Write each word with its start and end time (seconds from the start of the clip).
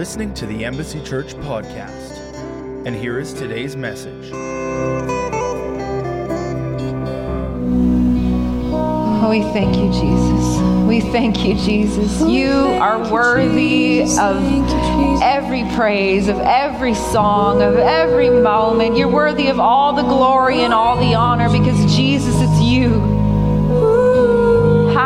listening 0.00 0.32
to 0.32 0.46
the 0.46 0.64
Embassy 0.64 0.98
Church 1.02 1.34
podcast. 1.34 2.16
And 2.86 2.96
here 2.96 3.18
is 3.18 3.34
today's 3.34 3.76
message. 3.76 4.30
Oh, 8.72 9.28
we 9.28 9.42
thank 9.52 9.76
you, 9.76 9.92
Jesus. 9.92 10.58
We 10.88 11.02
thank 11.12 11.44
you, 11.44 11.54
Jesus. 11.54 12.22
You 12.22 12.48
are 12.80 13.12
worthy 13.12 14.00
of 14.18 14.42
every 15.20 15.64
praise, 15.74 16.28
of 16.28 16.38
every 16.38 16.94
song, 16.94 17.60
of 17.60 17.76
every 17.76 18.30
moment. 18.30 18.96
You're 18.96 19.06
worthy 19.06 19.48
of 19.48 19.60
all 19.60 19.92
the 19.92 20.00
glory 20.00 20.62
and 20.62 20.72
all 20.72 20.96
the 20.96 21.14
honor 21.14 21.50
because, 21.50 21.94
Jesus, 21.94 22.34
it's 22.36 22.62
you 22.62 23.09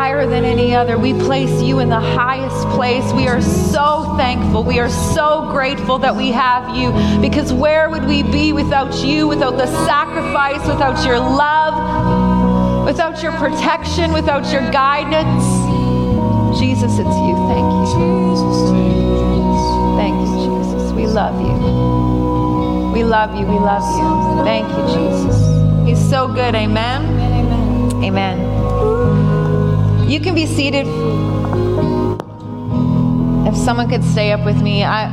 higher 0.05 0.27
than 0.27 0.45
any 0.45 0.75
other. 0.75 0.99
We 0.99 1.13
place 1.13 1.63
you 1.63 1.79
in 1.79 1.89
the 1.89 1.99
highest 1.99 2.67
place. 2.77 3.11
We 3.13 3.27
are 3.27 3.41
so 3.41 4.13
thankful. 4.17 4.63
We 4.63 4.77
are 4.77 4.89
so 4.89 5.49
grateful 5.49 5.97
that 5.97 6.15
we 6.15 6.29
have 6.29 6.77
you 6.77 6.91
because 7.19 7.51
where 7.51 7.89
would 7.89 8.05
we 8.05 8.21
be 8.21 8.53
without 8.53 9.03
you, 9.03 9.27
without 9.27 9.57
the 9.57 9.65
sacrifice, 9.87 10.61
without 10.67 11.03
your 11.07 11.17
love, 11.17 12.85
without 12.85 13.23
your 13.23 13.31
protection, 13.31 14.13
without 14.13 14.45
your 14.53 14.61
guidance? 14.69 15.45
Jesus, 16.59 16.91
it's 17.01 17.17
you. 17.25 17.35
Thank 17.49 17.71
you. 17.97 18.05
Thank 19.97 20.15
you, 20.21 20.33
Jesus. 20.45 20.93
We 20.93 21.07
love 21.07 21.35
you. 21.41 21.55
We 22.93 23.03
love 23.03 23.33
you. 23.33 23.45
We 23.47 23.57
love 23.57 23.85
you. 23.97 24.43
Thank 24.45 24.69
you, 24.69 24.83
Jesus. 24.93 25.37
He's 25.87 26.09
so 26.11 26.27
good. 26.27 26.53
Amen. 26.53 27.01
Amen. 28.03 28.44
You 30.07 30.19
can 30.19 30.35
be 30.35 30.45
seated. 30.45 30.85
If 33.47 33.55
someone 33.57 33.89
could 33.89 34.03
stay 34.03 34.31
up 34.31 34.45
with 34.45 34.61
me, 34.61 34.83
I. 34.83 35.05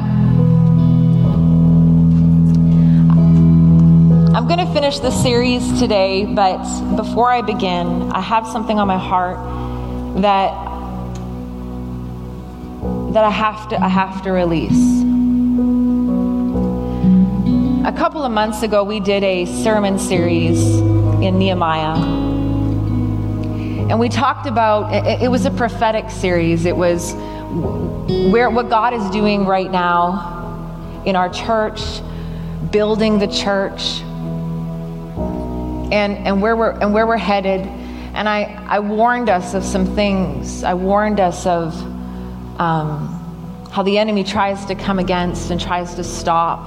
I'm 4.34 4.46
going 4.46 4.58
to 4.58 4.70
finish 4.74 4.98
the 4.98 5.10
series 5.10 5.78
today, 5.78 6.26
but 6.26 6.62
before 6.96 7.30
I 7.30 7.40
begin, 7.40 8.12
I 8.12 8.20
have 8.20 8.46
something 8.46 8.78
on 8.78 8.86
my 8.86 8.98
heart 8.98 9.38
that 10.20 10.52
that 13.14 13.24
I 13.24 13.30
have 13.30 13.70
to 13.70 13.82
I 13.82 13.88
have 13.88 14.22
to 14.24 14.30
release. 14.30 15.02
A 17.86 17.92
couple 17.96 18.24
of 18.24 18.30
months 18.30 18.62
ago, 18.62 18.84
we 18.84 19.00
did 19.00 19.24
a 19.24 19.46
sermon 19.62 19.98
series 19.98 20.62
in 21.22 21.38
Nehemiah. 21.38 22.31
And 23.92 24.00
we 24.00 24.08
talked 24.08 24.46
about 24.46 24.94
it, 24.94 25.20
it 25.20 25.28
was 25.28 25.44
a 25.44 25.50
prophetic 25.50 26.08
series. 26.08 26.64
It 26.64 26.74
was 26.74 27.12
where 28.32 28.48
what 28.48 28.70
God 28.70 28.94
is 28.94 29.10
doing 29.10 29.44
right 29.44 29.70
now 29.70 31.02
in 31.04 31.14
our 31.14 31.28
church, 31.28 32.00
building 32.70 33.18
the 33.18 33.26
church, 33.26 34.00
and, 35.92 36.16
and 36.16 36.40
where 36.40 36.56
we're 36.56 36.70
and 36.70 36.94
where 36.94 37.06
we're 37.06 37.18
headed. 37.18 37.60
And 38.14 38.30
I, 38.30 38.44
I 38.66 38.78
warned 38.78 39.28
us 39.28 39.52
of 39.52 39.62
some 39.62 39.94
things. 39.94 40.64
I 40.64 40.72
warned 40.72 41.20
us 41.20 41.44
of 41.44 41.74
um, 42.58 43.68
how 43.70 43.82
the 43.82 43.98
enemy 43.98 44.24
tries 44.24 44.64
to 44.64 44.74
come 44.74 45.00
against 45.00 45.50
and 45.50 45.60
tries 45.60 45.96
to 45.96 46.02
stop 46.04 46.66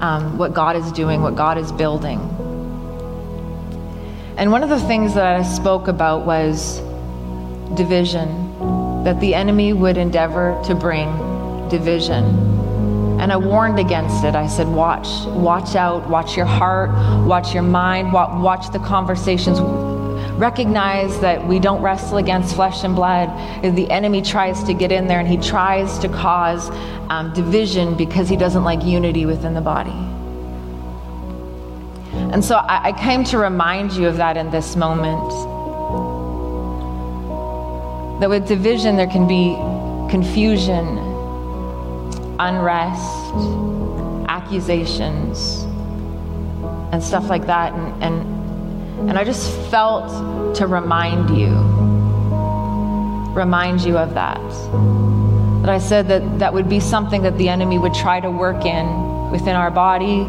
um, 0.00 0.38
what 0.38 0.54
God 0.54 0.76
is 0.76 0.90
doing, 0.92 1.20
what 1.20 1.36
God 1.36 1.58
is 1.58 1.70
building. 1.72 2.20
And 4.36 4.50
one 4.50 4.64
of 4.64 4.68
the 4.68 4.80
things 4.80 5.14
that 5.14 5.26
I 5.26 5.44
spoke 5.44 5.86
about 5.86 6.26
was 6.26 6.80
division, 7.76 9.04
that 9.04 9.20
the 9.20 9.32
enemy 9.32 9.72
would 9.72 9.96
endeavor 9.96 10.60
to 10.66 10.74
bring 10.74 11.08
division. 11.68 12.24
And 13.20 13.32
I 13.32 13.36
warned 13.36 13.78
against 13.78 14.24
it. 14.24 14.34
I 14.34 14.48
said, 14.48 14.66
watch, 14.66 15.06
watch 15.26 15.76
out, 15.76 16.10
watch 16.10 16.36
your 16.36 16.46
heart, 16.46 16.90
watch 17.24 17.54
your 17.54 17.62
mind, 17.62 18.12
watch 18.12 18.72
the 18.72 18.80
conversations. 18.80 19.60
Recognize 20.32 21.20
that 21.20 21.46
we 21.46 21.60
don't 21.60 21.80
wrestle 21.80 22.18
against 22.18 22.56
flesh 22.56 22.82
and 22.82 22.96
blood. 22.96 23.28
The 23.62 23.88
enemy 23.88 24.20
tries 24.20 24.64
to 24.64 24.74
get 24.74 24.90
in 24.90 25.06
there 25.06 25.20
and 25.20 25.28
he 25.28 25.36
tries 25.36 25.96
to 26.00 26.08
cause 26.08 26.70
um, 27.08 27.32
division 27.34 27.96
because 27.96 28.28
he 28.28 28.36
doesn't 28.36 28.64
like 28.64 28.82
unity 28.82 29.26
within 29.26 29.54
the 29.54 29.60
body. 29.60 30.13
And 32.34 32.44
so 32.44 32.56
I, 32.56 32.88
I 32.88 32.92
came 32.92 33.22
to 33.26 33.38
remind 33.38 33.92
you 33.92 34.08
of 34.08 34.16
that 34.16 34.36
in 34.36 34.50
this 34.50 34.74
moment. 34.74 35.30
That 38.20 38.28
with 38.28 38.48
division, 38.48 38.96
there 38.96 39.06
can 39.06 39.28
be 39.28 39.54
confusion, 40.10 40.98
unrest, 42.40 43.08
accusations, 44.28 45.62
and 46.92 47.00
stuff 47.00 47.30
like 47.30 47.46
that. 47.46 47.72
And, 47.72 48.02
and, 48.02 49.10
and 49.10 49.16
I 49.16 49.22
just 49.22 49.56
felt 49.70 50.56
to 50.56 50.66
remind 50.66 51.38
you, 51.38 51.54
remind 53.32 53.82
you 53.82 53.96
of 53.96 54.12
that. 54.14 54.42
That 55.62 55.70
I 55.70 55.78
said 55.78 56.08
that 56.08 56.40
that 56.40 56.52
would 56.52 56.68
be 56.68 56.80
something 56.80 57.22
that 57.22 57.38
the 57.38 57.48
enemy 57.48 57.78
would 57.78 57.94
try 57.94 58.18
to 58.18 58.28
work 58.28 58.64
in 58.64 59.30
within 59.30 59.54
our 59.54 59.70
body, 59.70 60.26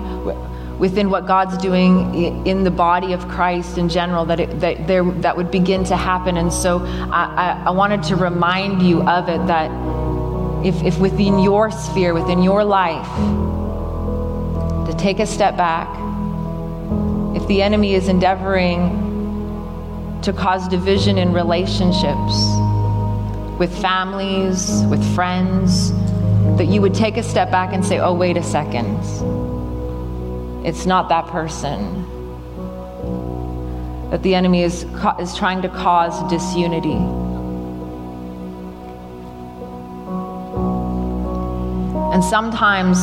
within 0.79 1.09
what 1.09 1.25
God's 1.25 1.57
doing 1.57 2.45
in 2.45 2.63
the 2.63 2.71
body 2.71 3.13
of 3.13 3.27
Christ 3.29 3.77
in 3.77 3.87
general, 3.87 4.25
that, 4.25 4.39
it, 4.39 4.59
that, 4.59 4.87
there, 4.87 5.03
that 5.21 5.37
would 5.37 5.49
begin 5.49 5.83
to 5.85 5.95
happen. 5.95 6.37
And 6.37 6.51
so 6.51 6.79
I, 6.79 7.61
I, 7.63 7.63
I 7.67 7.69
wanted 7.71 8.03
to 8.03 8.15
remind 8.15 8.81
you 8.81 9.01
of 9.03 9.29
it 9.29 9.45
that 9.47 9.71
if, 10.65 10.83
if 10.83 10.99
within 10.99 11.39
your 11.39 11.71
sphere, 11.71 12.13
within 12.13 12.43
your 12.43 12.63
life, 12.63 13.07
to 14.89 14.95
take 14.97 15.19
a 15.19 15.25
step 15.25 15.55
back, 15.55 15.87
if 17.35 17.47
the 17.47 17.61
enemy 17.61 17.93
is 17.93 18.09
endeavoring 18.09 19.01
to 20.23 20.33
cause 20.33 20.67
division 20.67 21.17
in 21.17 21.31
relationships 21.31 22.33
with 23.59 23.73
families, 23.81 24.83
with 24.89 25.15
friends, 25.15 25.93
that 26.57 26.65
you 26.65 26.81
would 26.81 26.93
take 26.93 27.15
a 27.15 27.23
step 27.23 27.49
back 27.49 27.73
and 27.73 27.85
say, 27.85 27.99
oh, 27.99 28.13
wait 28.13 28.35
a 28.35 28.43
second 28.43 28.99
it's 30.65 30.87
not 30.87 31.09
that 31.09 31.27
person. 31.27 31.79
That 34.09 34.23
the 34.23 34.33
enemy 34.33 34.63
is, 34.63 34.83
is 35.19 35.37
trying 35.37 35.61
to 35.61 35.69
cause 35.69 36.27
disunity. 36.27 36.97
And 42.13 42.23
sometimes 42.23 42.97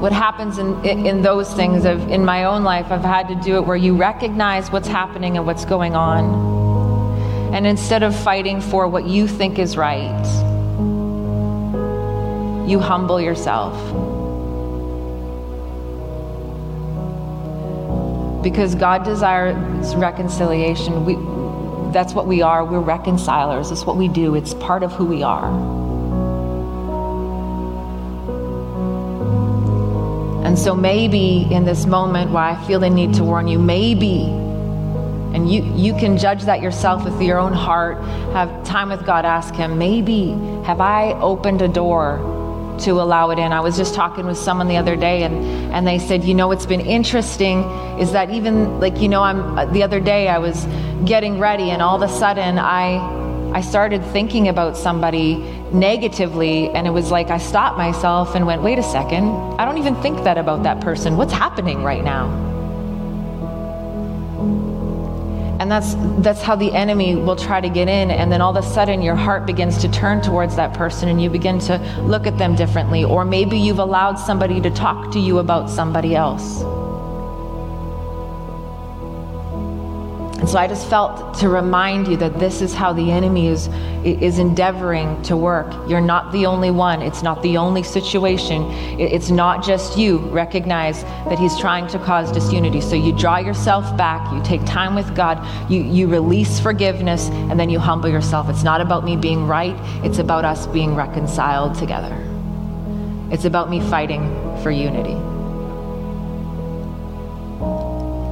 what 0.00 0.12
happens 0.12 0.58
in, 0.58 0.84
in 0.84 1.22
those 1.22 1.52
things 1.54 1.84
of 1.84 2.08
in 2.10 2.24
my 2.24 2.44
own 2.44 2.64
life 2.64 2.90
i've 2.90 3.02
had 3.02 3.28
to 3.28 3.34
do 3.44 3.56
it 3.56 3.66
where 3.66 3.76
you 3.76 3.94
recognize 3.94 4.70
what's 4.70 4.88
happening 4.88 5.36
and 5.36 5.44
what's 5.44 5.66
going 5.66 5.94
on 5.94 7.54
and 7.54 7.66
instead 7.66 8.02
of 8.02 8.18
fighting 8.18 8.62
for 8.62 8.88
what 8.88 9.06
you 9.06 9.28
think 9.28 9.58
is 9.58 9.76
right 9.76 10.24
you 12.66 12.80
humble 12.80 13.20
yourself 13.20 13.76
because 18.42 18.74
God 18.74 19.04
desires 19.04 19.94
reconciliation. 19.94 21.04
We, 21.04 21.14
that's 21.92 22.14
what 22.14 22.26
we 22.26 22.42
are. 22.42 22.64
We're 22.64 22.80
reconcilers. 22.80 23.70
It's 23.70 23.84
what 23.84 23.96
we 23.96 24.08
do, 24.08 24.34
it's 24.34 24.54
part 24.54 24.82
of 24.82 24.92
who 24.92 25.04
we 25.04 25.22
are. 25.22 25.50
And 30.44 30.58
so, 30.58 30.74
maybe 30.74 31.46
in 31.50 31.64
this 31.64 31.86
moment 31.86 32.32
where 32.32 32.42
I 32.42 32.66
feel 32.66 32.80
the 32.80 32.90
need 32.90 33.14
to 33.14 33.24
warn 33.24 33.46
you, 33.46 33.58
maybe, 33.58 34.22
and 34.22 35.52
you, 35.52 35.62
you 35.76 35.92
can 35.94 36.18
judge 36.18 36.42
that 36.44 36.60
yourself 36.60 37.04
with 37.04 37.22
your 37.22 37.38
own 37.38 37.52
heart, 37.52 38.02
have 38.32 38.64
time 38.64 38.88
with 38.88 39.06
God, 39.06 39.24
ask 39.24 39.54
Him, 39.54 39.78
maybe 39.78 40.30
have 40.64 40.80
I 40.80 41.12
opened 41.20 41.62
a 41.62 41.68
door 41.68 42.39
to 42.80 42.92
allow 43.00 43.30
it 43.30 43.38
in. 43.38 43.52
I 43.52 43.60
was 43.60 43.76
just 43.76 43.94
talking 43.94 44.26
with 44.26 44.38
someone 44.38 44.68
the 44.68 44.76
other 44.76 44.96
day 44.96 45.22
and, 45.22 45.34
and 45.72 45.86
they 45.86 45.98
said, 45.98 46.24
you 46.24 46.34
know, 46.34 46.48
what's 46.48 46.66
been 46.66 46.80
interesting 46.80 47.62
is 47.98 48.12
that 48.12 48.30
even 48.30 48.80
like, 48.80 48.98
you 49.00 49.08
know, 49.08 49.22
I'm 49.22 49.72
the 49.72 49.82
other 49.82 50.00
day 50.00 50.28
I 50.28 50.38
was 50.38 50.66
getting 51.04 51.38
ready 51.38 51.70
and 51.70 51.82
all 51.82 52.02
of 52.02 52.08
a 52.08 52.12
sudden 52.12 52.58
I 52.58 53.18
I 53.52 53.62
started 53.62 54.04
thinking 54.12 54.46
about 54.46 54.76
somebody 54.76 55.38
negatively 55.72 56.70
and 56.70 56.86
it 56.86 56.90
was 56.90 57.10
like 57.10 57.30
I 57.30 57.38
stopped 57.38 57.76
myself 57.76 58.36
and 58.36 58.46
went, 58.46 58.62
wait 58.62 58.78
a 58.78 58.82
second, 58.82 59.28
I 59.58 59.64
don't 59.64 59.78
even 59.78 59.96
think 59.96 60.22
that 60.22 60.38
about 60.38 60.62
that 60.62 60.80
person. 60.80 61.16
What's 61.16 61.32
happening 61.32 61.82
right 61.82 62.04
now? 62.04 62.49
And 65.60 65.70
that's 65.70 65.94
that's 66.22 66.40
how 66.40 66.56
the 66.56 66.72
enemy 66.72 67.16
will 67.16 67.36
try 67.36 67.60
to 67.60 67.68
get 67.68 67.86
in 67.86 68.10
and 68.10 68.32
then 68.32 68.40
all 68.40 68.56
of 68.56 68.64
a 68.64 68.66
sudden 68.66 69.02
your 69.02 69.14
heart 69.14 69.44
begins 69.44 69.76
to 69.82 69.90
turn 69.90 70.22
towards 70.22 70.56
that 70.56 70.72
person 70.72 71.10
and 71.10 71.22
you 71.22 71.28
begin 71.28 71.58
to 71.60 71.76
look 72.00 72.26
at 72.26 72.38
them 72.38 72.56
differently 72.56 73.04
or 73.04 73.26
maybe 73.26 73.58
you've 73.58 73.78
allowed 73.78 74.14
somebody 74.14 74.58
to 74.62 74.70
talk 74.70 75.12
to 75.12 75.20
you 75.20 75.38
about 75.38 75.68
somebody 75.68 76.16
else. 76.16 76.62
So 80.50 80.58
I 80.58 80.66
just 80.66 80.88
felt 80.90 81.38
to 81.38 81.48
remind 81.48 82.08
you 82.08 82.16
that 82.16 82.40
this 82.40 82.60
is 82.60 82.74
how 82.74 82.92
the 82.92 83.12
enemy 83.12 83.46
is, 83.46 83.68
is 84.02 84.40
endeavoring 84.40 85.22
to 85.22 85.36
work. 85.36 85.72
You're 85.88 86.00
not 86.00 86.32
the 86.32 86.46
only 86.46 86.72
one, 86.72 87.02
it's 87.02 87.22
not 87.22 87.40
the 87.44 87.56
only 87.56 87.84
situation, 87.84 88.64
it's 88.98 89.30
not 89.30 89.64
just 89.64 89.96
you. 89.96 90.18
Recognize 90.18 91.04
that 91.04 91.38
he's 91.38 91.56
trying 91.56 91.86
to 91.88 92.00
cause 92.00 92.32
disunity. 92.32 92.80
So 92.80 92.96
you 92.96 93.16
draw 93.16 93.38
yourself 93.38 93.96
back, 93.96 94.32
you 94.32 94.42
take 94.42 94.64
time 94.66 94.96
with 94.96 95.14
God, 95.14 95.38
you, 95.70 95.82
you 95.84 96.08
release 96.08 96.58
forgiveness, 96.58 97.28
and 97.30 97.60
then 97.60 97.70
you 97.70 97.78
humble 97.78 98.08
yourself. 98.08 98.50
It's 98.50 98.64
not 98.64 98.80
about 98.80 99.04
me 99.04 99.16
being 99.16 99.46
right, 99.46 99.76
it's 100.04 100.18
about 100.18 100.44
us 100.44 100.66
being 100.66 100.96
reconciled 100.96 101.76
together. 101.76 102.16
It's 103.30 103.44
about 103.44 103.70
me 103.70 103.80
fighting 103.88 104.28
for 104.64 104.72
unity. 104.72 105.29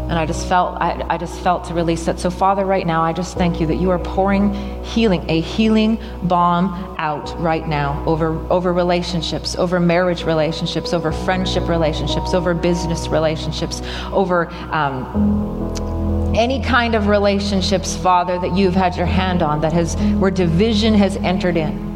And 0.09 0.19
I 0.19 0.25
just 0.25 0.49
felt 0.49 0.81
I, 0.81 1.05
I, 1.11 1.19
just 1.19 1.39
felt 1.41 1.65
to 1.65 1.75
release 1.75 2.07
that. 2.07 2.19
So 2.19 2.31
Father, 2.31 2.65
right 2.65 2.87
now, 2.87 3.03
I 3.03 3.13
just 3.13 3.37
thank 3.37 3.61
you 3.61 3.67
that 3.67 3.75
you 3.75 3.91
are 3.91 3.99
pouring 3.99 4.55
healing, 4.83 5.29
a 5.29 5.43
healing 5.43 5.99
balm 6.23 6.97
out 6.99 7.39
right 7.39 7.69
now 7.69 8.03
over 8.07 8.39
over 8.51 8.73
relationships, 8.73 9.55
over 9.57 9.79
marriage 9.79 10.25
relationships, 10.25 10.95
over 10.95 11.13
friendship 11.13 11.69
relationships, 11.69 12.33
over 12.33 12.55
business 12.55 13.09
relationships, 13.09 13.83
over 14.11 14.49
um, 14.73 16.35
any 16.35 16.63
kind 16.63 16.95
of 16.95 17.09
relationships, 17.09 17.95
Father, 17.95 18.39
that 18.39 18.57
you've 18.57 18.75
had 18.75 18.97
your 18.97 19.07
hand 19.07 19.43
on 19.43 19.61
that 19.61 19.75
has 19.75 19.95
where 20.17 20.31
division 20.31 20.95
has 20.95 21.17
entered 21.19 21.59
in. 21.59 21.87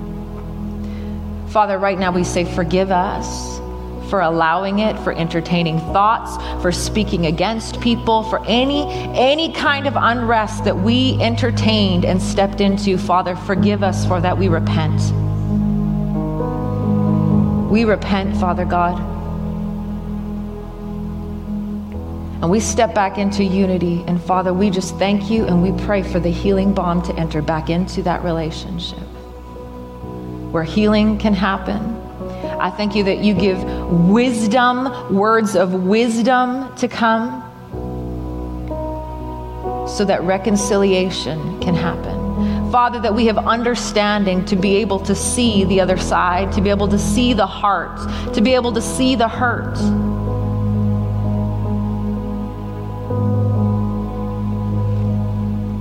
Father, 1.48 1.78
right 1.78 1.98
now 1.98 2.12
we 2.12 2.24
say, 2.24 2.44
forgive 2.44 2.90
us 2.90 3.61
for 4.12 4.20
allowing 4.20 4.80
it, 4.80 4.98
for 4.98 5.14
entertaining 5.14 5.78
thoughts, 5.94 6.36
for 6.60 6.70
speaking 6.70 7.24
against 7.24 7.80
people, 7.80 8.22
for 8.24 8.44
any 8.44 8.82
any 9.18 9.50
kind 9.54 9.86
of 9.86 9.94
unrest 9.96 10.64
that 10.64 10.76
we 10.76 11.18
entertained 11.22 12.04
and 12.04 12.20
stepped 12.20 12.60
into. 12.60 12.98
Father, 12.98 13.34
forgive 13.34 13.82
us 13.82 14.04
for 14.04 14.20
that. 14.20 14.36
We 14.36 14.48
repent. 14.48 15.00
We 17.70 17.86
repent, 17.86 18.36
Father 18.36 18.66
God. 18.66 19.00
And 22.42 22.50
we 22.50 22.60
step 22.60 22.94
back 22.94 23.16
into 23.16 23.42
unity. 23.42 24.04
And 24.06 24.22
Father, 24.22 24.52
we 24.52 24.68
just 24.68 24.94
thank 24.98 25.30
you 25.30 25.46
and 25.46 25.62
we 25.62 25.72
pray 25.86 26.02
for 26.02 26.20
the 26.20 26.28
healing 26.30 26.74
balm 26.74 27.00
to 27.04 27.14
enter 27.16 27.40
back 27.40 27.70
into 27.70 28.02
that 28.02 28.22
relationship 28.22 28.98
where 30.52 30.64
healing 30.64 31.16
can 31.16 31.32
happen, 31.32 32.01
I 32.62 32.70
thank 32.70 32.94
you 32.94 33.02
that 33.04 33.18
you 33.18 33.34
give 33.34 33.60
wisdom, 34.08 35.12
words 35.12 35.56
of 35.56 35.74
wisdom 35.74 36.72
to 36.76 36.86
come 36.86 37.42
so 39.88 40.04
that 40.04 40.22
reconciliation 40.22 41.60
can 41.60 41.74
happen. 41.74 42.70
Father, 42.70 43.00
that 43.00 43.12
we 43.12 43.26
have 43.26 43.36
understanding 43.36 44.44
to 44.44 44.54
be 44.54 44.76
able 44.76 45.00
to 45.00 45.12
see 45.12 45.64
the 45.64 45.80
other 45.80 45.98
side, 45.98 46.52
to 46.52 46.60
be 46.60 46.70
able 46.70 46.86
to 46.86 47.00
see 47.00 47.32
the 47.32 47.46
heart, 47.46 47.98
to 48.32 48.40
be 48.40 48.54
able 48.54 48.72
to 48.74 48.80
see 48.80 49.16
the 49.16 49.26
hurt. 49.26 49.76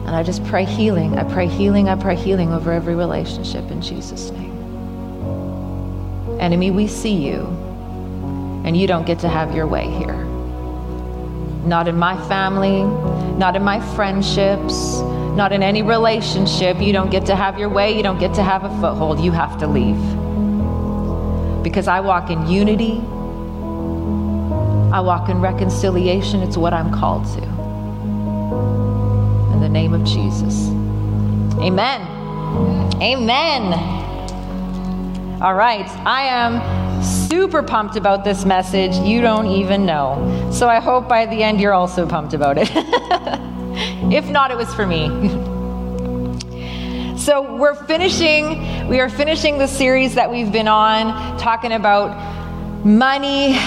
And 0.08 0.16
I 0.16 0.24
just 0.24 0.44
pray 0.46 0.66
healing. 0.66 1.20
I 1.20 1.32
pray 1.32 1.48
healing. 1.48 1.90
I 1.90 1.96
pray 1.96 2.16
healing 2.16 2.52
over 2.52 2.72
every 2.72 2.96
relationship 2.96 3.70
in 3.70 3.84
Jesus' 3.84 4.32
name. 4.32 4.51
Enemy, 6.42 6.72
we 6.72 6.88
see 6.88 7.14
you, 7.14 7.46
and 8.66 8.76
you 8.76 8.88
don't 8.88 9.06
get 9.06 9.20
to 9.20 9.30
have 9.30 9.54
your 9.56 9.68
way 9.68 9.88
here. 9.92 10.26
Not 11.64 11.88
in 11.88 11.96
my 11.96 12.18
family, 12.28 12.84
not 13.38 13.56
in 13.56 13.64
my 13.64 13.80
friendships, 13.96 15.02
not 15.36 15.52
in 15.52 15.62
any 15.62 15.84
relationship. 15.84 16.82
You 16.82 16.94
don't 16.94 17.12
get 17.12 17.28
to 17.28 17.36
have 17.36 17.60
your 17.60 17.70
way, 17.70 17.96
you 17.96 18.02
don't 18.02 18.20
get 18.20 18.34
to 18.34 18.44
have 18.44 18.64
a 18.64 18.70
foothold. 18.82 19.20
You 19.20 19.32
have 19.32 19.60
to 19.60 19.68
leave. 19.68 20.02
Because 21.64 21.88
I 21.88 22.00
walk 22.00 22.32
in 22.32 22.48
unity, 22.48 22.98
I 24.92 25.00
walk 25.00 25.30
in 25.30 25.40
reconciliation. 25.42 26.42
It's 26.42 26.58
what 26.58 26.74
I'm 26.74 26.92
called 26.92 27.26
to. 27.36 27.44
In 29.54 29.60
the 29.62 29.70
name 29.70 29.94
of 29.94 30.04
Jesus. 30.04 30.70
Amen. 31.60 32.02
Amen. 33.00 34.01
All 35.42 35.56
right, 35.56 35.90
I 36.06 36.28
am 36.28 37.04
super 37.04 37.64
pumped 37.64 37.96
about 37.96 38.24
this 38.24 38.46
message. 38.46 38.96
You 38.98 39.22
don't 39.22 39.48
even 39.48 39.88
know. 39.88 40.52
So 40.54 40.70
I 40.70 40.80
hope 40.80 41.10
by 41.10 41.26
the 41.26 41.42
end 41.42 41.60
you're 41.60 41.74
also 41.74 42.08
pumped 42.08 42.36
about 42.36 42.60
it. 42.60 42.70
if 44.14 44.30
not, 44.30 44.52
it 44.52 44.58
was 44.58 44.72
for 44.76 44.86
me. 44.86 45.08
so 47.18 47.56
we're 47.56 47.74
finishing, 47.74 48.88
we 48.88 49.00
are 49.00 49.10
finishing 49.10 49.58
the 49.58 49.66
series 49.66 50.14
that 50.14 50.30
we've 50.30 50.52
been 50.52 50.68
on, 50.68 51.40
talking 51.40 51.72
about 51.72 52.86
money, 52.86 53.58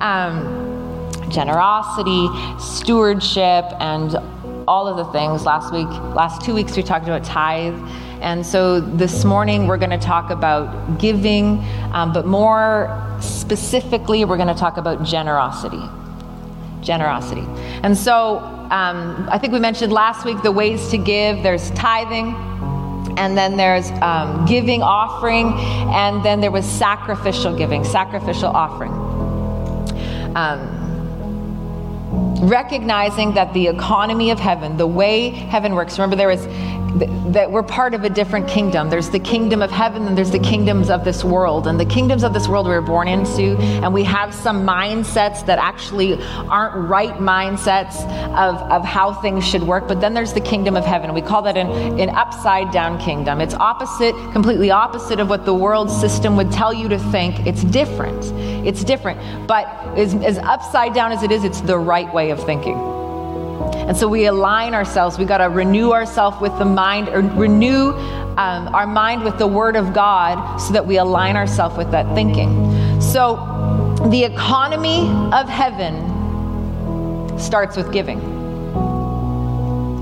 um, 0.00 1.10
generosity, 1.30 2.28
stewardship, 2.60 3.64
and 3.80 4.14
all 4.68 4.86
of 4.86 4.96
the 4.96 5.12
things. 5.12 5.44
Last 5.44 5.72
week, 5.72 5.88
last 6.14 6.44
two 6.44 6.54
weeks, 6.54 6.76
we 6.76 6.84
talked 6.84 7.06
about 7.06 7.24
tithe. 7.24 7.74
And 8.24 8.44
so 8.44 8.80
this 8.80 9.22
morning 9.22 9.66
we're 9.66 9.76
going 9.76 9.90
to 9.90 9.98
talk 9.98 10.30
about 10.30 10.98
giving, 10.98 11.62
um, 11.92 12.14
but 12.14 12.24
more 12.24 13.18
specifically, 13.20 14.24
we're 14.24 14.38
going 14.38 14.48
to 14.48 14.54
talk 14.54 14.78
about 14.78 15.04
generosity. 15.04 15.82
Generosity. 16.80 17.44
And 17.82 17.94
so 17.94 18.38
um, 18.38 19.28
I 19.30 19.36
think 19.38 19.52
we 19.52 19.58
mentioned 19.58 19.92
last 19.92 20.24
week 20.24 20.40
the 20.40 20.52
ways 20.52 20.88
to 20.88 20.96
give 20.96 21.42
there's 21.42 21.70
tithing, 21.72 22.34
and 23.18 23.36
then 23.36 23.58
there's 23.58 23.90
um, 24.00 24.46
giving 24.46 24.82
offering, 24.82 25.52
and 25.92 26.24
then 26.24 26.40
there 26.40 26.50
was 26.50 26.64
sacrificial 26.64 27.54
giving, 27.54 27.84
sacrificial 27.84 28.48
offering. 28.48 28.92
Um, 30.34 30.73
recognizing 32.44 33.34
that 33.34 33.52
the 33.54 33.68
economy 33.68 34.30
of 34.30 34.38
heaven, 34.38 34.76
the 34.76 34.86
way 34.86 35.30
heaven 35.30 35.74
works, 35.74 35.98
remember 35.98 36.16
there 36.16 36.30
is 36.30 36.46
that 36.94 37.50
we're 37.50 37.62
part 37.62 37.92
of 37.92 38.04
a 38.04 38.10
different 38.10 38.46
kingdom. 38.46 38.88
There's 38.88 39.10
the 39.10 39.18
kingdom 39.18 39.62
of 39.62 39.70
heaven 39.70 40.06
and 40.06 40.16
there's 40.16 40.30
the 40.30 40.38
kingdoms 40.38 40.90
of 40.90 41.04
this 41.04 41.24
world. 41.24 41.66
And 41.66 41.78
the 41.78 41.84
kingdoms 41.84 42.22
of 42.22 42.32
this 42.32 42.46
world 42.46 42.66
we 42.68 42.72
were 42.72 42.80
born 42.80 43.08
into, 43.08 43.56
and 43.58 43.92
we 43.92 44.04
have 44.04 44.32
some 44.32 44.64
mindsets 44.64 45.44
that 45.46 45.58
actually 45.58 46.22
aren't 46.22 46.88
right 46.88 47.14
mindsets 47.14 48.02
of, 48.34 48.56
of 48.70 48.84
how 48.84 49.12
things 49.12 49.44
should 49.46 49.62
work. 49.62 49.88
But 49.88 50.00
then 50.00 50.14
there's 50.14 50.34
the 50.34 50.40
kingdom 50.40 50.76
of 50.76 50.84
heaven. 50.84 51.12
We 51.12 51.22
call 51.22 51.42
that 51.42 51.56
an, 51.56 51.98
an 51.98 52.10
upside 52.10 52.70
down 52.70 52.98
kingdom. 53.00 53.40
It's 53.40 53.54
opposite, 53.54 54.14
completely 54.32 54.70
opposite 54.70 55.18
of 55.18 55.28
what 55.28 55.44
the 55.44 55.54
world 55.54 55.90
system 55.90 56.36
would 56.36 56.52
tell 56.52 56.72
you 56.72 56.88
to 56.90 56.98
think. 57.10 57.44
It's 57.44 57.64
different. 57.64 58.24
It's 58.64 58.84
different. 58.84 59.48
But 59.48 59.66
as, 59.98 60.14
as 60.14 60.38
upside 60.38 60.94
down 60.94 61.10
as 61.10 61.22
it 61.24 61.32
is, 61.32 61.42
it's 61.42 61.60
the 61.60 61.78
right 61.78 62.12
way 62.14 62.30
of 62.34 62.44
thinking. 62.44 62.76
And 63.88 63.96
so 63.96 64.08
we 64.08 64.26
align 64.26 64.74
ourselves. 64.74 65.18
We 65.18 65.24
got 65.24 65.38
to 65.38 65.48
renew 65.48 65.92
ourselves 65.92 66.40
with 66.40 66.56
the 66.58 66.64
mind, 66.64 67.08
or 67.08 67.20
renew 67.20 67.92
um, 68.36 68.74
our 68.74 68.86
mind 68.86 69.22
with 69.22 69.38
the 69.38 69.46
Word 69.46 69.76
of 69.76 69.94
God 69.94 70.58
so 70.58 70.72
that 70.72 70.86
we 70.86 70.98
align 70.98 71.36
ourselves 71.36 71.76
with 71.76 71.90
that 71.92 72.12
thinking. 72.14 73.00
So 73.00 73.36
the 74.10 74.24
economy 74.24 75.08
of 75.32 75.48
heaven 75.48 75.94
starts 77.38 77.76
with 77.76 77.92
giving. 77.92 78.18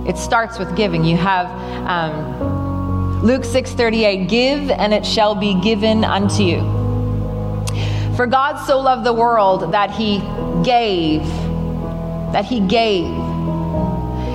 It 0.06 0.16
starts 0.16 0.58
with 0.58 0.74
giving. 0.76 1.04
You 1.04 1.16
have 1.16 1.46
um, 1.86 3.22
Luke 3.22 3.44
6:38, 3.44 4.28
"Give 4.28 4.70
and 4.70 4.92
it 4.92 5.04
shall 5.04 5.34
be 5.34 5.54
given 5.54 6.04
unto 6.04 6.42
you." 6.42 6.60
For 8.16 8.26
God 8.26 8.64
so 8.66 8.80
loved 8.80 9.04
the 9.04 9.12
world 9.12 9.72
that 9.72 9.90
he 9.90 10.18
gave, 10.62 11.22
that 12.32 12.44
he 12.44 12.60
gave 12.60 13.06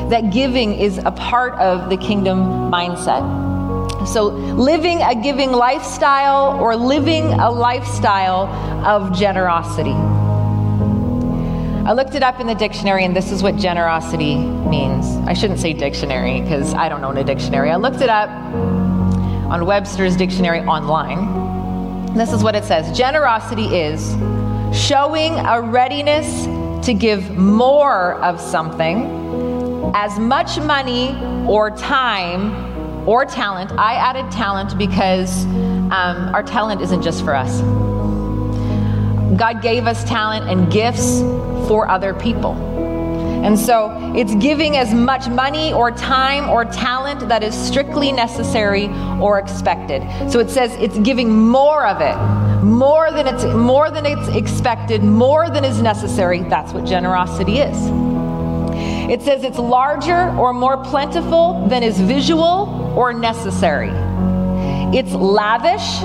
that 0.09 0.31
giving 0.31 0.73
is 0.73 0.99
a 0.99 1.11
part 1.11 1.53
of 1.55 1.89
the 1.89 1.97
kingdom 1.97 2.71
mindset. 2.71 3.47
So, 4.07 4.27
living 4.27 5.01
a 5.01 5.21
giving 5.21 5.51
lifestyle 5.51 6.57
or 6.61 6.75
living 6.77 7.25
a 7.25 7.51
lifestyle 7.51 8.47
of 8.85 9.17
generosity. 9.17 9.95
I 11.85 11.93
looked 11.93 12.15
it 12.15 12.23
up 12.23 12.39
in 12.39 12.47
the 12.47 12.55
dictionary, 12.55 13.03
and 13.03 13.15
this 13.15 13.31
is 13.31 13.43
what 13.43 13.57
generosity 13.57 14.35
means. 14.35 15.05
I 15.27 15.33
shouldn't 15.33 15.59
say 15.59 15.73
dictionary 15.73 16.41
because 16.41 16.73
I 16.73 16.89
don't 16.89 17.03
own 17.03 17.17
a 17.17 17.23
dictionary. 17.23 17.69
I 17.69 17.75
looked 17.75 18.01
it 18.01 18.09
up 18.09 18.29
on 18.29 19.65
Webster's 19.65 20.15
dictionary 20.15 20.59
online. 20.61 22.13
This 22.13 22.31
is 22.31 22.43
what 22.43 22.55
it 22.55 22.63
says 22.63 22.97
Generosity 22.97 23.75
is 23.75 24.11
showing 24.73 25.33
a 25.33 25.61
readiness 25.61 26.45
to 26.87 26.93
give 26.93 27.37
more 27.37 28.13
of 28.23 28.39
something 28.39 29.91
as 29.93 30.17
much 30.17 30.57
money 30.57 31.09
or 31.45 31.69
time 31.69 33.05
or 33.05 33.25
talent. 33.25 33.73
I 33.73 33.95
added 33.95 34.31
talent 34.31 34.77
because 34.77 35.43
um, 35.43 36.33
our 36.33 36.43
talent 36.43 36.79
isn't 36.79 37.01
just 37.01 37.25
for 37.25 37.35
us. 37.35 37.59
God 39.37 39.61
gave 39.61 39.85
us 39.85 40.01
talent 40.05 40.49
and 40.49 40.71
gifts 40.71 41.19
for 41.67 41.89
other 41.89 42.13
people. 42.13 42.76
And 43.43 43.57
so 43.57 44.13
it's 44.15 44.35
giving 44.35 44.77
as 44.77 44.93
much 44.93 45.29
money 45.29 45.71
or 45.71 45.91
time 45.91 46.49
or 46.49 46.65
talent 46.65 47.27
that 47.29 47.43
is 47.43 47.55
strictly 47.55 48.11
necessary 48.11 48.87
or 49.21 49.39
expected. 49.39 50.01
So 50.29 50.39
it 50.39 50.49
says 50.49 50.73
it's 50.75 50.97
giving 50.99 51.47
more 51.47 51.85
of 51.85 52.01
it, 52.01 52.15
more 52.63 53.11
than 53.11 53.27
it's 53.27 53.45
more 53.45 53.91
than 53.91 54.05
it's 54.05 54.27
expected, 54.29 55.03
more 55.03 55.49
than 55.49 55.63
is 55.63 55.81
necessary. 55.81 56.41
That's 56.41 56.73
what 56.73 56.85
generosity 56.85 57.59
is. 57.59 57.77
It 59.09 59.21
says 59.21 59.43
it's 59.43 59.59
larger 59.59 60.29
or 60.37 60.51
more 60.51 60.83
plentiful 60.83 61.67
than 61.67 61.83
is 61.83 61.99
visual 61.99 62.93
or 62.97 63.13
necessary. 63.13 63.91
It's 64.97 65.13
lavish, 65.13 66.01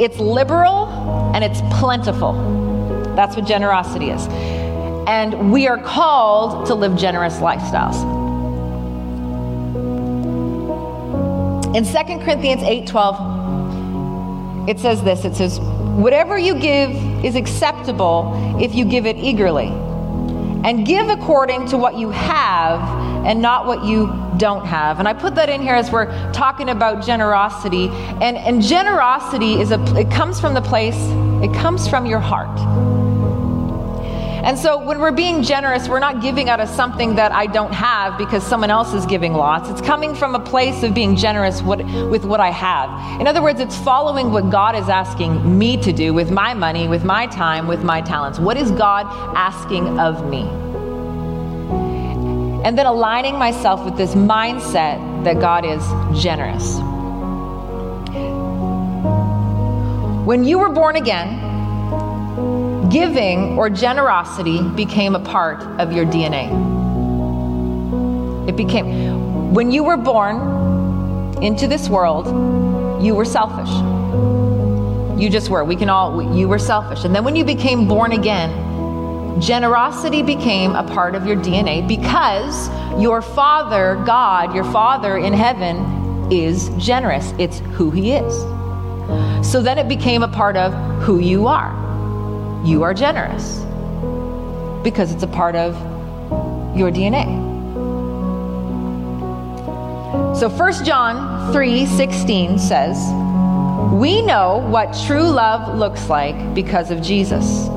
it's 0.00 0.18
liberal, 0.18 0.88
and 1.34 1.44
it's 1.44 1.60
plentiful. 1.78 2.32
That's 3.14 3.36
what 3.36 3.46
generosity 3.46 4.10
is 4.10 4.26
and 5.06 5.52
we 5.52 5.68
are 5.68 5.78
called 5.78 6.66
to 6.66 6.74
live 6.74 6.96
generous 6.96 7.36
lifestyles. 7.36 8.02
In 11.74 11.84
2 11.84 12.24
Corinthians 12.24 12.62
8:12 12.62 14.68
it 14.68 14.80
says 14.80 15.02
this 15.04 15.24
it 15.24 15.36
says 15.36 15.60
whatever 15.60 16.36
you 16.38 16.58
give 16.58 16.90
is 17.24 17.36
acceptable 17.36 18.58
if 18.60 18.74
you 18.74 18.84
give 18.84 19.06
it 19.06 19.16
eagerly 19.16 19.72
and 20.66 20.84
give 20.84 21.08
according 21.08 21.68
to 21.68 21.78
what 21.78 21.96
you 21.96 22.10
have 22.10 22.80
and 23.24 23.40
not 23.40 23.66
what 23.66 23.84
you 23.84 24.06
don't 24.36 24.66
have. 24.66 24.98
And 24.98 25.08
I 25.08 25.12
put 25.12 25.34
that 25.36 25.48
in 25.48 25.62
here 25.62 25.74
as 25.74 25.90
we're 25.90 26.06
talking 26.32 26.68
about 26.68 27.04
generosity. 27.04 27.88
And, 28.20 28.36
and 28.36 28.62
generosity 28.62 29.60
is 29.60 29.70
a 29.70 29.82
it 29.96 30.10
comes 30.10 30.40
from 30.40 30.54
the 30.54 30.60
place, 30.60 30.96
it 31.42 31.54
comes 31.54 31.88
from 31.88 32.06
your 32.06 32.20
heart. 32.20 32.95
And 34.46 34.56
so 34.56 34.78
when 34.78 35.00
we're 35.00 35.10
being 35.10 35.42
generous, 35.42 35.88
we're 35.88 35.98
not 35.98 36.22
giving 36.22 36.48
out 36.48 36.60
of 36.60 36.68
something 36.68 37.16
that 37.16 37.32
I 37.32 37.46
don't 37.46 37.72
have 37.72 38.16
because 38.16 38.46
someone 38.46 38.70
else 38.70 38.94
is 38.94 39.04
giving 39.04 39.34
lots. 39.34 39.68
It's 39.68 39.80
coming 39.80 40.14
from 40.14 40.36
a 40.36 40.38
place 40.38 40.84
of 40.84 40.94
being 40.94 41.16
generous 41.16 41.62
with 41.62 42.24
what 42.24 42.38
I 42.38 42.50
have. 42.50 43.20
In 43.20 43.26
other 43.26 43.42
words, 43.42 43.58
it's 43.58 43.76
following 43.76 44.30
what 44.30 44.48
God 44.48 44.76
is 44.76 44.88
asking 44.88 45.58
me 45.58 45.76
to 45.82 45.92
do 45.92 46.14
with 46.14 46.30
my 46.30 46.54
money, 46.54 46.86
with 46.86 47.04
my 47.04 47.26
time, 47.26 47.66
with 47.66 47.82
my 47.82 48.00
talents. 48.00 48.38
What 48.38 48.56
is 48.56 48.70
God 48.70 49.06
asking 49.36 49.98
of 49.98 50.30
me? 50.30 50.42
And 52.64 52.78
then 52.78 52.86
aligning 52.86 53.36
myself 53.40 53.84
with 53.84 53.96
this 53.96 54.14
mindset 54.14 55.24
that 55.24 55.40
God 55.40 55.64
is 55.64 55.82
generous. 56.22 56.78
When 60.24 60.44
you 60.44 60.60
were 60.60 60.70
born 60.70 60.94
again, 60.94 61.45
giving 62.90 63.58
or 63.58 63.70
generosity 63.70 64.62
became 64.62 65.14
a 65.14 65.20
part 65.20 65.62
of 65.80 65.92
your 65.92 66.04
DNA. 66.04 66.48
It 68.48 68.56
became, 68.56 69.52
when 69.52 69.70
you 69.70 69.82
were 69.82 69.96
born 69.96 71.42
into 71.42 71.66
this 71.66 71.88
world, 71.88 72.26
you 73.02 73.14
were 73.14 73.24
selfish. 73.24 73.70
You 75.20 75.30
just 75.30 75.48
were. 75.48 75.64
We 75.64 75.76
can 75.76 75.88
all, 75.88 76.36
you 76.36 76.48
were 76.48 76.58
selfish. 76.58 77.04
And 77.04 77.14
then 77.14 77.24
when 77.24 77.36
you 77.36 77.44
became 77.44 77.88
born 77.88 78.12
again, 78.12 79.40
generosity 79.40 80.22
became 80.22 80.74
a 80.74 80.84
part 80.84 81.14
of 81.14 81.26
your 81.26 81.36
DNA 81.36 81.86
because 81.86 82.68
your 83.00 83.20
Father, 83.20 84.02
God, 84.06 84.54
your 84.54 84.64
Father 84.64 85.18
in 85.18 85.32
heaven, 85.32 86.30
is 86.30 86.70
generous. 86.78 87.32
It's 87.38 87.58
who 87.74 87.90
He 87.90 88.12
is. 88.12 88.34
So 89.46 89.62
then 89.62 89.78
it 89.78 89.88
became 89.88 90.22
a 90.22 90.28
part 90.28 90.56
of 90.56 90.72
who 91.02 91.18
you 91.18 91.46
are 91.46 91.85
you 92.66 92.82
are 92.82 92.92
generous 92.92 93.60
because 94.82 95.12
it's 95.12 95.22
a 95.22 95.28
part 95.28 95.54
of 95.54 95.74
your 96.76 96.90
DNA. 96.90 97.24
So 100.34 100.48
1 100.48 100.84
John 100.84 101.52
3:16 101.52 102.58
says, 102.58 102.98
"We 103.92 104.20
know 104.20 104.64
what 104.68 104.92
true 105.06 105.22
love 105.22 105.78
looks 105.78 106.10
like 106.10 106.54
because 106.54 106.90
of 106.90 107.00
Jesus. 107.00 107.70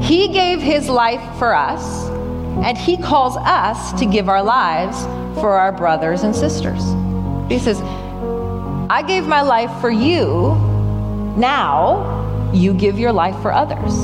He 0.00 0.26
gave 0.26 0.60
his 0.60 0.88
life 0.88 1.22
for 1.38 1.54
us, 1.54 2.08
and 2.64 2.76
he 2.76 2.96
calls 2.96 3.36
us 3.36 3.92
to 3.92 4.04
give 4.04 4.28
our 4.28 4.42
lives 4.42 5.06
for 5.40 5.56
our 5.56 5.70
brothers 5.70 6.24
and 6.24 6.34
sisters." 6.34 6.84
He 7.48 7.58
says, 7.58 7.80
"I 8.90 9.02
gave 9.02 9.28
my 9.28 9.42
life 9.42 9.70
for 9.80 9.90
you. 9.90 10.56
Now 11.36 12.17
you 12.54 12.74
give 12.74 12.98
your 12.98 13.12
life 13.12 13.40
for 13.42 13.52
others. 13.52 13.94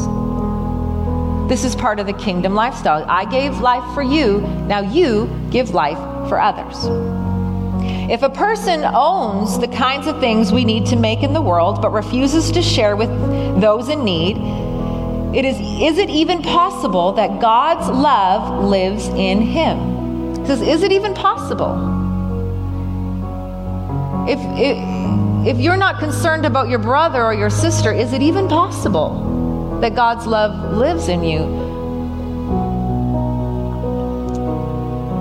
This 1.48 1.64
is 1.64 1.76
part 1.76 2.00
of 2.00 2.06
the 2.06 2.12
kingdom 2.14 2.54
lifestyle. 2.54 3.04
I 3.08 3.24
gave 3.26 3.58
life 3.60 3.94
for 3.94 4.02
you, 4.02 4.40
now 4.66 4.80
you 4.80 5.28
give 5.50 5.70
life 5.70 5.98
for 6.28 6.40
others. 6.40 6.74
If 8.10 8.22
a 8.22 8.30
person 8.30 8.82
owns 8.84 9.58
the 9.58 9.68
kinds 9.68 10.06
of 10.06 10.20
things 10.20 10.52
we 10.52 10.64
need 10.64 10.86
to 10.86 10.96
make 10.96 11.22
in 11.22 11.32
the 11.32 11.42
world 11.42 11.80
but 11.82 11.90
refuses 11.90 12.50
to 12.52 12.62
share 12.62 12.96
with 12.96 13.10
those 13.60 13.88
in 13.88 14.04
need, 14.04 14.36
it 15.34 15.44
is, 15.44 15.56
is 15.58 15.98
it 15.98 16.10
even 16.10 16.42
possible 16.42 17.12
that 17.12 17.40
God's 17.40 17.88
love 17.88 18.64
lives 18.64 19.08
in 19.08 19.40
him? 19.40 20.46
Says, 20.46 20.60
Is 20.60 20.82
it 20.82 20.92
even 20.92 21.14
possible? 21.14 21.92
If, 24.28 24.38
if 24.58 25.23
if 25.46 25.58
you're 25.58 25.76
not 25.76 25.98
concerned 25.98 26.46
about 26.46 26.68
your 26.68 26.78
brother 26.78 27.22
or 27.22 27.34
your 27.34 27.50
sister, 27.50 27.92
is 27.92 28.12
it 28.12 28.22
even 28.22 28.48
possible 28.48 29.78
that 29.80 29.94
God's 29.94 30.26
love 30.26 30.72
lives 30.72 31.08
in 31.08 31.22
you? 31.22 31.40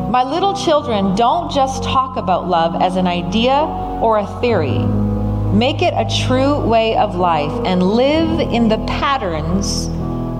My 0.09 0.23
little 0.23 0.53
children, 0.53 1.15
don't 1.15 1.51
just 1.51 1.83
talk 1.83 2.17
about 2.17 2.47
love 2.47 2.81
as 2.81 2.95
an 2.95 3.07
idea 3.07 3.53
or 4.01 4.19
a 4.19 4.27
theory. 4.39 4.79
Make 5.53 5.81
it 5.81 5.93
a 5.93 6.07
true 6.25 6.59
way 6.59 6.95
of 6.95 7.15
life 7.15 7.51
and 7.65 7.83
live 7.83 8.39
in 8.39 8.69
the 8.69 8.77
patterns 8.85 9.87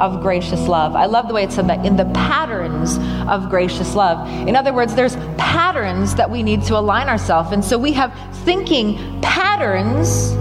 of 0.03 0.21
gracious 0.21 0.67
love. 0.67 0.97
I 0.97 1.05
love 1.05 1.29
the 1.29 1.33
way 1.33 1.43
it 1.43 1.51
said 1.53 1.67
that 1.69 1.85
in 1.85 1.95
the 1.95 2.03
patterns 2.13 2.97
of 3.29 3.49
gracious 3.49 3.95
love. 3.95 4.27
In 4.49 4.53
other 4.53 4.73
words, 4.73 4.93
there's 4.93 5.15
patterns 5.37 6.13
that 6.15 6.29
we 6.29 6.43
need 6.43 6.61
to 6.63 6.77
align 6.77 7.07
ourselves. 7.07 7.53
And 7.53 7.63
so 7.63 7.77
we 7.77 7.93
have 7.93 8.13
thinking 8.43 9.21
patterns, 9.21 10.31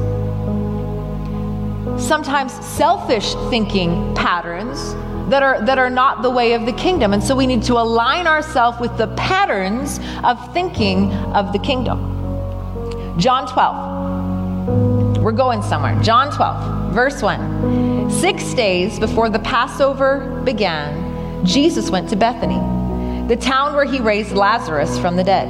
sometimes 2.02 2.52
selfish 2.66 3.34
thinking 3.50 4.12
patterns 4.16 4.94
that 5.30 5.44
are 5.44 5.64
that 5.64 5.78
are 5.78 5.90
not 5.90 6.22
the 6.22 6.30
way 6.30 6.54
of 6.54 6.66
the 6.66 6.72
kingdom. 6.72 7.12
And 7.12 7.22
so 7.22 7.36
we 7.36 7.46
need 7.46 7.62
to 7.64 7.74
align 7.74 8.26
ourselves 8.26 8.80
with 8.80 8.98
the 8.98 9.06
patterns 9.14 10.00
of 10.24 10.52
thinking 10.52 11.12
of 11.12 11.52
the 11.52 11.60
kingdom. 11.60 11.98
John 13.16 13.46
12. 13.46 15.18
We're 15.22 15.30
going 15.30 15.62
somewhere. 15.62 15.96
John 16.02 16.32
12, 16.34 16.81
verse 16.92 17.22
1. 17.22 18.10
6 18.10 18.54
days 18.54 18.98
before 18.98 19.28
the 19.28 19.38
Passover 19.38 20.40
began, 20.44 21.44
Jesus 21.44 21.90
went 21.90 22.08
to 22.10 22.16
Bethany, 22.16 22.60
the 23.26 23.36
town 23.36 23.74
where 23.74 23.84
he 23.84 23.98
raised 24.00 24.32
Lazarus 24.32 24.98
from 24.98 25.16
the 25.16 25.24
dead. 25.24 25.48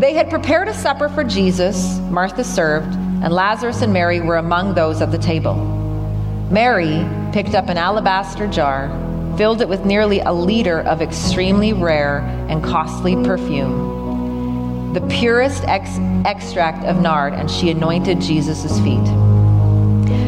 They 0.00 0.14
had 0.14 0.30
prepared 0.30 0.68
a 0.68 0.74
supper 0.74 1.08
for 1.08 1.24
Jesus, 1.24 1.98
Martha 2.10 2.44
served, 2.44 2.94
and 2.94 3.32
Lazarus 3.32 3.82
and 3.82 3.92
Mary 3.92 4.20
were 4.20 4.36
among 4.36 4.74
those 4.74 5.02
at 5.02 5.10
the 5.10 5.18
table. 5.18 5.54
Mary 6.50 7.04
picked 7.32 7.54
up 7.54 7.68
an 7.68 7.76
alabaster 7.76 8.46
jar, 8.46 8.88
filled 9.36 9.60
it 9.60 9.68
with 9.68 9.84
nearly 9.84 10.20
a 10.20 10.32
liter 10.32 10.80
of 10.80 11.02
extremely 11.02 11.72
rare 11.72 12.20
and 12.48 12.62
costly 12.62 13.16
perfume, 13.24 14.92
the 14.94 15.00
purest 15.08 15.64
ex- 15.64 15.98
extract 16.24 16.84
of 16.84 17.00
nard, 17.00 17.34
and 17.34 17.50
she 17.50 17.70
anointed 17.70 18.20
Jesus' 18.20 18.78
feet. 18.80 19.35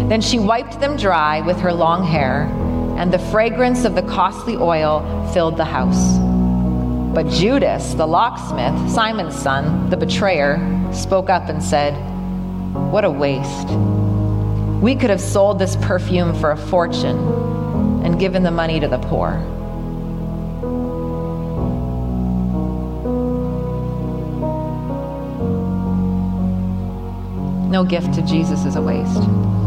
Then 0.09 0.23
she 0.23 0.39
wiped 0.39 0.81
them 0.81 0.97
dry 0.97 1.43
with 1.43 1.59
her 1.61 1.73
long 1.73 2.03
hair, 2.03 2.45
and 2.97 3.13
the 3.13 3.19
fragrance 3.19 3.85
of 3.85 3.95
the 3.95 4.03
costly 4.03 4.57
oil 4.57 5.29
filled 5.35 5.59
the 5.59 5.67
house. 5.67 6.19
But 7.15 7.29
Judas, 7.29 7.93
the 7.93 8.07
locksmith, 8.07 8.91
Simon's 8.91 9.35
son, 9.35 9.91
the 9.91 9.99
betrayer, 9.99 10.59
spoke 10.95 11.29
up 11.29 11.51
and 11.51 11.63
said, 11.63 11.93
What 12.91 13.05
a 13.05 13.11
waste. 13.11 13.69
We 14.81 14.95
could 14.95 15.11
have 15.11 15.21
sold 15.21 15.59
this 15.59 15.77
perfume 15.77 16.35
for 16.41 16.53
a 16.53 16.57
fortune 16.57 17.19
and 18.03 18.19
given 18.19 18.45
the 18.45 18.51
money 18.51 18.81
to 18.81 18.89
the 18.89 18.99
poor. 18.99 19.39
No 27.69 27.85
gift 27.85 28.15
to 28.15 28.23
Jesus 28.23 28.65
is 28.65 28.77
a 28.77 28.81
waste. 28.81 29.58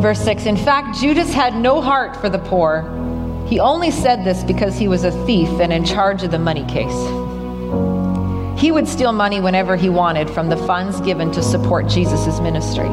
Verse 0.00 0.20
6 0.20 0.46
In 0.46 0.56
fact, 0.56 0.98
Judas 0.98 1.32
had 1.32 1.54
no 1.54 1.80
heart 1.80 2.16
for 2.16 2.28
the 2.28 2.38
poor 2.38 2.98
he 3.48 3.60
only 3.60 3.90
said 3.90 4.24
this 4.24 4.44
because 4.44 4.76
he 4.76 4.88
was 4.88 5.04
a 5.04 5.24
thief 5.24 5.48
and 5.58 5.72
in 5.72 5.82
charge 5.82 6.22
of 6.22 6.30
the 6.30 6.38
money 6.38 6.66
case. 6.66 6.92
He 8.60 8.70
would 8.70 8.86
steal 8.86 9.12
money 9.12 9.40
whenever 9.40 9.74
he 9.74 9.88
wanted 9.88 10.28
from 10.28 10.50
the 10.50 10.56
funds 10.58 11.00
given 11.00 11.32
to 11.32 11.42
support 11.42 11.88
Jesus' 11.88 12.40
ministry. 12.40 12.90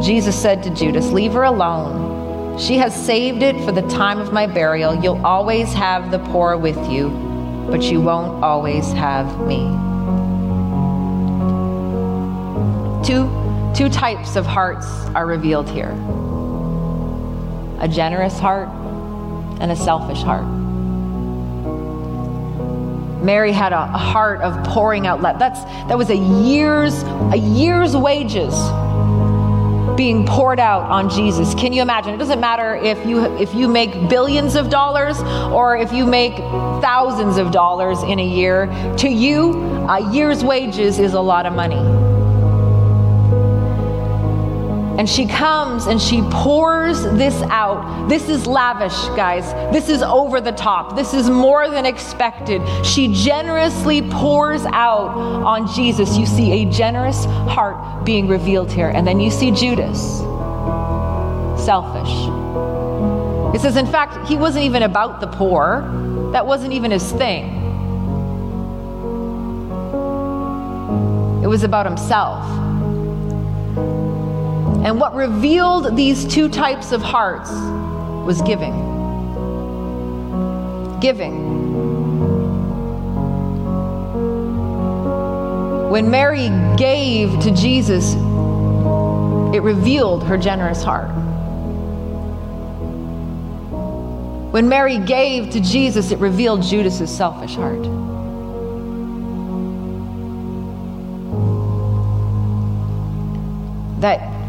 Jesus 0.00 0.40
said 0.40 0.62
to 0.62 0.70
Judas, 0.70 1.10
Leave 1.10 1.32
her 1.32 1.42
alone. 1.42 2.60
She 2.60 2.76
has 2.76 2.94
saved 2.94 3.42
it 3.42 3.56
for 3.64 3.72
the 3.72 3.82
time 3.88 4.20
of 4.20 4.32
my 4.32 4.46
burial. 4.46 4.94
You'll 4.94 5.24
always 5.26 5.72
have 5.72 6.12
the 6.12 6.20
poor 6.20 6.56
with 6.56 6.78
you, 6.88 7.08
but 7.68 7.82
you 7.82 8.00
won't 8.00 8.44
always 8.44 8.92
have 8.92 9.26
me. 9.48 9.66
Two, 13.04 13.26
two 13.74 13.88
types 13.88 14.36
of 14.36 14.46
hearts 14.46 14.86
are 15.14 15.26
revealed 15.26 15.68
here 15.68 15.90
a 17.80 17.88
generous 17.88 18.38
heart 18.38 18.68
and 19.60 19.70
a 19.70 19.76
selfish 19.76 20.22
heart. 20.22 20.46
Mary 23.22 23.52
had 23.52 23.72
a, 23.72 23.86
heart 23.86 24.40
of 24.40 24.64
pouring 24.64 25.06
out. 25.06 25.20
That's 25.20 25.62
that 25.88 25.98
was 25.98 26.10
a 26.10 26.16
year's 26.16 27.02
a 27.32 27.36
year's 27.36 27.96
wages 27.96 28.54
being 29.96 30.24
poured 30.24 30.60
out 30.60 30.82
on 30.82 31.10
Jesus. 31.10 31.54
Can 31.54 31.72
you 31.72 31.82
imagine? 31.82 32.14
It 32.14 32.18
doesn't 32.18 32.40
matter 32.40 32.76
if 32.76 33.04
you 33.04 33.36
if 33.36 33.54
you 33.54 33.68
make 33.68 34.08
billions 34.08 34.54
of 34.54 34.70
dollars 34.70 35.18
or 35.52 35.76
if 35.76 35.92
you 35.92 36.06
make 36.06 36.36
thousands 36.36 37.36
of 37.36 37.50
dollars 37.50 38.02
in 38.04 38.20
a 38.20 38.26
year. 38.26 38.66
To 38.98 39.08
you, 39.08 39.52
a 39.88 40.12
year's 40.12 40.44
wages 40.44 40.98
is 40.98 41.14
a 41.14 41.20
lot 41.20 41.46
of 41.46 41.52
money. 41.52 42.17
And 44.98 45.08
she 45.08 45.26
comes 45.26 45.86
and 45.86 46.02
she 46.02 46.22
pours 46.22 47.04
this 47.04 47.40
out. 47.42 48.08
This 48.08 48.28
is 48.28 48.48
lavish, 48.48 48.98
guys. 49.14 49.44
This 49.72 49.88
is 49.88 50.02
over 50.02 50.40
the 50.40 50.50
top. 50.50 50.96
This 50.96 51.14
is 51.14 51.30
more 51.30 51.70
than 51.70 51.86
expected. 51.86 52.60
She 52.84 53.14
generously 53.14 54.02
pours 54.02 54.64
out 54.66 55.10
on 55.10 55.72
Jesus. 55.72 56.18
You 56.18 56.26
see 56.26 56.50
a 56.50 56.70
generous 56.70 57.24
heart 57.24 58.04
being 58.04 58.26
revealed 58.26 58.72
here. 58.72 58.88
And 58.88 59.06
then 59.06 59.20
you 59.20 59.30
see 59.30 59.52
Judas, 59.52 60.18
selfish. 61.64 62.10
It 63.54 63.60
says, 63.60 63.76
in 63.76 63.86
fact, 63.86 64.28
he 64.28 64.36
wasn't 64.36 64.64
even 64.64 64.82
about 64.82 65.20
the 65.20 65.28
poor, 65.28 66.30
that 66.32 66.44
wasn't 66.44 66.72
even 66.72 66.90
his 66.90 67.12
thing. 67.12 67.54
It 71.40 71.46
was 71.46 71.62
about 71.62 71.86
himself. 71.86 72.67
And 74.88 74.98
what 74.98 75.14
revealed 75.14 75.96
these 75.96 76.24
two 76.24 76.48
types 76.48 76.92
of 76.92 77.02
hearts 77.02 77.50
was 78.24 78.40
giving. 78.40 78.72
Giving. 80.98 81.44
When 85.90 86.10
Mary 86.10 86.48
gave 86.78 87.38
to 87.40 87.50
Jesus, 87.50 88.14
it 89.54 89.60
revealed 89.60 90.24
her 90.24 90.38
generous 90.38 90.82
heart. 90.82 91.10
When 94.54 94.70
Mary 94.70 94.96
gave 94.96 95.50
to 95.50 95.60
Jesus, 95.60 96.12
it 96.12 96.18
revealed 96.18 96.62
Judas's 96.62 97.14
selfish 97.14 97.56
heart. 97.56 97.84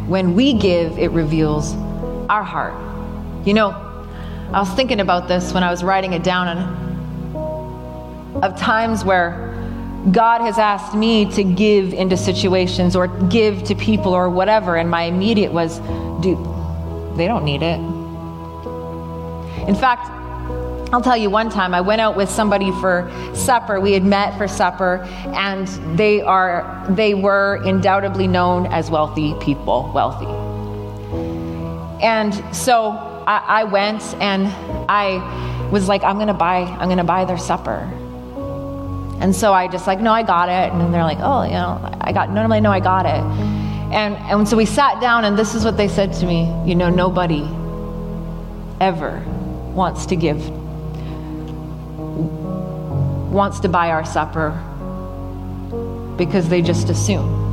When 0.09 0.33
we 0.33 0.53
give, 0.53 0.97
it 0.97 1.11
reveals 1.11 1.75
our 2.29 2.43
heart. 2.43 2.73
You 3.45 3.53
know, 3.53 3.69
I 4.51 4.59
was 4.59 4.69
thinking 4.71 4.99
about 4.99 5.27
this 5.27 5.53
when 5.53 5.63
I 5.63 5.69
was 5.69 5.83
writing 5.83 6.13
it 6.13 6.23
down, 6.23 6.47
and 6.47 8.43
of 8.43 8.57
times 8.57 9.05
where 9.05 9.45
God 10.11 10.41
has 10.41 10.57
asked 10.57 10.95
me 10.95 11.31
to 11.33 11.43
give 11.43 11.93
into 11.93 12.17
situations 12.17 12.95
or 12.95 13.07
give 13.29 13.63
to 13.65 13.75
people 13.75 14.13
or 14.13 14.29
whatever, 14.29 14.77
and 14.77 14.89
my 14.89 15.03
immediate 15.03 15.53
was, 15.53 15.79
dude, 16.21 16.39
they 17.15 17.27
don't 17.27 17.45
need 17.45 17.61
it. 17.61 17.79
In 19.67 19.75
fact, 19.75 20.09
I'll 20.91 21.01
tell 21.01 21.17
you 21.17 21.29
one 21.29 21.51
time 21.51 21.75
I 21.75 21.81
went 21.81 22.01
out 22.01 22.17
with 22.17 22.29
somebody 22.31 22.71
for 22.81 23.11
supper. 23.35 23.79
We 23.79 23.91
had 23.91 24.03
met 24.03 24.35
for 24.39 24.47
supper 24.47 25.03
and 25.35 25.67
they 25.95 26.21
are 26.21 26.83
they 26.89 27.13
were 27.13 27.61
undoubtedly 27.63 28.27
known 28.27 28.65
as 28.65 28.89
wealthy 28.89 29.35
people, 29.39 29.91
wealthy. 29.93 30.25
And 32.03 32.33
so 32.55 32.89
I, 33.27 33.61
I 33.61 33.63
went 33.65 34.01
and 34.15 34.47
I 34.89 35.69
was 35.71 35.87
like, 35.87 36.03
I'm 36.03 36.17
gonna 36.17 36.33
buy, 36.33 36.61
I'm 36.61 36.89
gonna 36.89 37.03
buy 37.03 37.23
their 37.23 37.37
supper. 37.37 37.87
And 39.21 39.35
so 39.35 39.53
I 39.53 39.67
just 39.67 39.85
like, 39.85 39.99
no, 39.99 40.11
I 40.11 40.23
got 40.23 40.49
it. 40.49 40.73
And 40.73 40.91
they're 40.91 41.03
like, 41.03 41.19
oh, 41.19 41.43
you 41.43 41.51
know, 41.51 41.97
I 42.01 42.11
got 42.13 42.31
normally 42.31 42.61
no, 42.61 42.71
I 42.71 42.79
got 42.79 43.05
it. 43.05 43.21
And 43.93 44.15
and 44.15 44.47
so 44.47 44.57
we 44.57 44.65
sat 44.65 44.99
down 44.99 45.23
and 45.23 45.37
this 45.37 45.53
is 45.53 45.63
what 45.63 45.77
they 45.77 45.87
said 45.87 46.13
to 46.13 46.25
me, 46.25 46.51
you 46.65 46.73
know, 46.73 46.89
nobody 46.89 47.47
ever 48.81 49.23
wants 49.75 50.07
to 50.07 50.15
give 50.15 50.58
wants 53.29 53.59
to 53.61 53.69
buy 53.69 53.91
our 53.91 54.05
supper 54.05 54.51
because 56.17 56.49
they 56.49 56.61
just 56.61 56.89
assume. 56.89 57.47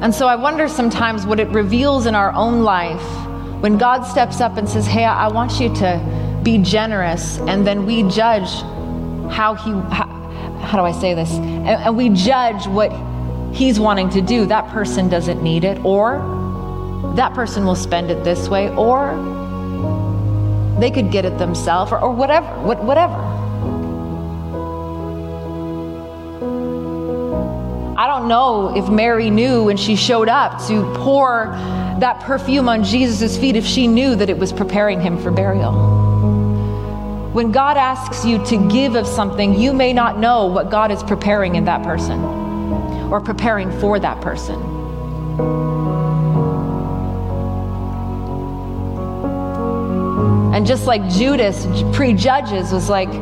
And 0.00 0.14
so 0.14 0.26
I 0.26 0.36
wonder 0.36 0.68
sometimes 0.68 1.26
what 1.26 1.38
it 1.38 1.48
reveals 1.48 2.06
in 2.06 2.14
our 2.14 2.32
own 2.32 2.62
life 2.62 3.02
when 3.60 3.76
God 3.76 4.04
steps 4.04 4.40
up 4.40 4.56
and 4.56 4.68
says, 4.68 4.86
Hey, 4.86 5.04
I 5.04 5.28
want 5.28 5.60
you 5.60 5.74
to 5.76 6.40
be 6.42 6.58
generous, 6.58 7.38
and 7.40 7.66
then 7.66 7.84
we 7.84 8.04
judge 8.04 8.48
how 9.30 9.54
He, 9.54 9.70
how, 9.70 10.06
how 10.62 10.78
do 10.78 10.84
I 10.84 10.92
say 10.92 11.14
this? 11.14 11.30
And, 11.32 11.68
and 11.68 11.96
we 11.96 12.08
judge 12.10 12.66
what 12.68 12.92
He's 13.54 13.78
wanting 13.78 14.08
to 14.10 14.22
do. 14.22 14.46
That 14.46 14.68
person 14.68 15.08
doesn't 15.08 15.42
need 15.42 15.64
it, 15.64 15.84
or 15.84 16.37
that 17.18 17.34
person 17.34 17.64
will 17.64 17.74
spend 17.74 18.12
it 18.12 18.22
this 18.22 18.48
way, 18.48 18.68
or 18.70 19.10
they 20.78 20.88
could 20.88 21.10
get 21.10 21.24
it 21.24 21.36
themselves, 21.36 21.90
or, 21.90 21.98
or 21.98 22.12
whatever, 22.12 22.46
what, 22.62 22.82
whatever. 22.84 23.14
I 27.98 28.06
don't 28.06 28.28
know 28.28 28.72
if 28.76 28.88
Mary 28.88 29.30
knew 29.30 29.64
when 29.64 29.76
she 29.76 29.96
showed 29.96 30.28
up 30.28 30.64
to 30.68 30.84
pour 30.98 31.46
that 31.98 32.20
perfume 32.20 32.68
on 32.68 32.84
Jesus' 32.84 33.36
feet, 33.36 33.56
if 33.56 33.66
she 33.66 33.88
knew 33.88 34.14
that 34.14 34.30
it 34.30 34.38
was 34.38 34.52
preparing 34.52 35.00
him 35.00 35.20
for 35.20 35.32
burial. 35.32 35.72
When 37.32 37.50
God 37.50 37.76
asks 37.76 38.24
you 38.24 38.44
to 38.46 38.68
give 38.68 38.94
of 38.94 39.08
something, 39.08 39.58
you 39.58 39.72
may 39.72 39.92
not 39.92 40.20
know 40.20 40.46
what 40.46 40.70
God 40.70 40.92
is 40.92 41.02
preparing 41.02 41.56
in 41.56 41.64
that 41.64 41.82
person 41.82 42.20
or 43.10 43.20
preparing 43.20 43.76
for 43.80 43.98
that 43.98 44.20
person. 44.20 45.97
And 50.58 50.66
just 50.66 50.86
like 50.88 51.08
Judas 51.08 51.64
prejudges 51.96 52.72
was 52.72 52.88
like, 52.88 53.12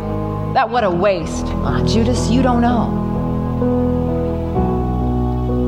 that 0.55 0.71
what 0.71 0.85
a 0.85 0.91
waste. 0.91 1.45
Ah, 1.45 1.85
Judas, 1.87 2.31
you 2.31 2.41
don't 2.41 2.63
know. 2.63 2.89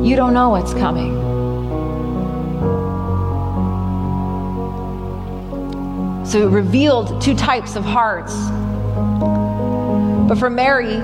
You 0.03 0.17
don't 0.17 0.33
know 0.33 0.49
what's 0.49 0.73
coming. 0.73 1.13
So 6.25 6.49
it 6.49 6.51
revealed 6.51 7.21
two 7.21 7.35
types 7.35 7.77
of 7.77 7.85
hearts. 7.85 8.35
But 10.27 10.39
for 10.39 10.49
Mary, 10.49 10.95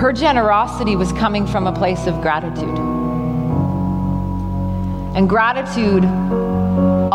her 0.00 0.10
generosity 0.14 0.96
was 0.96 1.12
coming 1.12 1.46
from 1.46 1.66
a 1.66 1.72
place 1.72 2.06
of 2.06 2.22
gratitude. 2.22 2.78
And 5.14 5.28
gratitude 5.28 6.04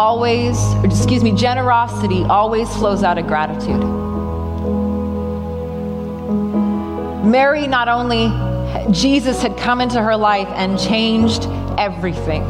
always, 0.02 0.58
excuse 0.84 1.24
me, 1.24 1.32
generosity 1.32 2.24
always 2.24 2.68
flows 2.78 3.04
out 3.04 3.20
of 3.20 3.28
gratitude. 3.28 3.80
Mary 7.24 7.68
not 7.68 7.88
only, 7.88 8.32
Jesus 8.92 9.44
had 9.44 9.56
come 9.58 9.80
into 9.80 10.02
her 10.02 10.18
life 10.18 10.48
and 10.56 10.80
changed 10.80 11.46
everything 11.78 12.42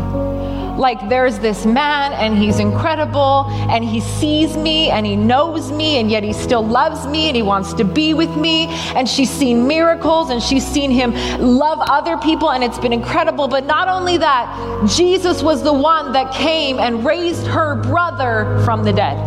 like 0.78 1.10
there's 1.10 1.40
this 1.40 1.66
man 1.66 2.14
and 2.14 2.38
he's 2.38 2.60
incredible 2.60 3.46
and 3.70 3.84
he 3.84 4.00
sees 4.00 4.56
me 4.58 4.90
and 4.90 5.06
he 5.06 5.16
knows 5.16 5.72
me 5.72 6.00
and 6.00 6.10
yet 6.10 6.24
he 6.24 6.34
still 6.34 6.66
loves 6.66 7.06
me 7.08 7.28
and 7.28 7.36
he 7.36 7.42
wants 7.42 7.74
to 7.74 7.84
be 7.84 8.14
with 8.14 8.36
me. 8.36 8.68
And 8.96 9.08
she's 9.08 9.30
seen 9.30 9.68
miracles 9.68 10.30
and 10.30 10.42
she's 10.42 10.66
seen 10.66 10.92
him 10.92 11.14
love 11.40 11.80
other 11.82 12.18
people 12.18 12.52
and 12.52 12.64
it's 12.64 12.80
been 12.80 12.94
incredible. 12.94 13.48
But 13.48 13.66
not 13.66 13.88
only 13.88 14.18
that, 14.18 14.88
Jesus 14.88 15.44
was 15.44 15.64
the 15.64 15.74
one 15.74 16.14
that 16.14 16.34
came 16.34 16.80
and 16.80 17.06
raised 17.06 17.46
her 17.48 17.76
brother 17.76 18.62
from 18.66 18.84
the 18.84 18.94
dead. 18.94 19.18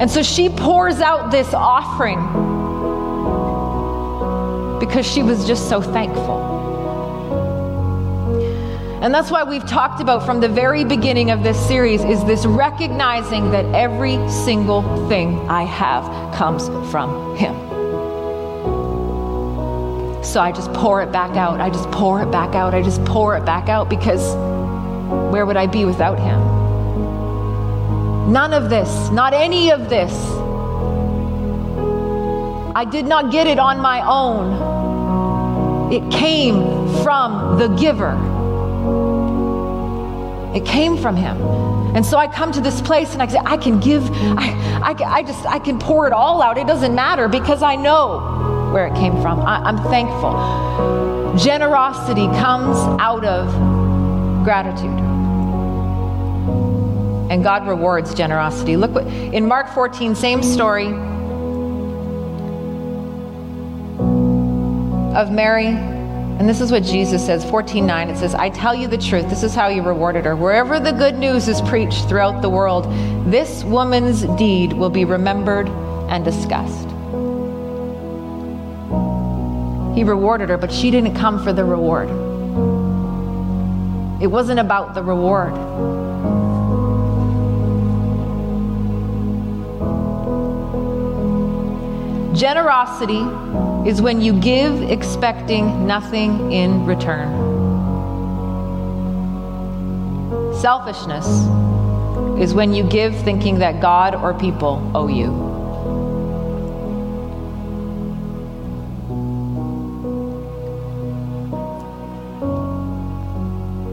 And 0.00 0.10
so 0.10 0.22
she 0.22 0.48
pours 0.48 1.00
out 1.00 1.30
this 1.30 1.54
offering 1.54 2.18
because 4.80 5.06
she 5.06 5.22
was 5.22 5.46
just 5.46 5.68
so 5.68 5.80
thankful. 5.80 6.53
And 9.04 9.12
that's 9.12 9.30
why 9.30 9.44
we've 9.44 9.66
talked 9.66 10.00
about 10.00 10.24
from 10.24 10.40
the 10.40 10.48
very 10.48 10.82
beginning 10.82 11.30
of 11.30 11.42
this 11.42 11.58
series 11.68 12.02
is 12.04 12.24
this 12.24 12.46
recognizing 12.46 13.50
that 13.50 13.66
every 13.74 14.16
single 14.30 14.80
thing 15.10 15.46
I 15.46 15.64
have 15.64 16.34
comes 16.34 16.68
from 16.90 17.36
Him. 17.36 17.54
So 20.24 20.40
I 20.40 20.52
just 20.52 20.72
pour 20.72 21.02
it 21.02 21.12
back 21.12 21.36
out. 21.36 21.60
I 21.60 21.68
just 21.68 21.90
pour 21.90 22.22
it 22.22 22.30
back 22.30 22.54
out. 22.54 22.72
I 22.72 22.80
just 22.80 23.04
pour 23.04 23.36
it 23.36 23.44
back 23.44 23.68
out 23.68 23.90
because 23.90 24.34
where 25.30 25.44
would 25.44 25.58
I 25.58 25.66
be 25.66 25.84
without 25.84 26.18
Him? 26.18 26.40
None 28.32 28.54
of 28.54 28.70
this, 28.70 29.10
not 29.10 29.34
any 29.34 29.70
of 29.70 29.90
this. 29.90 30.14
I 32.74 32.86
did 32.90 33.04
not 33.04 33.30
get 33.30 33.46
it 33.46 33.58
on 33.58 33.80
my 33.80 34.00
own. 34.00 35.92
It 35.92 36.10
came 36.10 36.88
from 37.02 37.58
the 37.58 37.68
giver. 37.68 38.33
It 40.54 40.64
came 40.64 40.96
from 40.96 41.16
him. 41.16 41.36
And 41.96 42.04
so 42.04 42.16
I 42.16 42.28
come 42.28 42.52
to 42.52 42.60
this 42.60 42.80
place 42.80 43.12
and 43.12 43.22
I 43.22 43.26
say, 43.26 43.38
I 43.44 43.56
can 43.56 43.80
give, 43.80 44.08
I, 44.12 44.50
I, 44.82 45.04
I 45.04 45.22
just, 45.22 45.44
I 45.46 45.58
can 45.58 45.78
pour 45.78 46.06
it 46.06 46.12
all 46.12 46.42
out. 46.42 46.58
It 46.58 46.66
doesn't 46.66 46.94
matter 46.94 47.28
because 47.28 47.62
I 47.62 47.76
know 47.76 48.70
where 48.72 48.86
it 48.86 48.94
came 48.94 49.20
from. 49.20 49.40
I, 49.40 49.58
I'm 49.58 49.78
thankful. 49.90 51.36
Generosity 51.38 52.26
comes 52.38 52.76
out 53.00 53.24
of 53.24 54.44
gratitude. 54.44 55.00
And 57.30 57.42
God 57.42 57.66
rewards 57.66 58.14
generosity. 58.14 58.76
Look 58.76 58.92
what, 58.92 59.06
in 59.06 59.46
Mark 59.46 59.68
14, 59.74 60.14
same 60.14 60.42
story 60.42 60.88
of 65.16 65.30
Mary 65.30 65.93
and 66.38 66.48
this 66.48 66.60
is 66.60 66.72
what 66.72 66.82
Jesus 66.82 67.24
says, 67.24 67.44
14:9. 67.44 68.08
It 68.10 68.16
says, 68.18 68.34
"I 68.34 68.48
tell 68.50 68.74
you 68.74 68.88
the 68.88 68.98
truth. 68.98 69.28
This 69.28 69.42
is 69.42 69.54
how 69.54 69.68
you 69.68 69.82
rewarded 69.82 70.24
her. 70.24 70.34
Wherever 70.34 70.80
the 70.80 70.92
good 70.92 71.16
news 71.16 71.48
is 71.48 71.60
preached 71.62 72.08
throughout 72.08 72.42
the 72.42 72.50
world, 72.50 72.86
this 73.26 73.64
woman's 73.64 74.22
deed 74.36 74.72
will 74.72 74.90
be 74.90 75.04
remembered 75.04 75.68
and 76.08 76.24
discussed." 76.24 76.88
He 79.94 80.02
rewarded 80.02 80.48
her, 80.48 80.56
but 80.58 80.72
she 80.72 80.90
didn't 80.90 81.14
come 81.14 81.38
for 81.38 81.52
the 81.52 81.64
reward. 81.64 82.10
It 84.20 84.26
wasn't 84.26 84.58
about 84.58 84.94
the 84.94 85.02
reward. 85.02 85.54
Generosity 92.34 93.24
is 93.86 94.00
when 94.00 94.22
you 94.22 94.32
give 94.32 94.90
expecting 94.90 95.86
nothing 95.86 96.50
in 96.50 96.86
return. 96.86 97.28
Selfishness 100.54 101.26
is 102.40 102.54
when 102.54 102.72
you 102.72 102.82
give 102.82 103.14
thinking 103.24 103.58
that 103.58 103.82
God 103.82 104.14
or 104.14 104.32
people 104.32 104.90
owe 104.94 105.08
you. 105.08 105.30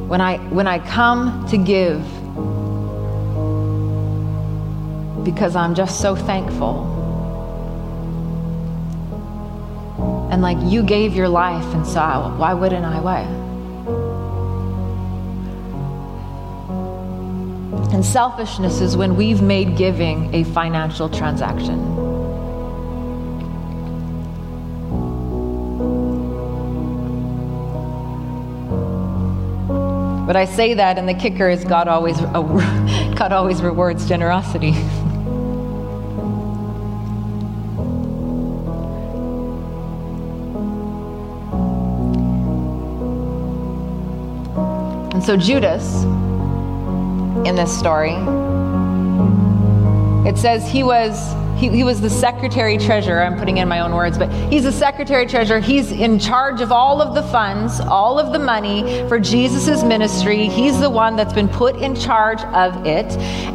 When 0.07 0.21
I, 0.21 0.37
when 0.49 0.67
I 0.67 0.79
come 0.79 1.45
to 1.49 1.57
give 1.57 2.01
because 5.25 5.55
I'm 5.55 5.75
just 5.75 5.99
so 6.01 6.15
thankful 6.15 6.90
and 10.31 10.41
like 10.41 10.57
you 10.61 10.81
gave 10.81 11.13
your 11.13 11.29
life 11.29 11.65
and 11.75 11.85
so 11.85 12.33
why 12.37 12.53
wouldn't 12.53 12.85
i 12.85 12.99
why 12.99 13.21
and 17.93 18.05
selfishness 18.05 18.79
is 18.79 18.95
when 18.95 19.15
we've 19.15 19.41
made 19.41 19.75
giving 19.75 20.33
a 20.33 20.43
financial 20.45 21.09
transaction. 21.09 21.77
But 30.25 30.37
i 30.37 30.45
say 30.45 30.73
that 30.75 30.97
and 30.97 31.09
the 31.09 31.13
kicker 31.13 31.49
is 31.49 31.65
god 31.65 31.89
always 31.89 32.17
god 33.17 33.33
always 33.33 33.61
rewards 33.61 34.07
generosity 34.07 34.71
And 45.21 45.27
so 45.27 45.37
Judas, 45.37 46.01
in 47.47 47.55
this 47.55 47.71
story, 47.77 48.15
it 50.27 50.35
says 50.35 50.67
he 50.67 50.81
was 50.81 51.15
he, 51.59 51.69
he, 51.69 51.83
was 51.83 52.01
the 52.01 52.09
secretary 52.09 52.79
treasurer. 52.79 53.21
I'm 53.21 53.37
putting 53.37 53.57
in 53.57 53.67
my 53.67 53.81
own 53.81 53.93
words, 53.93 54.17
but 54.17 54.31
he's 54.51 54.63
the 54.63 54.71
secretary 54.71 55.27
treasurer. 55.27 55.59
He's 55.59 55.91
in 55.91 56.17
charge 56.17 56.59
of 56.59 56.71
all 56.71 57.03
of 57.03 57.13
the 57.13 57.21
funds, 57.21 57.79
all 57.81 58.17
of 58.17 58.33
the 58.33 58.39
money 58.39 59.07
for 59.07 59.19
Jesus' 59.19 59.83
ministry. 59.83 60.47
He's 60.47 60.79
the 60.79 60.89
one 60.89 61.15
that's 61.15 61.33
been 61.33 61.49
put 61.49 61.75
in 61.75 61.95
charge 61.95 62.41
of 62.41 62.87
it. 62.87 63.05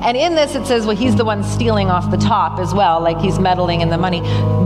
And 0.04 0.16
in 0.16 0.36
this, 0.36 0.54
it 0.54 0.66
says, 0.68 0.86
well, 0.86 0.94
he's 0.94 1.16
the 1.16 1.24
one 1.24 1.42
stealing 1.42 1.90
off 1.90 2.12
the 2.12 2.16
top 2.16 2.60
as 2.60 2.74
well, 2.74 3.00
like 3.00 3.18
he's 3.18 3.40
meddling 3.40 3.80
in 3.80 3.88
the 3.88 3.98
money. 3.98 4.20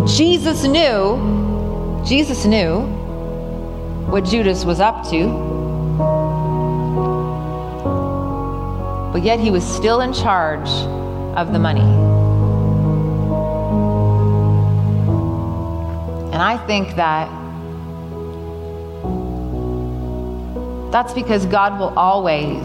Jesus 0.07 0.65
knew, 0.65 2.05
Jesus 2.07 2.45
knew 2.45 2.83
what 4.11 4.27
Judas 4.27 4.67
was 4.67 4.81
up 4.81 5.09
to. 5.09 5.60
But 9.21 9.27
yet 9.27 9.39
he 9.39 9.51
was 9.51 9.63
still 9.63 10.01
in 10.01 10.15
charge 10.15 10.71
of 11.37 11.53
the 11.53 11.59
money. 11.59 11.83
And 16.33 16.43
I 16.43 16.57
think 16.67 16.97
that 16.97 17.29
that's 20.91 21.13
because 21.13 21.45
God 21.45 21.79
will 21.79 21.93
always 21.99 22.65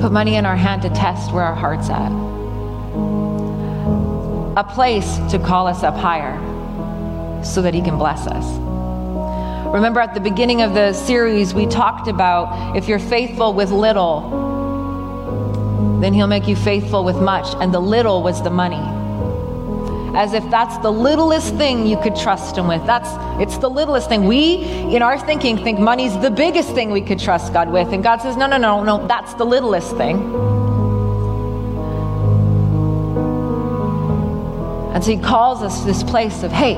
put 0.00 0.10
money 0.10 0.36
in 0.36 0.46
our 0.46 0.56
hand 0.56 0.80
to 0.82 0.88
test 0.88 1.34
where 1.34 1.44
our 1.44 1.54
heart's 1.54 1.90
at. 1.90 2.12
A 4.56 4.64
place 4.72 5.18
to 5.32 5.38
call 5.38 5.66
us 5.66 5.82
up 5.82 5.96
higher 5.96 6.40
so 7.44 7.60
that 7.60 7.74
he 7.74 7.82
can 7.82 7.98
bless 7.98 8.26
us. 8.26 8.71
Remember 9.72 10.00
at 10.00 10.12
the 10.12 10.20
beginning 10.20 10.60
of 10.60 10.74
the 10.74 10.92
series, 10.92 11.54
we 11.54 11.64
talked 11.64 12.06
about 12.06 12.76
if 12.76 12.88
you're 12.88 12.98
faithful 12.98 13.54
with 13.54 13.70
little, 13.70 14.50
then 16.02 16.12
he'll 16.12 16.26
make 16.26 16.46
you 16.46 16.54
faithful 16.54 17.04
with 17.04 17.16
much. 17.16 17.54
And 17.54 17.72
the 17.72 17.80
little 17.80 18.22
was 18.22 18.42
the 18.42 18.50
money. 18.50 18.82
As 20.14 20.34
if 20.34 20.44
that's 20.50 20.76
the 20.82 20.90
littlest 20.90 21.54
thing 21.54 21.86
you 21.86 21.98
could 22.02 22.14
trust 22.14 22.58
him 22.58 22.68
with. 22.68 22.84
That's 22.84 23.08
it's 23.40 23.56
the 23.56 23.70
littlest 23.70 24.10
thing. 24.10 24.26
We, 24.26 24.56
in 24.94 25.00
our 25.00 25.18
thinking, 25.18 25.56
think 25.56 25.78
money's 25.78 26.18
the 26.18 26.30
biggest 26.30 26.74
thing 26.74 26.90
we 26.90 27.00
could 27.00 27.18
trust 27.18 27.54
God 27.54 27.72
with. 27.72 27.94
And 27.94 28.02
God 28.02 28.20
says, 28.20 28.36
no, 28.36 28.46
no, 28.46 28.58
no, 28.58 28.84
no, 28.84 29.06
that's 29.06 29.32
the 29.34 29.46
littlest 29.46 29.96
thing. 29.96 30.18
And 34.92 35.02
so 35.02 35.10
he 35.10 35.16
calls 35.16 35.62
us 35.62 35.80
to 35.80 35.86
this 35.86 36.02
place 36.02 36.42
of, 36.42 36.52
hey, 36.52 36.74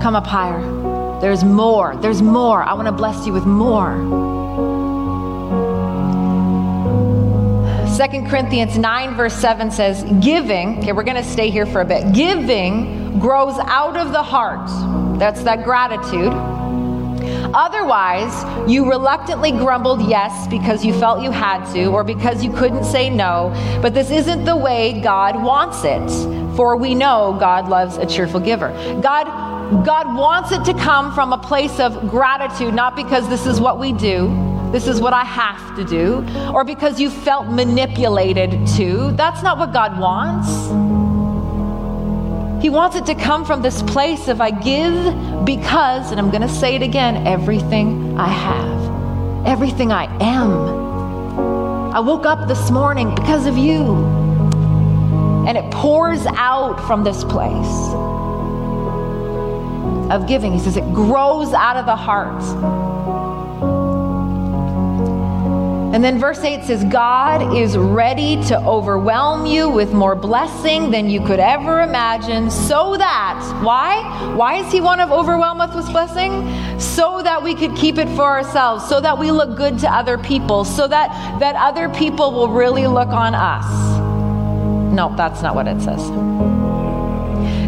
Come 0.00 0.16
up 0.16 0.26
higher. 0.26 0.60
There's 1.20 1.44
more. 1.44 1.94
There's 1.96 2.22
more. 2.22 2.62
I 2.62 2.72
want 2.72 2.86
to 2.86 2.92
bless 2.92 3.26
you 3.26 3.34
with 3.34 3.44
more. 3.44 3.94
2 7.96 8.28
Corinthians 8.30 8.78
9, 8.78 9.14
verse 9.14 9.34
7 9.34 9.70
says, 9.70 10.04
Giving, 10.24 10.78
okay, 10.78 10.92
we're 10.92 11.02
going 11.02 11.22
to 11.22 11.28
stay 11.28 11.50
here 11.50 11.66
for 11.66 11.82
a 11.82 11.84
bit. 11.84 12.14
Giving 12.14 13.18
grows 13.18 13.58
out 13.58 13.98
of 13.98 14.12
the 14.12 14.22
heart. 14.22 14.70
That's 15.18 15.42
that 15.42 15.64
gratitude. 15.64 16.32
Otherwise, 17.54 18.70
you 18.70 18.88
reluctantly 18.88 19.52
grumbled 19.52 20.02
yes 20.08 20.46
because 20.48 20.84
you 20.84 20.92
felt 20.98 21.22
you 21.22 21.30
had 21.30 21.70
to 21.72 21.86
or 21.86 22.04
because 22.04 22.44
you 22.44 22.52
couldn't 22.52 22.84
say 22.84 23.10
no. 23.10 23.50
But 23.82 23.94
this 23.94 24.10
isn't 24.10 24.44
the 24.44 24.56
way 24.56 25.00
God 25.00 25.42
wants 25.42 25.84
it, 25.84 26.08
for 26.56 26.76
we 26.76 26.94
know 26.94 27.36
God 27.40 27.68
loves 27.68 27.96
a 27.96 28.06
cheerful 28.06 28.40
giver. 28.40 28.70
God 29.02 29.50
God 29.84 30.16
wants 30.16 30.50
it 30.50 30.64
to 30.64 30.74
come 30.74 31.14
from 31.14 31.32
a 31.32 31.38
place 31.38 31.78
of 31.78 32.10
gratitude, 32.10 32.74
not 32.74 32.96
because 32.96 33.28
this 33.28 33.46
is 33.46 33.60
what 33.60 33.78
we 33.78 33.92
do, 33.92 34.28
this 34.72 34.88
is 34.88 35.00
what 35.00 35.12
I 35.12 35.22
have 35.22 35.76
to 35.76 35.84
do, 35.84 36.26
or 36.52 36.64
because 36.64 37.00
you 37.00 37.08
felt 37.08 37.46
manipulated 37.46 38.66
to. 38.76 39.12
That's 39.12 39.44
not 39.44 39.58
what 39.58 39.72
God 39.72 40.00
wants. 40.00 40.99
He 42.60 42.68
wants 42.70 42.96
it 42.96 43.06
to 43.06 43.14
come 43.14 43.44
from 43.44 43.62
this 43.62 43.82
place 43.82 44.28
of 44.28 44.40
I 44.40 44.50
give 44.50 45.44
because, 45.44 46.10
and 46.10 46.20
I'm 46.20 46.30
going 46.30 46.42
to 46.42 46.48
say 46.48 46.74
it 46.74 46.82
again, 46.82 47.26
everything 47.26 48.18
I 48.18 48.28
have, 48.28 49.46
everything 49.46 49.92
I 49.92 50.04
am. 50.22 50.52
I 51.94 52.00
woke 52.00 52.26
up 52.26 52.48
this 52.48 52.70
morning 52.70 53.14
because 53.14 53.46
of 53.46 53.56
you. 53.56 53.96
And 55.46 55.56
it 55.56 55.70
pours 55.72 56.24
out 56.26 56.78
from 56.86 57.02
this 57.02 57.24
place. 57.24 57.94
of 60.10 60.26
giving. 60.26 60.52
He 60.52 60.58
says 60.58 60.76
it 60.76 60.92
grows 60.92 61.52
out 61.52 61.76
of 61.76 61.86
the 61.86 61.96
heart. 61.96 62.42
And 65.92 66.04
then 66.04 66.20
verse 66.20 66.38
8 66.38 66.62
says, 66.62 66.84
God 66.84 67.56
is 67.56 67.76
ready 67.76 68.40
to 68.44 68.56
overwhelm 68.60 69.44
you 69.44 69.68
with 69.68 69.92
more 69.92 70.14
blessing 70.14 70.92
than 70.92 71.10
you 71.10 71.20
could 71.26 71.40
ever 71.40 71.80
imagine, 71.80 72.48
so 72.48 72.96
that, 72.96 73.60
why? 73.64 74.34
Why 74.36 74.62
does 74.62 74.72
He 74.72 74.80
want 74.80 75.00
to 75.00 75.12
overwhelm 75.12 75.60
us 75.60 75.74
with 75.74 75.86
blessing? 75.86 76.78
So 76.78 77.22
that 77.22 77.42
we 77.42 77.56
could 77.56 77.74
keep 77.74 77.98
it 77.98 78.08
for 78.10 78.22
ourselves, 78.22 78.88
so 78.88 79.00
that 79.00 79.18
we 79.18 79.32
look 79.32 79.56
good 79.56 79.80
to 79.80 79.92
other 79.92 80.16
people, 80.16 80.64
so 80.64 80.86
that, 80.86 81.40
that 81.40 81.56
other 81.56 81.88
people 81.88 82.30
will 82.30 82.50
really 82.50 82.86
look 82.86 83.08
on 83.08 83.34
us. 83.34 83.64
No, 84.94 85.12
that's 85.16 85.42
not 85.42 85.56
what 85.56 85.66
it 85.66 85.80
says. 85.80 86.08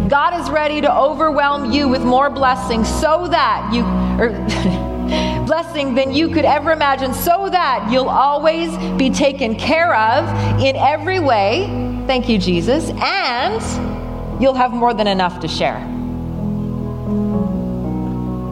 God 0.09 0.41
is 0.41 0.49
ready 0.49 0.81
to 0.81 0.95
overwhelm 0.95 1.73
you 1.73 1.89
with 1.89 2.05
more 2.05 2.31
blessing 2.31 2.85
so 2.85 3.27
that 3.27 3.71
you. 3.75 3.83
Or, 4.23 4.29
er, 4.29 4.79
blessing 5.47 5.95
than 5.95 6.13
you 6.13 6.29
could 6.29 6.45
ever 6.45 6.73
imagine, 6.73 7.15
so 7.15 7.49
that 7.49 7.89
you'll 7.91 8.09
always 8.09 8.77
be 8.97 9.11
taken 9.11 9.57
care 9.57 9.95
of 9.95 10.29
in 10.61 10.77
every 10.77 11.19
way. 11.21 11.67
Thank 12.07 12.29
you, 12.29 12.39
Jesus. 12.39 12.91
And 13.01 14.43
you'll 14.43 14.55
have 14.55 14.73
more 14.73 14.95
than 14.95 15.07
enough 15.07 15.41
to 15.41 15.49
share. 15.49 15.79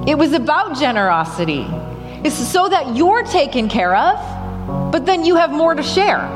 It 0.07 0.16
was 0.16 0.33
about 0.33 0.79
generosity. 0.79 1.66
It's 2.24 2.37
so 2.37 2.68
that 2.68 2.96
you're 2.96 3.22
taken 3.22 3.68
care 3.68 3.94
of, 3.94 4.92
but 4.92 5.07
then 5.07 5.24
you 5.24 5.37
have 5.37 5.50
more 5.50 5.74
to 5.74 5.83
share. 5.83 6.29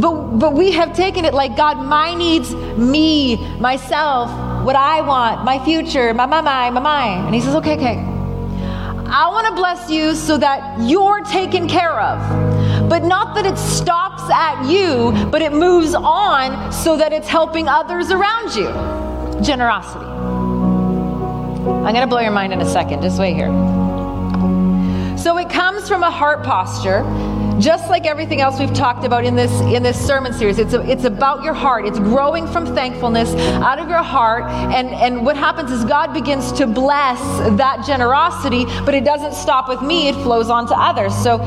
But, 0.00 0.38
but 0.38 0.54
we 0.54 0.72
have 0.72 0.96
taken 0.96 1.24
it 1.24 1.34
like 1.34 1.56
God, 1.56 1.78
my 1.84 2.14
needs, 2.14 2.54
me, 2.76 3.36
myself, 3.58 4.30
what 4.64 4.76
I 4.76 5.00
want, 5.00 5.44
my 5.44 5.62
future, 5.64 6.14
my, 6.14 6.26
my, 6.26 6.40
my, 6.40 6.70
my, 6.70 6.80
my. 6.80 7.06
And 7.26 7.34
he 7.34 7.40
says, 7.40 7.54
okay, 7.56 7.74
okay. 7.74 7.98
I 9.14 9.28
want 9.28 9.48
to 9.48 9.54
bless 9.54 9.90
you 9.90 10.14
so 10.14 10.38
that 10.38 10.80
you're 10.80 11.20
taken 11.24 11.68
care 11.68 12.00
of. 12.00 12.88
But 12.88 13.02
not 13.04 13.34
that 13.34 13.44
it 13.44 13.58
stops 13.58 14.22
at 14.30 14.68
you, 14.70 15.12
but 15.30 15.42
it 15.42 15.52
moves 15.52 15.94
on 15.94 16.72
so 16.72 16.96
that 16.96 17.12
it's 17.12 17.28
helping 17.28 17.68
others 17.68 18.10
around 18.10 18.54
you. 18.54 18.68
Generosity. 19.42 20.04
I'm 21.64 21.92
going 21.94 22.00
to 22.00 22.06
blow 22.06 22.20
your 22.20 22.32
mind 22.32 22.52
in 22.52 22.60
a 22.60 22.68
second. 22.68 23.02
Just 23.02 23.18
wait 23.18 23.34
here. 23.34 23.48
So 25.18 25.36
it 25.38 25.50
comes 25.50 25.88
from 25.88 26.02
a 26.02 26.10
heart 26.10 26.42
posture 26.44 27.02
just 27.60 27.88
like 27.88 28.06
everything 28.06 28.40
else 28.40 28.58
we've 28.58 28.74
talked 28.74 29.04
about 29.04 29.24
in 29.24 29.34
this 29.34 29.52
in 29.60 29.82
this 29.82 29.98
sermon 30.06 30.32
series 30.32 30.58
it's 30.58 30.74
a, 30.74 30.80
it's 30.90 31.04
about 31.04 31.42
your 31.42 31.54
heart. 31.54 31.86
It's 31.86 31.98
growing 31.98 32.46
from 32.46 32.66
thankfulness 32.74 33.34
out 33.62 33.78
of 33.78 33.88
your 33.88 34.02
heart. 34.02 34.44
And 34.44 34.88
and 34.88 35.24
what 35.24 35.36
happens 35.36 35.70
is 35.70 35.84
god 35.84 36.12
begins 36.12 36.52
to 36.52 36.66
bless 36.66 37.20
that 37.56 37.84
generosity 37.86 38.64
but 38.84 38.94
it 38.94 39.04
doesn't 39.04 39.34
stop 39.34 39.68
with 39.68 39.82
me. 39.82 40.08
It 40.08 40.14
flows 40.14 40.50
on 40.50 40.66
to 40.68 40.74
others. 40.74 41.14
So 41.16 41.38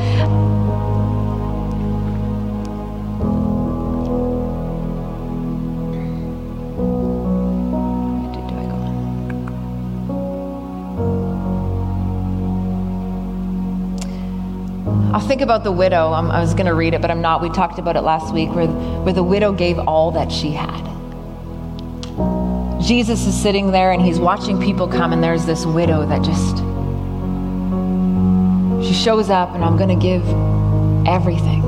think 15.26 15.42
about 15.42 15.64
the 15.64 15.72
widow. 15.72 16.14
I'm, 16.14 16.30
i 16.32 16.40
was 16.40 16.54
going 16.54 16.68
to 16.68 16.74
read 16.74 16.94
it, 16.94 17.02
but 17.02 17.12
I'm 17.12 17.22
not. 17.22 17.42
We 17.42 17.50
talked 17.50 17.80
about 17.80 17.96
it 17.96 18.02
last 18.02 18.34
week 18.34 18.50
where, 18.54 18.68
where 18.68 19.14
the 19.14 19.24
widow 19.24 19.52
gave 19.52 19.80
all 19.80 20.12
that 20.12 20.32
she 20.32 20.52
had. 20.52 20.84
Jesus 22.82 23.26
is 23.26 23.40
sitting 23.40 23.72
there 23.72 23.92
and 23.92 24.02
he's 24.02 24.20
watching 24.20 24.62
people 24.62 24.88
come, 24.88 25.12
and 25.12 25.24
there's 25.24 25.46
this 25.46 25.66
widow 25.66 26.06
that 26.06 26.24
just, 26.24 26.58
she 28.88 28.94
shows 28.94 29.30
up, 29.30 29.56
and 29.56 29.64
I'm 29.64 29.78
going 29.78 29.90
to 29.90 29.96
give 29.96 30.24
everything. 31.08 31.64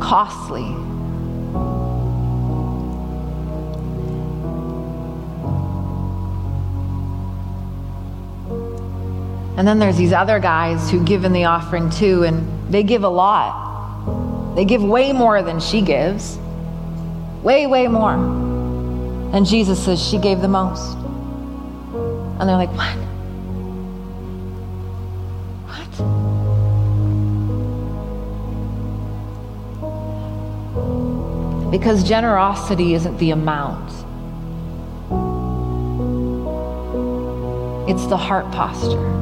Costly 0.00 0.89
And 9.60 9.68
then 9.68 9.78
there's 9.78 9.98
these 9.98 10.14
other 10.14 10.38
guys 10.38 10.90
who 10.90 11.04
give 11.04 11.26
in 11.26 11.34
the 11.34 11.44
offering 11.44 11.90
too, 11.90 12.22
and 12.22 12.72
they 12.72 12.82
give 12.82 13.04
a 13.04 13.08
lot. 13.10 14.54
They 14.56 14.64
give 14.64 14.82
way 14.82 15.12
more 15.12 15.42
than 15.42 15.60
she 15.60 15.82
gives. 15.82 16.38
Way, 17.42 17.66
way 17.66 17.86
more. 17.86 18.14
And 19.34 19.44
Jesus 19.44 19.84
says 19.84 20.02
she 20.02 20.16
gave 20.16 20.40
the 20.40 20.48
most. 20.48 20.96
And 22.40 22.48
they're 22.48 22.56
like, 22.56 22.70
what? 22.70 22.96
What? 31.66 31.70
Because 31.70 32.02
generosity 32.02 32.94
isn't 32.94 33.18
the 33.18 33.32
amount, 33.32 33.90
it's 37.90 38.06
the 38.06 38.16
heart 38.16 38.50
posture. 38.52 39.20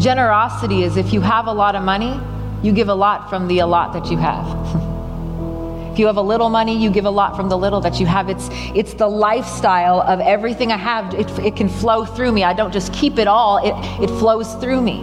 Generosity 0.00 0.82
is 0.82 0.96
if 0.96 1.12
you 1.12 1.20
have 1.20 1.46
a 1.46 1.52
lot 1.52 1.76
of 1.76 1.82
money, 1.82 2.18
you 2.62 2.72
give 2.72 2.88
a 2.88 2.94
lot 2.94 3.28
from 3.28 3.48
the 3.48 3.58
a 3.58 3.66
lot 3.66 3.92
that 3.92 4.10
you 4.10 4.16
have. 4.16 4.46
if 5.92 5.98
you 5.98 6.06
have 6.06 6.16
a 6.16 6.22
little 6.22 6.48
money, 6.48 6.82
you 6.82 6.90
give 6.90 7.04
a 7.04 7.10
lot 7.10 7.36
from 7.36 7.50
the 7.50 7.58
little 7.58 7.82
that 7.82 8.00
you 8.00 8.06
have. 8.06 8.30
It's, 8.30 8.48
it's 8.74 8.94
the 8.94 9.06
lifestyle 9.06 10.00
of 10.00 10.20
everything 10.20 10.72
I 10.72 10.78
have. 10.78 11.12
It, 11.12 11.28
it 11.40 11.54
can 11.54 11.68
flow 11.68 12.06
through 12.06 12.32
me. 12.32 12.44
I 12.44 12.54
don't 12.54 12.72
just 12.72 12.94
keep 12.94 13.18
it 13.18 13.28
all, 13.28 13.58
it, 13.58 13.74
it 14.02 14.08
flows 14.18 14.54
through 14.54 14.80
me. 14.80 15.02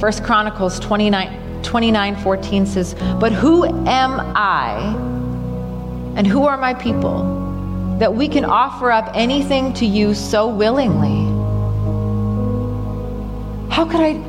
First 0.00 0.24
Chronicles 0.24 0.80
29, 0.80 1.62
29 1.62 2.16
14 2.22 2.66
says, 2.66 2.94
But 3.20 3.32
who 3.32 3.66
am 3.66 4.20
I 4.34 4.94
and 6.16 6.26
who 6.26 6.46
are 6.46 6.56
my 6.56 6.72
people? 6.72 7.47
That 7.98 8.14
we 8.14 8.28
can 8.28 8.44
offer 8.44 8.90
up 8.90 9.10
anything 9.14 9.72
to 9.74 9.84
you 9.84 10.14
so 10.14 10.48
willingly. 10.48 11.26
How 13.70 13.84
could 13.84 14.00
I? 14.00 14.28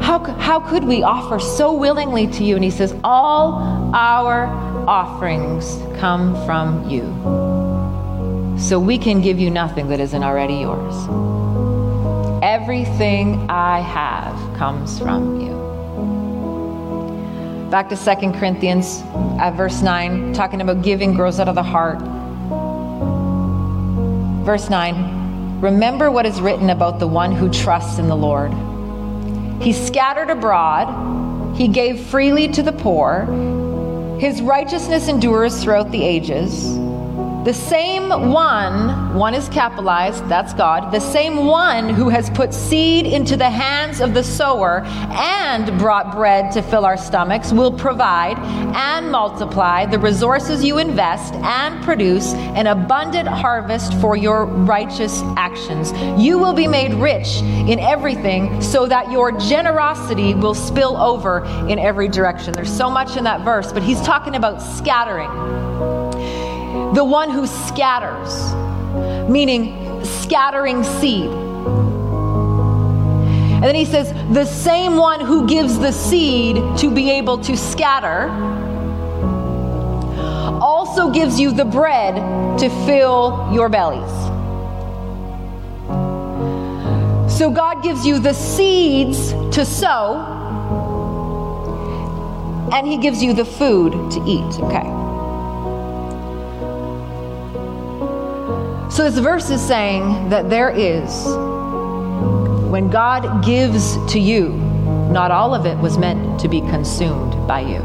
How, 0.00 0.18
how 0.18 0.60
could 0.60 0.84
we 0.84 1.02
offer 1.02 1.38
so 1.38 1.72
willingly 1.72 2.26
to 2.26 2.44
you? 2.44 2.56
And 2.56 2.64
he 2.64 2.70
says, 2.70 2.94
All 3.04 3.92
our 3.94 4.46
offerings 4.88 5.78
come 5.98 6.34
from 6.44 6.88
you. 6.88 7.02
So 8.58 8.78
we 8.78 8.98
can 8.98 9.20
give 9.20 9.38
you 9.38 9.50
nothing 9.50 9.88
that 9.88 10.00
isn't 10.00 10.22
already 10.22 10.54
yours. 10.54 10.94
Everything 12.42 13.48
I 13.48 13.80
have 13.80 14.56
comes 14.56 14.98
from 14.98 15.40
you. 15.40 15.52
Back 17.70 17.88
to 17.88 17.96
Second 17.96 18.34
Corinthians, 18.34 19.02
uh, 19.40 19.52
verse 19.56 19.80
9, 19.80 20.32
talking 20.34 20.60
about 20.60 20.82
giving 20.82 21.14
grows 21.14 21.40
out 21.40 21.48
of 21.48 21.54
the 21.54 21.62
heart. 21.62 22.00
Verse 24.44 24.68
9 24.68 25.60
Remember 25.60 26.10
what 26.10 26.26
is 26.26 26.40
written 26.40 26.70
about 26.70 26.98
the 26.98 27.06
one 27.06 27.30
who 27.30 27.48
trusts 27.48 28.00
in 28.00 28.08
the 28.08 28.16
Lord. 28.16 28.52
He 29.62 29.72
scattered 29.72 30.30
abroad, 30.30 31.56
he 31.56 31.68
gave 31.68 32.00
freely 32.00 32.48
to 32.48 32.62
the 32.64 32.72
poor, 32.72 33.26
his 34.18 34.42
righteousness 34.42 35.06
endures 35.06 35.62
throughout 35.62 35.92
the 35.92 36.02
ages. 36.02 36.81
The 37.44 37.52
same 37.52 38.08
one, 38.30 39.14
one 39.14 39.34
is 39.34 39.48
capitalized, 39.48 40.28
that's 40.28 40.54
God, 40.54 40.92
the 40.92 41.00
same 41.00 41.44
one 41.46 41.88
who 41.88 42.08
has 42.08 42.30
put 42.30 42.54
seed 42.54 43.04
into 43.04 43.36
the 43.36 43.50
hands 43.50 44.00
of 44.00 44.14
the 44.14 44.22
sower 44.22 44.82
and 45.10 45.76
brought 45.76 46.14
bread 46.14 46.52
to 46.52 46.62
fill 46.62 46.84
our 46.84 46.96
stomachs 46.96 47.52
will 47.52 47.72
provide 47.72 48.38
and 48.76 49.10
multiply 49.10 49.86
the 49.86 49.98
resources 49.98 50.62
you 50.62 50.78
invest 50.78 51.34
and 51.34 51.82
produce 51.82 52.32
an 52.32 52.68
abundant 52.68 53.26
harvest 53.26 53.92
for 54.00 54.14
your 54.16 54.44
righteous 54.44 55.20
actions. 55.36 55.90
You 56.22 56.38
will 56.38 56.54
be 56.54 56.68
made 56.68 56.94
rich 56.94 57.38
in 57.42 57.80
everything 57.80 58.62
so 58.62 58.86
that 58.86 59.10
your 59.10 59.32
generosity 59.32 60.34
will 60.34 60.54
spill 60.54 60.96
over 60.96 61.44
in 61.68 61.80
every 61.80 62.06
direction. 62.06 62.52
There's 62.52 62.72
so 62.72 62.88
much 62.88 63.16
in 63.16 63.24
that 63.24 63.40
verse, 63.40 63.72
but 63.72 63.82
he's 63.82 64.00
talking 64.02 64.36
about 64.36 64.62
scattering 64.62 66.01
the 66.94 67.04
one 67.04 67.30
who 67.30 67.46
scatters, 67.46 68.54
meaning 69.30 70.04
scattering 70.04 70.84
seed. 70.84 71.30
And 73.54 73.64
then 73.64 73.74
he 73.74 73.84
says, 73.84 74.12
the 74.32 74.44
same 74.44 74.96
one 74.96 75.20
who 75.20 75.46
gives 75.46 75.78
the 75.78 75.92
seed 75.92 76.56
to 76.78 76.90
be 76.90 77.10
able 77.12 77.38
to 77.38 77.56
scatter 77.56 78.28
also 80.60 81.10
gives 81.10 81.38
you 81.40 81.52
the 81.52 81.64
bread 81.64 82.16
to 82.58 82.68
fill 82.86 83.48
your 83.52 83.68
bellies. 83.68 84.10
So 87.32 87.50
God 87.50 87.82
gives 87.82 88.04
you 88.06 88.18
the 88.18 88.34
seeds 88.34 89.32
to 89.56 89.64
sow, 89.64 90.20
and 92.72 92.86
He 92.86 92.98
gives 92.98 93.22
you 93.22 93.32
the 93.32 93.44
food 93.44 93.92
to 94.12 94.22
eat, 94.26 94.60
okay? 94.60 95.01
So 98.92 99.08
this 99.10 99.18
verse 99.20 99.48
is 99.48 99.66
saying 99.66 100.28
that 100.28 100.50
there 100.50 100.68
is, 100.68 101.24
when 102.70 102.90
God 102.90 103.42
gives 103.42 103.96
to 104.12 104.20
you, 104.20 104.50
not 105.10 105.30
all 105.30 105.54
of 105.54 105.64
it 105.64 105.78
was 105.78 105.96
meant 105.96 106.38
to 106.40 106.46
be 106.46 106.60
consumed 106.60 107.32
by 107.48 107.60
you. 107.60 107.80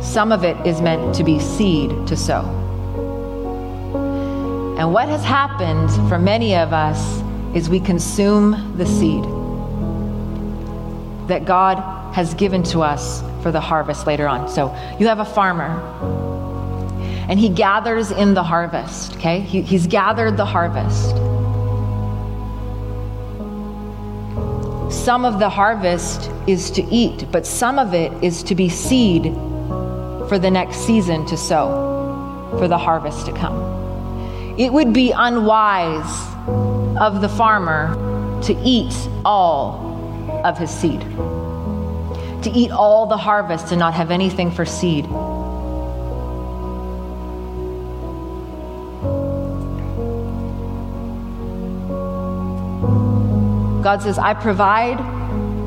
Some 0.00 0.30
of 0.30 0.44
it 0.44 0.56
is 0.64 0.80
meant 0.80 1.16
to 1.16 1.24
be 1.24 1.40
seed 1.40 1.90
to 2.06 2.16
sow. 2.16 2.44
And 4.78 4.92
what 4.92 5.08
has 5.08 5.24
happened 5.24 5.90
for 6.08 6.16
many 6.16 6.54
of 6.54 6.72
us 6.72 7.24
is 7.56 7.68
we 7.68 7.80
consume 7.80 8.76
the 8.76 8.86
seed 8.86 9.24
that 11.28 11.44
God 11.44 12.14
has 12.14 12.34
given 12.34 12.62
to 12.62 12.82
us 12.82 13.24
for 13.42 13.52
the 13.52 13.60
harvest 13.60 14.06
later 14.06 14.28
on. 14.28 14.48
So 14.48 14.74
you 14.98 15.06
have 15.06 15.20
a 15.20 15.24
farmer, 15.24 15.80
and 17.28 17.38
he 17.38 17.48
gathers 17.48 18.10
in 18.10 18.34
the 18.34 18.42
harvest, 18.42 19.14
okay? 19.16 19.40
He, 19.40 19.62
he's 19.62 19.86
gathered 19.86 20.36
the 20.36 20.44
harvest. 20.44 21.16
Some 24.92 25.24
of 25.24 25.38
the 25.38 25.48
harvest 25.48 26.30
is 26.46 26.70
to 26.72 26.82
eat, 26.84 27.26
but 27.30 27.46
some 27.46 27.78
of 27.78 27.94
it 27.94 28.12
is 28.22 28.42
to 28.42 28.54
be 28.54 28.68
seed 28.68 29.32
for 30.28 30.38
the 30.38 30.50
next 30.50 30.78
season 30.78 31.24
to 31.26 31.36
sow, 31.36 32.56
for 32.58 32.68
the 32.68 32.78
harvest 32.78 33.26
to 33.26 33.32
come. 33.32 33.78
It 34.58 34.72
would 34.72 34.92
be 34.92 35.12
unwise 35.12 36.26
of 37.00 37.20
the 37.20 37.28
farmer 37.28 37.94
to 38.42 38.54
eat 38.64 38.94
all 39.24 40.42
of 40.44 40.58
his 40.58 40.70
seed, 40.70 41.00
to 42.42 42.50
eat 42.50 42.70
all 42.70 43.06
the 43.06 43.16
harvest 43.16 43.70
and 43.70 43.78
not 43.78 43.94
have 43.94 44.10
anything 44.10 44.50
for 44.50 44.64
seed. 44.64 45.06
God 53.82 54.02
says, 54.02 54.18
I 54.18 54.34
provide 54.34 54.98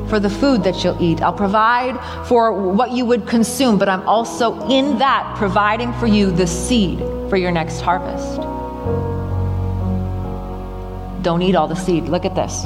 for 0.08 0.20
the 0.20 0.30
food 0.30 0.62
that 0.64 0.84
you'll 0.84 1.00
eat. 1.02 1.20
I'll 1.22 1.32
provide 1.32 1.98
for 2.26 2.52
what 2.52 2.92
you 2.92 3.04
would 3.04 3.26
consume, 3.26 3.78
but 3.78 3.88
I'm 3.88 4.06
also 4.08 4.68
in 4.68 4.98
that 4.98 5.34
providing 5.36 5.92
for 5.94 6.06
you 6.06 6.30
the 6.30 6.46
seed 6.46 7.00
for 7.28 7.36
your 7.36 7.50
next 7.50 7.80
harvest. 7.80 8.36
Don't 11.22 11.42
eat 11.42 11.54
all 11.54 11.66
the 11.66 11.74
seed. 11.74 12.04
Look 12.04 12.24
at 12.24 12.34
this. 12.34 12.64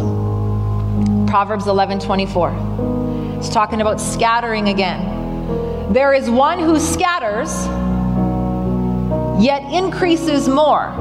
Proverbs 1.31 1.67
11 1.67 2.01
24. 2.01 3.08
It's 3.39 3.49
talking 3.49 3.81
about 3.81 4.01
scattering 4.01 4.69
again. 4.69 5.93
There 5.93 6.13
is 6.13 6.29
one 6.29 6.59
who 6.59 6.81
scatters, 6.81 7.67
yet 9.41 9.63
increases 9.73 10.49
more. 10.49 10.93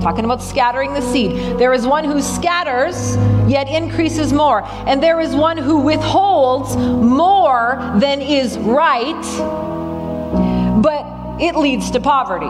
Talking 0.00 0.24
about 0.24 0.40
scattering 0.40 0.94
the 0.94 1.02
seed. 1.02 1.58
There 1.58 1.74
is 1.74 1.86
one 1.86 2.04
who 2.04 2.22
scatters, 2.22 3.16
yet 3.46 3.68
increases 3.68 4.32
more. 4.32 4.64
And 4.64 5.02
there 5.02 5.20
is 5.20 5.36
one 5.36 5.58
who 5.58 5.80
withholds 5.80 6.74
more 6.74 7.76
than 7.96 8.22
is 8.22 8.56
right, 8.56 9.22
but 10.82 11.04
it 11.38 11.54
leads 11.54 11.90
to 11.90 12.00
poverty. 12.00 12.46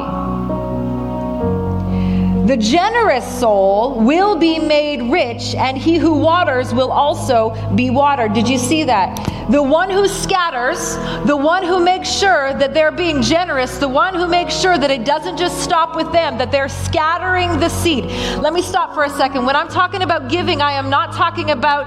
The 2.53 2.59
generous 2.59 3.25
soul 3.41 3.99
will 3.99 4.37
be 4.37 4.59
made 4.59 5.01
rich, 5.11 5.55
and 5.55 5.79
he 5.79 5.97
who 5.97 6.13
waters 6.13 6.75
will 6.75 6.93
also 6.93 7.55
be 7.75 7.89
watered. 7.89 8.35
Did 8.35 8.47
you 8.47 8.59
see 8.59 8.85
that? 8.85 9.17
The 9.51 9.63
one 9.63 9.91
who 9.91 10.07
scatters, 10.07 10.97
the 11.27 11.37
one 11.37 11.65
who 11.65 11.81
makes 11.81 12.11
sure 12.11 12.55
that 12.55 12.75
they're 12.75 12.93
being 12.93 13.23
generous, 13.23 13.79
the 13.79 13.89
one 13.89 14.15
who 14.15 14.29
makes 14.29 14.55
sure 14.55 14.79
that 14.79 14.91
it 14.91 15.05
doesn't 15.05 15.37
just 15.37 15.63
stop 15.65 15.97
with 15.97 16.13
them, 16.13 16.39
that 16.39 16.53
they're 16.53 16.69
scattering 16.69 17.59
the 17.59 17.69
seed. 17.69 18.05
Let 18.41 18.53
me 18.53 18.63
stop 18.63 18.95
for 18.95 19.05
a 19.05 19.11
second. 19.11 19.45
When 19.45 19.57
I'm 19.57 19.69
talking 19.69 20.03
about 20.03 20.31
giving, 20.31 20.61
I 20.61 20.73
am 20.73 20.91
not 20.91 21.13
talking 21.13 21.51
about 21.51 21.87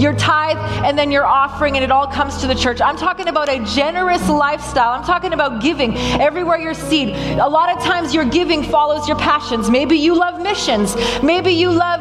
your 0.00 0.14
tithe 0.14 0.56
and 0.84 0.98
then 0.98 1.10
your 1.10 1.26
offering 1.26 1.76
and 1.76 1.84
it 1.84 1.90
all 1.90 2.06
comes 2.06 2.40
to 2.40 2.46
the 2.46 2.54
church. 2.54 2.80
I'm 2.80 2.96
talking 2.96 3.28
about 3.28 3.48
a 3.48 3.64
generous 3.64 4.28
lifestyle. 4.28 4.92
I'm 4.92 5.04
talking 5.04 5.32
about 5.32 5.60
giving 5.60 5.96
everywhere 6.20 6.58
your 6.58 6.74
seed. 6.74 7.10
A 7.38 7.48
lot 7.48 7.76
of 7.76 7.82
times 7.82 8.14
your 8.14 8.24
giving 8.24 8.62
follows 8.62 9.08
your 9.08 9.18
passions. 9.18 9.69
Maybe 9.70 9.96
you 9.96 10.14
love 10.14 10.40
missions. 10.40 10.96
Maybe 11.22 11.52
you 11.52 11.70
love 11.70 12.00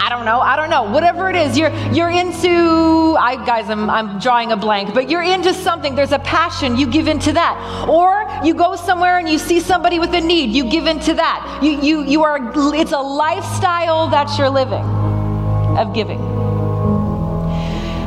I 0.00 0.08
don't 0.08 0.24
know, 0.24 0.40
I 0.40 0.56
don't 0.56 0.70
know, 0.70 0.84
whatever 0.84 1.28
it 1.28 1.36
is, 1.36 1.58
you're 1.58 1.70
you're 1.92 2.10
into 2.10 3.16
I 3.18 3.36
guys 3.44 3.68
I'm 3.68 3.90
I'm 3.90 4.18
drawing 4.18 4.52
a 4.52 4.56
blank, 4.56 4.94
but 4.94 5.10
you're 5.10 5.22
into 5.22 5.52
something, 5.52 5.94
there's 5.94 6.12
a 6.12 6.18
passion, 6.20 6.76
you 6.76 6.86
give 6.86 7.08
into 7.08 7.32
that. 7.32 7.86
Or 7.88 8.26
you 8.44 8.54
go 8.54 8.76
somewhere 8.76 9.18
and 9.18 9.28
you 9.28 9.38
see 9.38 9.60
somebody 9.60 9.98
with 9.98 10.14
a 10.14 10.20
need, 10.20 10.50
you 10.50 10.70
give 10.70 10.86
into 10.86 11.14
that. 11.14 11.60
You 11.62 11.72
you 11.82 12.04
you 12.04 12.22
are 12.22 12.38
it's 12.74 12.92
a 12.92 13.00
lifestyle 13.00 14.08
that 14.08 14.38
you're 14.38 14.50
living 14.50 14.84
of 15.76 15.92
giving. 15.92 16.20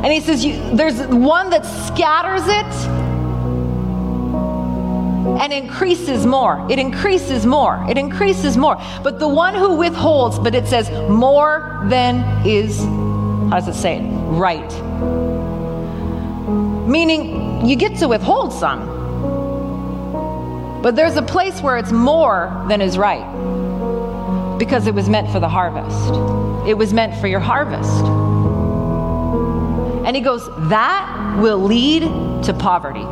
And 0.02 0.12
he 0.12 0.20
says 0.20 0.44
you, 0.44 0.74
there's 0.74 1.06
one 1.06 1.50
that 1.50 1.64
scatters 1.64 2.42
it 2.46 3.01
and 5.40 5.52
increases 5.52 6.26
more. 6.26 6.66
It 6.70 6.78
increases 6.78 7.46
more. 7.46 7.84
It 7.88 7.98
increases 7.98 8.56
more. 8.56 8.76
But 9.02 9.18
the 9.18 9.28
one 9.28 9.54
who 9.54 9.76
withholds, 9.76 10.38
but 10.38 10.54
it 10.54 10.66
says 10.66 10.90
more 11.08 11.82
than 11.86 12.46
is, 12.46 12.78
how 12.78 13.60
does 13.60 13.68
it 13.68 13.74
say 13.74 13.98
it? 13.98 14.02
Right. 14.02 14.72
Meaning 16.86 17.66
you 17.66 17.76
get 17.76 17.98
to 17.98 18.08
withhold 18.08 18.52
some. 18.52 19.00
But 20.82 20.96
there's 20.96 21.16
a 21.16 21.22
place 21.22 21.60
where 21.60 21.78
it's 21.78 21.92
more 21.92 22.64
than 22.68 22.80
is 22.80 22.98
right 22.98 23.26
because 24.58 24.86
it 24.86 24.94
was 24.94 25.08
meant 25.08 25.30
for 25.30 25.40
the 25.40 25.48
harvest. 25.48 26.68
It 26.68 26.74
was 26.74 26.92
meant 26.92 27.20
for 27.20 27.26
your 27.26 27.40
harvest. 27.40 28.04
And 30.06 30.16
he 30.16 30.22
goes, 30.22 30.46
that 30.68 31.38
will 31.40 31.58
lead 31.58 32.02
to 32.44 32.54
poverty 32.54 33.06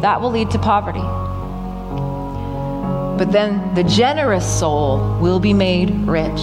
that 0.00 0.20
will 0.20 0.30
lead 0.30 0.50
to 0.50 0.58
poverty. 0.58 1.02
But 3.18 3.32
then 3.32 3.74
the 3.74 3.82
generous 3.82 4.46
soul 4.46 5.18
will 5.20 5.40
be 5.40 5.52
made 5.52 5.90
rich. 6.06 6.40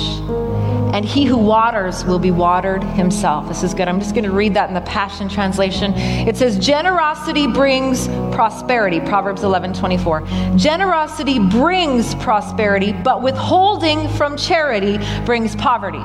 And 0.93 1.03
he 1.03 1.25
who 1.25 1.37
waters 1.37 2.05
will 2.05 2.19
be 2.19 2.31
watered 2.31 2.83
himself. 2.83 3.47
This 3.47 3.63
is 3.63 3.73
good. 3.73 3.87
I'm 3.87 3.99
just 3.99 4.13
going 4.13 4.25
to 4.25 4.31
read 4.31 4.53
that 4.53 4.69
in 4.69 4.75
the 4.75 4.81
Passion 4.81 5.27
Translation. 5.27 5.93
It 5.93 6.37
says, 6.37 6.57
Generosity 6.57 7.47
brings 7.47 8.07
prosperity. 8.33 8.99
Proverbs 9.01 9.43
11 9.43 9.73
24. 9.73 10.27
Generosity 10.55 11.39
brings 11.39 12.15
prosperity, 12.15 12.93
but 12.93 13.21
withholding 13.21 14.07
from 14.09 14.37
charity 14.37 14.97
brings 15.25 15.55
poverty. 15.55 16.03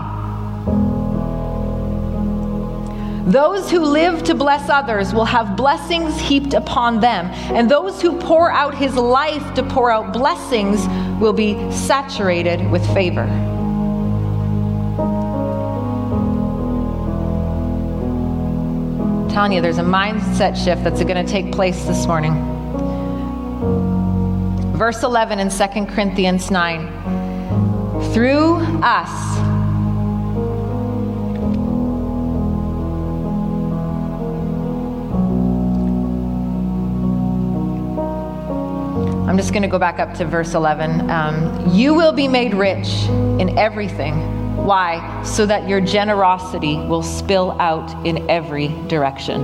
Those 3.30 3.70
who 3.70 3.78
live 3.78 4.24
to 4.24 4.34
bless 4.34 4.68
others 4.68 5.14
will 5.14 5.24
have 5.24 5.56
blessings 5.56 6.18
heaped 6.20 6.52
upon 6.52 6.98
them, 6.98 7.26
and 7.54 7.70
those 7.70 8.02
who 8.02 8.18
pour 8.18 8.50
out 8.50 8.74
his 8.74 8.96
life 8.96 9.54
to 9.54 9.62
pour 9.62 9.88
out 9.92 10.12
blessings 10.12 10.84
will 11.20 11.32
be 11.32 11.54
saturated 11.70 12.68
with 12.72 12.84
favor. 12.92 13.22
I'm 19.12 19.30
telling 19.30 19.52
you, 19.52 19.60
there's 19.60 19.78
a 19.78 19.82
mindset 19.82 20.56
shift 20.56 20.82
that's 20.82 21.00
going 21.04 21.24
to 21.24 21.32
take 21.32 21.52
place 21.52 21.84
this 21.84 22.08
morning. 22.08 22.34
Verse 24.76 25.04
11 25.04 25.38
in 25.38 25.50
2 25.50 25.86
Corinthians 25.94 26.50
9. 26.50 28.12
Through 28.12 28.56
us, 28.82 29.49
I'm 39.30 39.36
just 39.36 39.52
going 39.52 39.62
to 39.62 39.68
go 39.68 39.78
back 39.78 40.00
up 40.00 40.12
to 40.14 40.24
verse 40.24 40.54
11. 40.54 41.08
Um, 41.08 41.70
you 41.72 41.94
will 41.94 42.10
be 42.10 42.26
made 42.26 42.52
rich 42.52 42.88
in 43.38 43.56
everything. 43.56 44.56
Why? 44.56 45.22
So 45.22 45.46
that 45.46 45.68
your 45.68 45.80
generosity 45.80 46.74
will 46.74 47.04
spill 47.04 47.52
out 47.60 48.04
in 48.04 48.28
every 48.28 48.70
direction. 48.88 49.40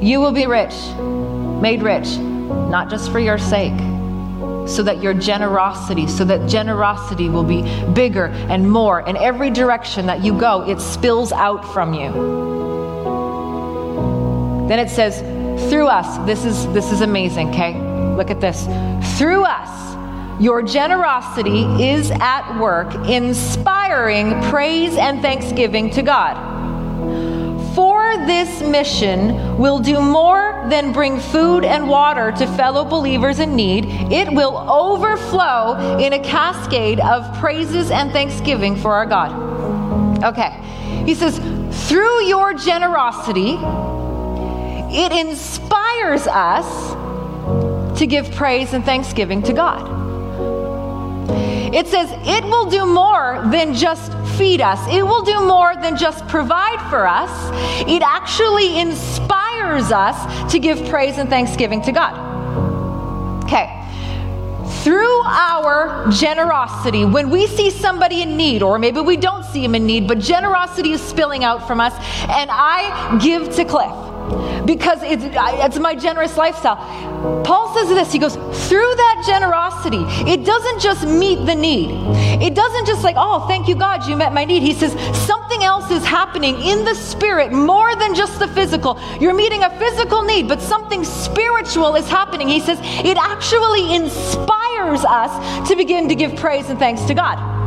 You 0.00 0.18
will 0.18 0.32
be 0.32 0.46
rich, 0.46 0.72
made 1.60 1.82
rich, 1.82 2.16
not 2.16 2.88
just 2.88 3.12
for 3.12 3.20
your 3.20 3.36
sake, 3.36 3.78
so 4.66 4.82
that 4.82 5.02
your 5.02 5.12
generosity, 5.12 6.06
so 6.06 6.24
that 6.24 6.48
generosity 6.48 7.28
will 7.28 7.44
be 7.44 7.60
bigger 7.92 8.28
and 8.48 8.70
more. 8.70 9.06
In 9.06 9.14
every 9.18 9.50
direction 9.50 10.06
that 10.06 10.24
you 10.24 10.32
go, 10.32 10.66
it 10.66 10.80
spills 10.80 11.32
out 11.32 11.70
from 11.74 11.92
you. 11.92 12.12
Then 14.68 14.78
it 14.78 14.88
says, 14.88 15.20
through 15.68 15.88
us. 15.88 16.18
This 16.26 16.44
is 16.44 16.66
this 16.72 16.92
is 16.92 17.00
amazing, 17.00 17.48
okay? 17.50 17.88
look 18.18 18.30
at 18.30 18.40
this. 18.40 18.66
Through 19.16 19.44
us, 19.44 19.96
your 20.40 20.60
generosity 20.60 21.62
is 21.82 22.10
at 22.10 22.58
work, 22.60 22.92
inspiring 23.08 24.42
praise 24.50 24.96
and 24.96 25.22
thanksgiving 25.22 25.90
to 25.90 26.02
God 26.02 26.58
for 27.74 28.16
this 28.26 28.60
mission 28.60 29.56
will 29.56 29.78
do 29.78 30.00
more 30.00 30.66
than 30.68 30.92
bring 30.92 31.20
food 31.20 31.64
and 31.64 31.88
water 31.88 32.32
to 32.32 32.44
fellow 32.56 32.84
believers 32.84 33.38
in 33.38 33.54
need. 33.54 33.84
It 34.10 34.28
will 34.32 34.58
overflow 34.68 35.96
in 35.98 36.12
a 36.12 36.18
cascade 36.18 36.98
of 36.98 37.38
praises 37.38 37.92
and 37.92 38.10
thanksgiving 38.10 38.74
for 38.74 38.94
our 38.94 39.06
God. 39.06 40.24
Okay. 40.24 40.60
He 41.06 41.14
says, 41.14 41.38
through 41.88 42.24
your 42.24 42.52
generosity, 42.52 43.58
it 44.90 45.12
inspires 45.12 46.26
us 46.26 47.98
to 47.98 48.06
give 48.06 48.30
praise 48.32 48.72
and 48.74 48.84
thanksgiving 48.84 49.42
to 49.42 49.52
God. 49.52 49.98
It 51.74 51.86
says 51.86 52.10
it 52.26 52.44
will 52.44 52.70
do 52.70 52.86
more 52.86 53.46
than 53.50 53.74
just 53.74 54.12
feed 54.38 54.60
us, 54.60 54.80
it 54.88 55.02
will 55.02 55.22
do 55.22 55.40
more 55.46 55.74
than 55.76 55.96
just 55.96 56.26
provide 56.28 56.80
for 56.88 57.06
us. 57.06 57.30
It 57.86 58.02
actually 58.02 58.78
inspires 58.78 59.92
us 59.92 60.52
to 60.52 60.58
give 60.58 60.88
praise 60.88 61.18
and 61.18 61.28
thanksgiving 61.28 61.82
to 61.82 61.92
God. 61.92 63.44
Okay. 63.44 63.74
Through 64.82 65.22
our 65.24 66.08
generosity, 66.10 67.04
when 67.04 67.30
we 67.30 67.46
see 67.46 67.70
somebody 67.70 68.22
in 68.22 68.36
need, 68.36 68.62
or 68.62 68.78
maybe 68.78 69.00
we 69.00 69.16
don't 69.16 69.44
see 69.44 69.62
him 69.62 69.74
in 69.74 69.84
need, 69.84 70.06
but 70.06 70.18
generosity 70.18 70.92
is 70.92 71.02
spilling 71.02 71.44
out 71.44 71.66
from 71.66 71.80
us, 71.80 71.92
and 72.28 72.48
I 72.50 73.18
give 73.20 73.54
to 73.56 73.64
Cliff 73.64 74.07
because 74.64 75.02
it's, 75.02 75.24
it's 75.26 75.78
my 75.78 75.94
generous 75.94 76.36
lifestyle. 76.36 76.76
Paul 77.44 77.74
says 77.74 77.88
this 77.88 78.12
he 78.12 78.18
goes, 78.18 78.34
through 78.68 78.94
that 78.96 79.24
generosity, 79.26 80.04
it 80.30 80.44
doesn't 80.44 80.80
just 80.80 81.06
meet 81.06 81.44
the 81.46 81.54
need. 81.54 81.90
It 82.42 82.54
doesn't 82.54 82.86
just 82.86 83.02
like, 83.02 83.16
oh, 83.18 83.46
thank 83.48 83.68
you, 83.68 83.74
God, 83.74 84.06
you 84.06 84.16
met 84.16 84.32
my 84.32 84.44
need. 84.44 84.62
He 84.62 84.74
says, 84.74 84.92
something 85.26 85.62
else 85.62 85.90
is 85.90 86.04
happening 86.04 86.60
in 86.60 86.84
the 86.84 86.94
spirit 86.94 87.52
more 87.52 87.94
than 87.96 88.14
just 88.14 88.38
the 88.38 88.48
physical. 88.48 89.00
You're 89.20 89.34
meeting 89.34 89.62
a 89.62 89.70
physical 89.78 90.22
need, 90.22 90.48
but 90.48 90.60
something 90.60 91.04
spiritual 91.04 91.96
is 91.96 92.08
happening. 92.08 92.48
He 92.48 92.60
says, 92.60 92.78
it 92.82 93.16
actually 93.16 93.94
inspires 93.94 95.04
us 95.04 95.68
to 95.68 95.76
begin 95.76 96.08
to 96.08 96.14
give 96.14 96.36
praise 96.36 96.70
and 96.70 96.78
thanks 96.78 97.02
to 97.04 97.14
God. 97.14 97.57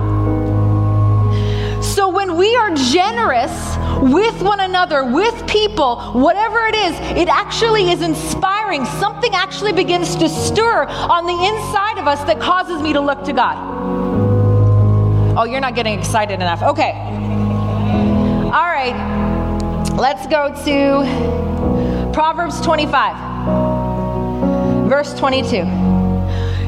So 1.91 2.07
when 2.07 2.37
we 2.37 2.55
are 2.55 2.73
generous 2.73 3.51
with 4.01 4.41
one 4.41 4.61
another, 4.61 5.03
with 5.03 5.45
people, 5.45 5.97
whatever 6.13 6.65
it 6.67 6.75
is, 6.75 6.97
it 7.17 7.27
actually 7.27 7.91
is 7.91 8.01
inspiring. 8.01 8.85
Something 8.85 9.35
actually 9.35 9.73
begins 9.73 10.15
to 10.15 10.29
stir 10.29 10.85
on 10.87 11.25
the 11.25 11.33
inside 11.33 11.97
of 11.97 12.07
us 12.07 12.23
that 12.23 12.39
causes 12.39 12.81
me 12.81 12.93
to 12.93 13.01
look 13.01 13.25
to 13.25 13.33
God. 13.33 13.57
Oh, 15.37 15.43
you're 15.43 15.59
not 15.59 15.75
getting 15.75 15.99
excited 15.99 16.35
enough. 16.35 16.63
Okay. 16.63 16.93
All 18.53 18.71
right. 18.71 18.95
Let's 19.97 20.25
go 20.27 20.47
to 20.63 21.03
Proverbs 22.13 22.61
25, 22.61 24.87
verse 24.87 25.13
22. 25.19 25.90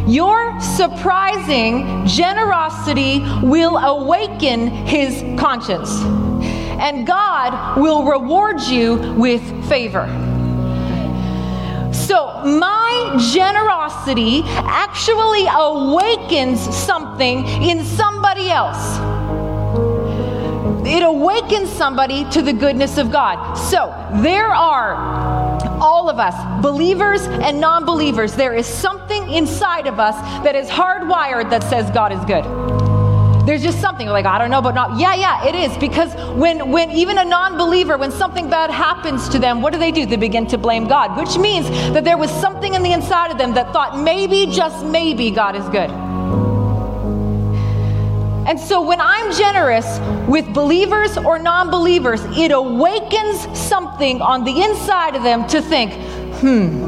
Your 0.08 0.60
surprising 0.60 2.06
generosity 2.06 3.22
will 3.42 3.78
awaken 3.78 4.68
his 4.68 5.24
conscience, 5.40 6.02
and 6.80 7.08
God 7.08 7.80
will 7.80 8.04
reward 8.04 8.62
you 8.62 9.14
with 9.18 9.42
favor. 9.70 10.08
So, 11.94 12.42
my 12.44 13.16
generosity 13.32 14.42
actually 14.46 15.46
awakens 15.48 16.60
something 16.60 17.46
in 17.48 17.86
somebody 17.86 18.50
else. 18.50 19.00
It 20.86 21.02
awakens 21.02 21.70
somebody 21.70 22.30
to 22.32 22.42
the 22.42 22.52
goodness 22.52 22.98
of 22.98 23.10
God. 23.10 23.56
So, 23.56 23.94
there 24.22 24.50
are 24.50 25.53
all 25.84 26.10
of 26.10 26.18
us, 26.18 26.34
believers 26.64 27.24
and 27.28 27.60
non 27.60 27.86
believers, 27.86 28.34
there 28.34 28.54
is 28.54 28.66
something 28.66 29.30
inside 29.30 29.86
of 29.86 30.00
us 30.00 30.16
that 30.44 30.56
is 30.56 30.70
hardwired 30.70 31.50
that 31.50 31.62
says 31.64 31.92
God 31.92 32.14
is 32.14 32.24
good. 32.26 32.46
There's 33.46 33.62
just 33.62 33.82
something 33.82 34.08
like 34.08 34.26
I 34.26 34.38
don't 34.38 34.50
know, 34.50 34.62
but 34.62 34.74
not. 34.74 34.98
Yeah, 34.98 35.16
yeah, 35.16 35.46
it 35.46 35.54
is 35.54 35.78
because 35.78 36.16
when 36.36 36.72
when 36.72 36.92
even 36.92 37.18
a 37.18 37.26
non-believer, 37.26 37.98
when 37.98 38.12
something 38.12 38.50
bad 38.50 38.72
happens 38.72 39.28
to 39.30 39.40
them, 39.40 39.62
what 39.62 39.74
do 39.74 39.80
they 39.80 39.92
do? 39.92 40.06
They 40.06 40.16
begin 40.16 40.48
to 40.48 40.58
blame 40.58 40.88
God, 40.88 41.18
which 41.18 41.38
means 41.38 41.70
that 41.94 42.06
there 42.06 42.18
was 42.18 42.32
something 42.32 42.74
in 42.74 42.84
the 42.84 42.94
inside 42.94 43.32
of 43.32 43.38
them 43.38 43.54
that 43.56 43.74
thought 43.74 44.00
maybe, 44.00 44.48
just 44.48 44.86
maybe, 44.86 45.30
God 45.30 45.58
is 45.58 45.68
good. 45.70 45.90
And 48.46 48.60
so 48.60 48.82
when 48.82 49.00
I'm 49.00 49.32
generous 49.34 50.00
with 50.28 50.54
believers 50.54 51.18
or 51.18 51.40
non 51.40 51.72
believers, 51.72 52.22
it 52.38 52.52
awakens 52.52 53.58
something 53.58 54.22
on 54.22 54.44
the 54.44 54.62
inside 54.64 55.16
of 55.16 55.24
them 55.24 55.48
to 55.48 55.62
think, 55.62 55.94
hmm, 56.42 56.84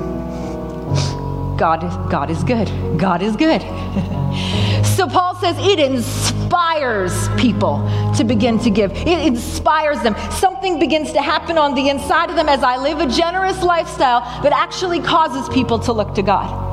God, 1.56 2.12
God 2.12 2.30
is 2.30 2.44
good. 2.44 2.68
God 3.00 3.22
is 3.22 3.38
good. 3.38 3.62
so 4.86 5.08
Paul 5.08 5.36
says 5.36 5.56
it 5.60 5.80
inspires 5.80 7.30
people 7.38 7.78
to 8.18 8.26
begin 8.26 8.60
to 8.60 8.70
give. 8.70 8.92
It 8.92 9.26
inspires 9.26 10.02
them. 10.02 10.16
Something 10.32 10.78
begins 10.80 11.14
to 11.14 11.22
happen 11.22 11.58
on 11.58 11.74
the 11.74 11.88
inside 11.88 12.30
of 12.30 12.36
them 12.36 12.50
as 12.50 12.64
I 12.64 12.76
live 12.78 13.00
a 13.00 13.08
generous 13.08 13.64
lifestyle 13.64 14.20
that 14.44 14.52
actually 14.52 15.00
causes 15.00 15.48
people 15.54 15.80
to 15.80 15.94
look 15.94 16.14
to 16.16 16.22
God. 16.22 16.64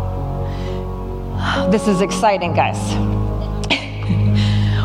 This 1.70 1.86
is 1.86 2.00
exciting, 2.00 2.54
guys. 2.54 3.21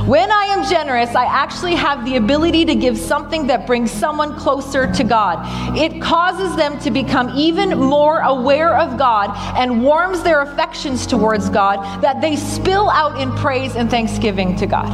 When 0.07 0.31
I 0.31 0.45
am 0.45 0.63
generous, 0.63 1.15
I 1.15 1.25
actually 1.25 1.75
have 1.75 2.05
the 2.05 2.15
ability 2.15 2.63
to 2.63 2.75
give 2.75 2.97
something 2.97 3.45
that 3.47 3.67
brings 3.67 3.91
someone 3.91 4.37
closer 4.39 4.89
to 4.89 5.03
God. 5.03 5.45
It 5.77 6.01
causes 6.01 6.55
them 6.55 6.79
to 6.79 6.91
become 6.91 7.29
even 7.35 7.77
more 7.77 8.19
aware 8.21 8.77
of 8.77 8.97
God 8.97 9.31
and 9.57 9.83
warms 9.83 10.23
their 10.23 10.43
affections 10.43 11.05
towards 11.05 11.49
God 11.49 12.01
that 12.01 12.21
they 12.21 12.37
spill 12.37 12.89
out 12.89 13.19
in 13.19 13.33
praise 13.33 13.75
and 13.75 13.89
thanksgiving 13.89 14.55
to 14.55 14.65
God. 14.65 14.87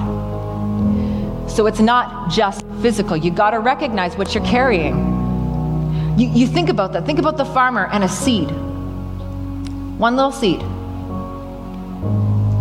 So 1.47 1.67
it's 1.67 1.79
not 1.79 2.31
just 2.31 2.65
physical. 2.81 3.15
You 3.15 3.29
got 3.29 3.51
to 3.51 3.59
recognize 3.59 4.17
what 4.17 4.33
you're 4.33 4.43
carrying. 4.45 4.95
You, 6.17 6.27
you 6.29 6.47
think 6.47 6.69
about 6.69 6.91
that. 6.93 7.05
Think 7.05 7.19
about 7.19 7.37
the 7.37 7.45
farmer 7.45 7.85
and 7.91 8.03
a 8.03 8.09
seed. 8.09 8.49
One 9.99 10.15
little 10.15 10.31
seed 10.31 10.63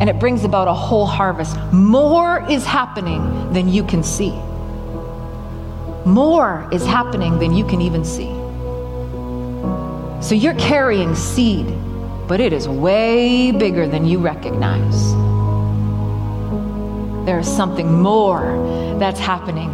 and 0.03 0.11
it 0.11 0.19
brings 0.19 0.43
about 0.43 0.67
a 0.67 0.75
whole 0.75 1.07
harvest. 1.07 1.57
More 1.73 2.45
is 2.51 2.67
happening 2.67 3.53
than 3.53 3.69
you 3.69 3.85
can 3.85 4.03
see. 4.03 4.33
More 6.05 6.69
is 6.73 6.85
happening 6.85 7.39
than 7.39 7.55
you 7.55 7.65
can 7.65 7.81
even 7.81 8.05
see. 8.05 8.33
So 10.21 10.35
you're 10.35 10.57
carrying 10.57 11.15
seed, 11.15 11.73
but 12.27 12.41
it 12.41 12.53
is 12.53 12.67
way 12.67 13.53
bigger 13.53 13.87
than 13.87 14.05
you 14.05 14.19
recognize. 14.19 15.13
There 17.25 17.39
is 17.39 17.47
something 17.47 18.03
more 18.03 18.97
that's 18.99 19.21
happening. 19.21 19.71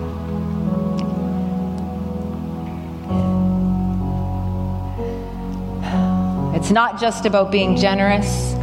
It's 6.54 6.70
not 6.70 7.00
just 7.00 7.24
about 7.24 7.50
being 7.50 7.76
generous 7.76 8.57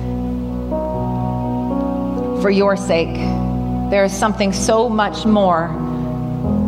for 2.46 2.52
your 2.52 2.78
sake. 2.78 3.16
There 3.90 4.04
is 4.04 4.14
something 4.16 4.54
so 4.54 4.88
much 4.88 5.26
more 5.26 5.66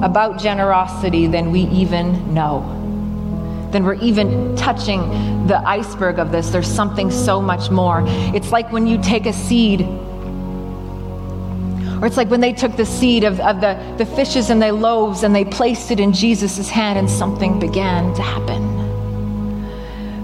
about 0.02 0.40
generosity 0.40 1.28
than 1.28 1.52
we 1.52 1.66
even 1.66 2.34
know. 2.34 2.62
Than 3.72 3.84
we're 3.84 4.02
even 4.02 4.56
touching 4.56 5.46
the 5.46 5.60
iceberg 5.68 6.18
of 6.18 6.32
this. 6.32 6.50
There's 6.50 6.68
something 6.68 7.12
so 7.12 7.40
much 7.40 7.70
more. 7.70 8.04
It's 8.34 8.52
like 8.52 8.72
when 8.72 8.88
you 8.88 9.00
take 9.04 9.28
a 9.28 9.34
seed 9.34 9.82
or 12.02 12.08
it's 12.08 12.18
like 12.18 12.32
when 12.32 12.42
they 12.42 12.54
took 12.54 12.76
the 12.76 12.84
seed 12.84 13.24
of, 13.24 13.40
of 13.42 13.62
the, 13.62 13.78
the 14.00 14.06
fishes 14.08 14.50
and 14.50 14.60
the 14.60 14.72
loaves 14.72 15.22
and 15.22 15.36
they 15.36 15.46
placed 15.46 15.92
it 15.92 16.00
in 16.00 16.12
Jesus' 16.12 16.70
hand 16.70 16.98
and 16.98 17.08
something 17.08 17.60
began 17.60 18.16
to 18.16 18.24
happen 18.24 18.77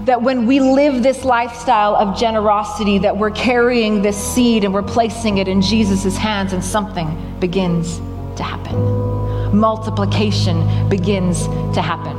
that 0.04 0.20
when 0.20 0.46
we 0.46 0.60
live 0.60 1.02
this 1.02 1.24
lifestyle 1.24 1.96
of 1.96 2.18
generosity 2.18 2.98
that 2.98 3.16
we're 3.16 3.30
carrying 3.30 4.02
this 4.02 4.16
seed 4.16 4.64
and 4.64 4.74
we're 4.74 4.82
placing 4.82 5.38
it 5.38 5.48
in 5.48 5.62
jesus' 5.62 6.16
hands 6.16 6.52
and 6.52 6.62
something 6.62 7.38
begins 7.40 7.98
to 8.36 8.42
happen. 8.42 9.56
Multiplication 9.56 10.88
begins 10.88 11.44
to 11.74 11.80
happen. 11.80 12.16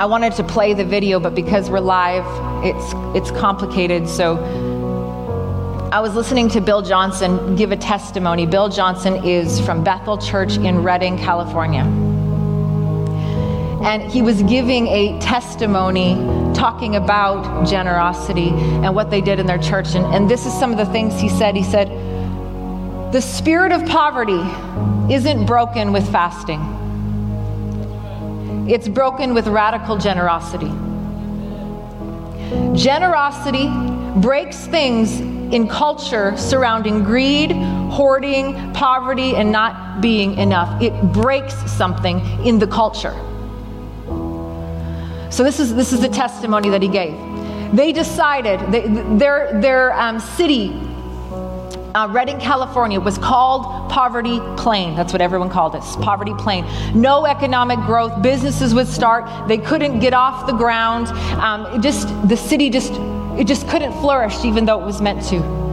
I 0.00 0.06
wanted 0.06 0.32
to 0.34 0.44
play 0.44 0.72
the 0.72 0.84
video 0.84 1.20
but 1.20 1.34
because 1.34 1.68
we're 1.68 1.80
live 1.80 2.24
it's 2.64 2.94
it's 3.16 3.38
complicated 3.38 4.08
so 4.08 4.36
I 5.92 6.00
was 6.00 6.14
listening 6.14 6.48
to 6.50 6.60
Bill 6.60 6.82
Johnson 6.82 7.54
give 7.54 7.70
a 7.70 7.76
testimony. 7.76 8.46
Bill 8.46 8.68
Johnson 8.68 9.24
is 9.24 9.60
from 9.60 9.84
Bethel 9.84 10.18
Church 10.18 10.56
in 10.56 10.82
Redding, 10.82 11.18
California 11.18 12.03
and 13.84 14.10
he 14.10 14.22
was 14.22 14.42
giving 14.44 14.86
a 14.86 15.18
testimony 15.20 16.14
talking 16.54 16.96
about 16.96 17.68
generosity 17.68 18.48
and 18.48 18.94
what 18.94 19.10
they 19.10 19.20
did 19.20 19.38
in 19.38 19.46
their 19.46 19.58
church. 19.58 19.94
And, 19.94 20.06
and 20.06 20.30
this 20.30 20.46
is 20.46 20.58
some 20.58 20.72
of 20.72 20.78
the 20.78 20.86
things 20.86 21.20
he 21.20 21.28
said. 21.28 21.54
He 21.54 21.62
said, 21.62 21.88
The 23.12 23.20
spirit 23.20 23.72
of 23.72 23.84
poverty 23.84 24.40
isn't 25.12 25.44
broken 25.44 25.92
with 25.92 26.10
fasting, 26.10 26.60
it's 28.70 28.88
broken 28.88 29.34
with 29.34 29.46
radical 29.48 29.98
generosity. 29.98 30.72
Generosity 32.74 33.68
breaks 34.20 34.66
things 34.66 35.20
in 35.20 35.68
culture 35.68 36.34
surrounding 36.38 37.04
greed, 37.04 37.52
hoarding, 37.52 38.72
poverty, 38.72 39.36
and 39.36 39.52
not 39.52 40.00
being 40.00 40.38
enough. 40.38 40.80
It 40.80 40.94
breaks 41.12 41.54
something 41.70 42.20
in 42.46 42.58
the 42.58 42.66
culture. 42.66 43.14
So 45.34 45.42
this 45.42 45.58
is 45.58 45.74
this 45.74 45.92
is 45.92 46.00
the 46.00 46.08
testimony 46.08 46.70
that 46.70 46.80
he 46.80 46.86
gave. 46.86 47.18
They 47.74 47.90
decided 47.90 48.60
they, 48.70 48.86
their 49.18 49.60
their 49.60 49.92
um, 49.94 50.20
city. 50.20 50.80
Uh, 51.92 52.08
Redding, 52.08 52.38
California, 52.38 53.00
was 53.00 53.18
called 53.18 53.90
Poverty 53.90 54.40
Plain. 54.56 54.94
That's 54.94 55.12
what 55.12 55.20
everyone 55.20 55.48
called 55.48 55.74
it, 55.74 55.82
Poverty 56.02 56.34
Plain. 56.38 56.64
No 56.94 57.26
economic 57.26 57.80
growth. 57.80 58.22
Businesses 58.22 58.74
would 58.74 58.86
start. 58.86 59.48
They 59.48 59.58
couldn't 59.58 59.98
get 59.98 60.14
off 60.14 60.46
the 60.46 60.52
ground. 60.52 61.08
Um, 61.40 61.82
just 61.82 62.06
the 62.28 62.36
city 62.36 62.70
just 62.70 62.92
it 63.36 63.48
just 63.48 63.68
couldn't 63.68 63.92
flourish, 63.94 64.44
even 64.44 64.64
though 64.64 64.80
it 64.80 64.86
was 64.86 65.02
meant 65.02 65.24
to. 65.30 65.63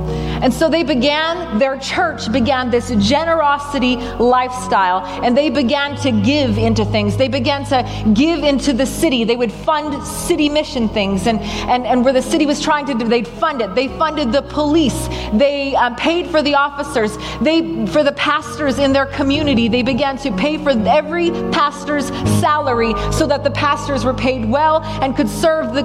And 0.41 0.53
so 0.53 0.69
they 0.69 0.83
began, 0.83 1.59
their 1.59 1.77
church 1.77 2.31
began 2.31 2.71
this 2.71 2.89
generosity 2.97 3.95
lifestyle, 3.95 5.05
and 5.23 5.37
they 5.37 5.49
began 5.49 5.95
to 5.97 6.11
give 6.11 6.57
into 6.57 6.83
things. 6.85 7.17
They 7.17 7.27
began 7.27 7.63
to 7.65 8.11
give 8.13 8.43
into 8.43 8.73
the 8.73 8.85
city. 8.85 9.23
They 9.23 9.35
would 9.35 9.51
fund 9.51 10.03
city 10.03 10.49
mission 10.49 10.89
things, 10.89 11.27
and, 11.27 11.39
and, 11.39 11.85
and 11.85 12.03
where 12.03 12.13
the 12.13 12.21
city 12.21 12.45
was 12.45 12.59
trying 12.59 12.85
to 12.87 12.93
do, 12.93 13.07
they'd 13.07 13.27
fund 13.27 13.61
it. 13.61 13.75
They 13.75 13.87
funded 13.87 14.31
the 14.31 14.41
police. 14.41 15.07
They 15.33 15.75
um, 15.75 15.95
paid 15.95 16.27
for 16.27 16.41
the 16.41 16.55
officers. 16.55 17.17
They, 17.41 17.85
for 17.87 18.03
the 18.03 18.13
pastors 18.13 18.79
in 18.79 18.93
their 18.93 19.05
community, 19.05 19.67
they 19.67 19.83
began 19.83 20.17
to 20.19 20.31
pay 20.35 20.57
for 20.57 20.71
every 20.71 21.29
pastor's 21.51 22.07
salary 22.39 22.93
so 23.11 23.27
that 23.27 23.43
the 23.43 23.51
pastors 23.51 24.03
were 24.05 24.13
paid 24.13 24.49
well 24.49 24.81
and 25.01 25.15
could 25.15 25.29
serve 25.29 25.73
the, 25.73 25.83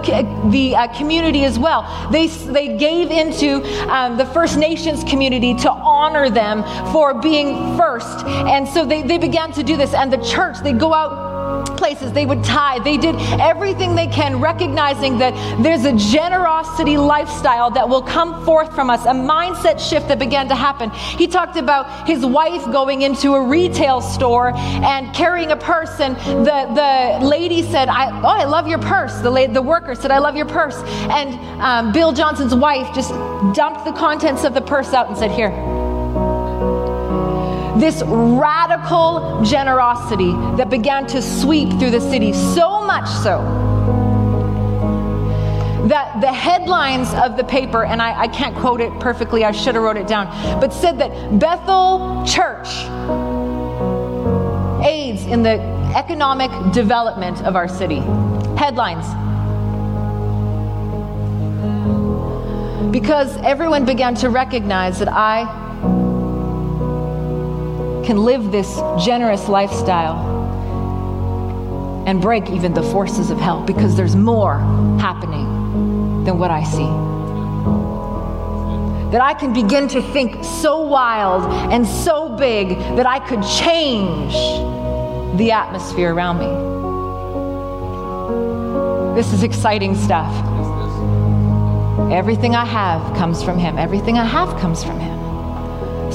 the 0.50 0.74
uh, 0.74 0.96
community 0.96 1.44
as 1.44 1.59
well. 1.59 2.09
They, 2.11 2.28
they 2.28 2.78
gave 2.78 3.11
into 3.11 3.62
um, 3.92 4.16
the 4.16 4.26
first 4.26 4.45
First 4.47 4.61
Nations 4.61 5.03
community 5.03 5.55
to 5.55 5.70
honor 5.72 6.30
them 6.30 6.62
for 6.92 7.12
being 7.12 7.76
first. 7.76 8.24
And 8.24 8.68
so 8.68 8.84
they, 8.84 9.03
they 9.03 9.18
began 9.18 9.51
to 9.55 9.64
do 9.64 9.76
this. 9.76 9.92
And 9.92 10.12
the 10.12 10.18
church, 10.18 10.59
they 10.62 10.72
go 10.72 10.94
out 10.94 11.25
places. 11.70 12.12
They 12.12 12.26
would 12.26 12.42
tithe. 12.44 12.84
They 12.84 12.96
did 12.96 13.16
everything 13.40 13.94
they 13.94 14.06
can, 14.06 14.40
recognizing 14.40 15.18
that 15.18 15.34
there's 15.62 15.84
a 15.84 15.92
generosity 15.96 16.96
lifestyle 16.96 17.70
that 17.70 17.88
will 17.88 18.02
come 18.02 18.44
forth 18.44 18.74
from 18.74 18.90
us, 18.90 19.04
a 19.04 19.10
mindset 19.10 19.78
shift 19.80 20.08
that 20.08 20.18
began 20.18 20.48
to 20.48 20.54
happen. 20.54 20.90
He 20.90 21.26
talked 21.26 21.56
about 21.56 22.08
his 22.08 22.24
wife 22.24 22.64
going 22.72 23.02
into 23.02 23.34
a 23.34 23.46
retail 23.46 24.00
store 24.00 24.52
and 24.54 25.14
carrying 25.14 25.52
a 25.52 25.56
purse, 25.56 26.00
and 26.00 26.16
the, 26.46 27.20
the 27.20 27.26
lady 27.26 27.62
said, 27.62 27.88
I, 27.88 28.06
Oh, 28.22 28.28
I 28.28 28.44
love 28.44 28.66
your 28.66 28.78
purse. 28.78 29.14
The, 29.20 29.30
la- 29.30 29.46
the 29.46 29.62
worker 29.62 29.94
said, 29.94 30.10
I 30.10 30.18
love 30.18 30.36
your 30.36 30.46
purse. 30.46 30.76
And 31.10 31.34
um, 31.60 31.92
Bill 31.92 32.12
Johnson's 32.12 32.54
wife 32.54 32.94
just 32.94 33.10
dumped 33.54 33.84
the 33.84 33.92
contents 33.92 34.44
of 34.44 34.54
the 34.54 34.60
purse 34.60 34.92
out 34.92 35.08
and 35.08 35.16
said, 35.16 35.30
Here 35.30 35.75
this 37.80 38.02
radical 38.06 39.42
generosity 39.44 40.32
that 40.56 40.70
began 40.70 41.06
to 41.08 41.20
sweep 41.20 41.68
through 41.78 41.90
the 41.90 42.00
city, 42.00 42.32
so 42.32 42.80
much 42.84 43.08
so 43.08 43.66
that 45.88 46.20
the 46.20 46.32
headlines 46.32 47.14
of 47.14 47.36
the 47.36 47.44
paper, 47.44 47.84
and 47.84 48.02
I, 48.02 48.22
I 48.22 48.28
can't 48.28 48.56
quote 48.56 48.80
it 48.80 48.92
perfectly, 48.98 49.44
I 49.44 49.52
should 49.52 49.74
have 49.76 49.84
wrote 49.84 49.96
it 49.96 50.08
down, 50.08 50.26
but 50.60 50.72
said 50.72 50.98
that 50.98 51.38
Bethel 51.38 52.24
Church 52.26 52.68
aids 54.84 55.22
in 55.26 55.42
the 55.42 55.60
economic 55.94 56.50
development 56.72 57.42
of 57.44 57.54
our 57.54 57.68
city. 57.68 58.00
Headlines. 58.56 59.06
Because 62.92 63.36
everyone 63.38 63.84
began 63.84 64.14
to 64.16 64.30
recognize 64.30 64.98
that 64.98 65.08
I 65.08 65.65
can 68.07 68.18
live 68.18 68.52
this 68.52 68.76
generous 69.04 69.48
lifestyle 69.48 70.36
and 72.07 72.22
break 72.22 72.48
even 72.50 72.72
the 72.72 72.82
forces 72.84 73.32
of 73.32 73.38
hell 73.38 73.64
because 73.64 73.96
there's 73.96 74.14
more 74.14 74.61
happening 75.00 76.22
than 76.24 76.38
what 76.38 76.52
I 76.52 76.62
see. 76.62 76.86
That 79.11 79.20
I 79.20 79.34
can 79.34 79.52
begin 79.52 79.88
to 79.88 80.00
think 80.12 80.44
so 80.44 80.82
wild 80.82 81.50
and 81.72 81.84
so 81.84 82.36
big 82.36 82.78
that 82.94 83.07
I 83.07 83.18
could 83.18 83.42
change 83.42 84.34
the 85.36 85.50
atmosphere 85.50 86.14
around 86.14 86.38
me. 86.38 86.46
This 89.20 89.32
is 89.32 89.42
exciting 89.42 89.96
stuff. 89.96 90.32
Everything 92.12 92.54
I 92.54 92.64
have 92.64 93.16
comes 93.16 93.42
from 93.42 93.59
Him. 93.59 93.78
Everything 93.78 94.16
I 94.16 94.24
have 94.24 94.61
comes 94.61 94.84
from 94.84 95.00
Him 95.00 95.15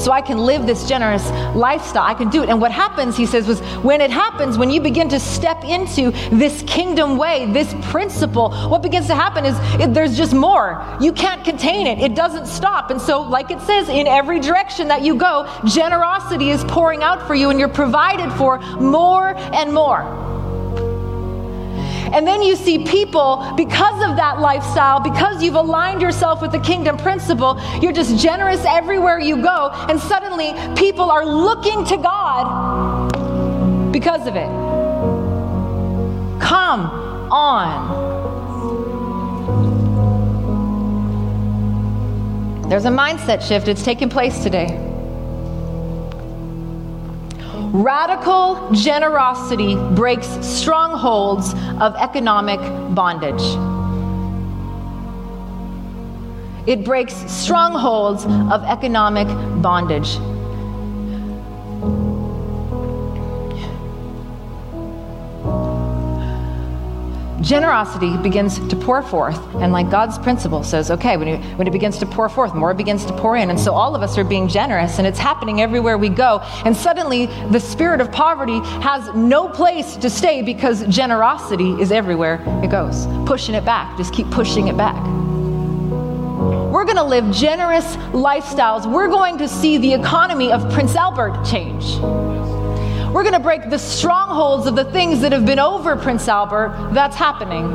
so 0.03 0.11
I 0.11 0.21
can 0.21 0.37
live 0.37 0.65
this 0.65 0.87
generous 0.87 1.29
lifestyle. 1.55 2.03
I 2.03 2.13
can 2.13 2.29
do 2.29 2.43
it. 2.43 2.49
And 2.49 2.59
what 2.59 2.71
happens, 2.71 3.15
he 3.15 3.25
says, 3.25 3.47
was 3.47 3.61
when 3.83 4.01
it 4.01 4.11
happens, 4.11 4.57
when 4.57 4.69
you 4.69 4.81
begin 4.81 5.09
to 5.09 5.19
step 5.19 5.63
into 5.63 6.11
this 6.35 6.63
kingdom 6.63 7.17
way, 7.17 7.51
this 7.51 7.73
principle, 7.89 8.51
what 8.69 8.81
begins 8.81 9.07
to 9.07 9.15
happen 9.15 9.45
is 9.45 9.57
it, 9.79 9.93
there's 9.93 10.17
just 10.17 10.33
more. 10.33 10.83
You 10.99 11.11
can't 11.13 11.43
contain 11.43 11.87
it, 11.87 11.99
it 11.99 12.15
doesn't 12.15 12.47
stop. 12.47 12.91
And 12.91 13.01
so, 13.01 13.21
like 13.21 13.51
it 13.51 13.61
says, 13.61 13.89
in 13.89 14.07
every 14.07 14.39
direction 14.39 14.87
that 14.87 15.01
you 15.01 15.15
go, 15.15 15.47
generosity 15.65 16.49
is 16.49 16.63
pouring 16.65 17.03
out 17.03 17.27
for 17.27 17.35
you, 17.35 17.49
and 17.49 17.59
you're 17.59 17.69
provided 17.69 18.31
for 18.33 18.59
more 18.79 19.35
and 19.37 19.73
more. 19.73 20.20
And 22.13 22.27
then 22.27 22.41
you 22.41 22.55
see 22.55 22.83
people, 22.83 23.53
because 23.55 24.03
of 24.03 24.17
that 24.17 24.39
lifestyle, 24.39 24.99
because 24.99 25.41
you've 25.41 25.55
aligned 25.55 26.01
yourself 26.01 26.41
with 26.41 26.51
the 26.51 26.59
kingdom 26.59 26.97
principle, 26.97 27.59
you're 27.81 27.93
just 27.93 28.21
generous 28.21 28.65
everywhere 28.65 29.19
you 29.19 29.41
go. 29.41 29.69
And 29.89 29.99
suddenly 29.99 30.53
people 30.75 31.09
are 31.09 31.25
looking 31.25 31.85
to 31.85 31.97
God 31.97 33.11
because 33.91 34.27
of 34.27 34.35
it. 34.35 34.49
Come 36.41 36.81
on. 37.31 38.11
There's 42.69 42.85
a 42.85 42.89
mindset 42.89 43.41
shift. 43.41 43.67
It's 43.67 43.83
taking 43.83 44.09
place 44.09 44.43
today. 44.43 44.90
Radical 47.73 48.69
generosity 48.73 49.75
breaks 49.95 50.27
strongholds 50.45 51.53
of 51.79 51.95
economic 51.95 52.59
bondage. 52.93 53.41
It 56.67 56.83
breaks 56.83 57.13
strongholds 57.31 58.25
of 58.25 58.63
economic 58.65 59.27
bondage. 59.61 60.17
Generosity 67.51 68.15
begins 68.15 68.65
to 68.69 68.77
pour 68.77 69.01
forth. 69.01 69.37
And 69.55 69.73
like 69.73 69.91
God's 69.91 70.17
principle 70.17 70.63
says, 70.63 70.89
okay, 70.89 71.17
when 71.17 71.27
it, 71.27 71.57
when 71.57 71.67
it 71.67 71.71
begins 71.71 71.97
to 71.97 72.05
pour 72.05 72.29
forth, 72.29 72.55
more 72.55 72.73
begins 72.73 73.05
to 73.07 73.13
pour 73.17 73.35
in. 73.35 73.49
And 73.49 73.59
so 73.59 73.73
all 73.73 73.93
of 73.93 74.01
us 74.01 74.17
are 74.17 74.23
being 74.23 74.47
generous, 74.47 74.99
and 74.99 75.05
it's 75.05 75.19
happening 75.19 75.59
everywhere 75.59 75.97
we 75.97 76.07
go. 76.07 76.39
And 76.63 76.73
suddenly 76.73 77.25
the 77.51 77.59
spirit 77.59 77.99
of 77.99 78.09
poverty 78.09 78.61
has 78.81 79.13
no 79.13 79.49
place 79.49 79.97
to 79.97 80.09
stay 80.09 80.41
because 80.41 80.87
generosity 80.87 81.71
is 81.71 81.91
everywhere 81.91 82.41
it 82.63 82.71
goes. 82.71 83.05
Pushing 83.25 83.53
it 83.53 83.65
back, 83.65 83.97
just 83.97 84.13
keep 84.13 84.31
pushing 84.31 84.69
it 84.69 84.77
back. 84.77 84.95
We're 86.71 86.85
going 86.85 86.95
to 86.95 87.03
live 87.03 87.35
generous 87.35 87.97
lifestyles. 88.13 88.89
We're 88.89 89.09
going 89.09 89.37
to 89.39 89.49
see 89.49 89.77
the 89.77 89.93
economy 89.93 90.53
of 90.53 90.71
Prince 90.71 90.95
Albert 90.95 91.43
change. 91.43 91.83
We're 93.13 93.23
going 93.23 93.33
to 93.33 93.41
break 93.41 93.69
the 93.69 93.77
strongholds 93.77 94.67
of 94.67 94.77
the 94.77 94.85
things 94.85 95.19
that 95.19 95.33
have 95.33 95.45
been 95.45 95.59
over 95.59 95.97
Prince 95.97 96.29
Albert. 96.29 96.91
That's 96.93 97.17
happening. 97.17 97.65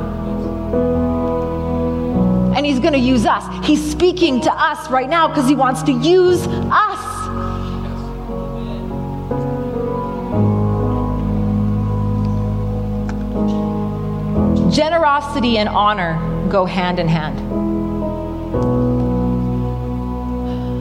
And 2.57 2.65
he's 2.65 2.81
going 2.81 2.95
to 2.95 2.99
use 2.99 3.27
us. 3.27 3.45
He's 3.67 3.85
speaking 3.91 4.41
to 4.41 4.51
us 4.51 4.91
right 4.91 5.11
now 5.11 5.29
because 5.29 5.47
he 5.47 5.55
wants 5.55 5.83
to 5.83 5.93
use 5.93 6.47
us. 6.47 7.27
Generosity 14.75 15.59
and 15.59 15.69
honor 15.69 16.49
go 16.49 16.65
hand 16.65 16.99
in 16.99 17.09
hand. 17.09 17.39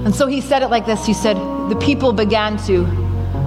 And 0.06 0.16
so 0.16 0.28
he 0.28 0.40
said 0.40 0.64
it 0.64 0.70
like 0.70 0.86
this 0.86 1.06
He 1.06 1.14
said, 1.14 1.36
The 1.70 1.78
people 1.82 2.14
began 2.14 2.56
to 2.68 3.05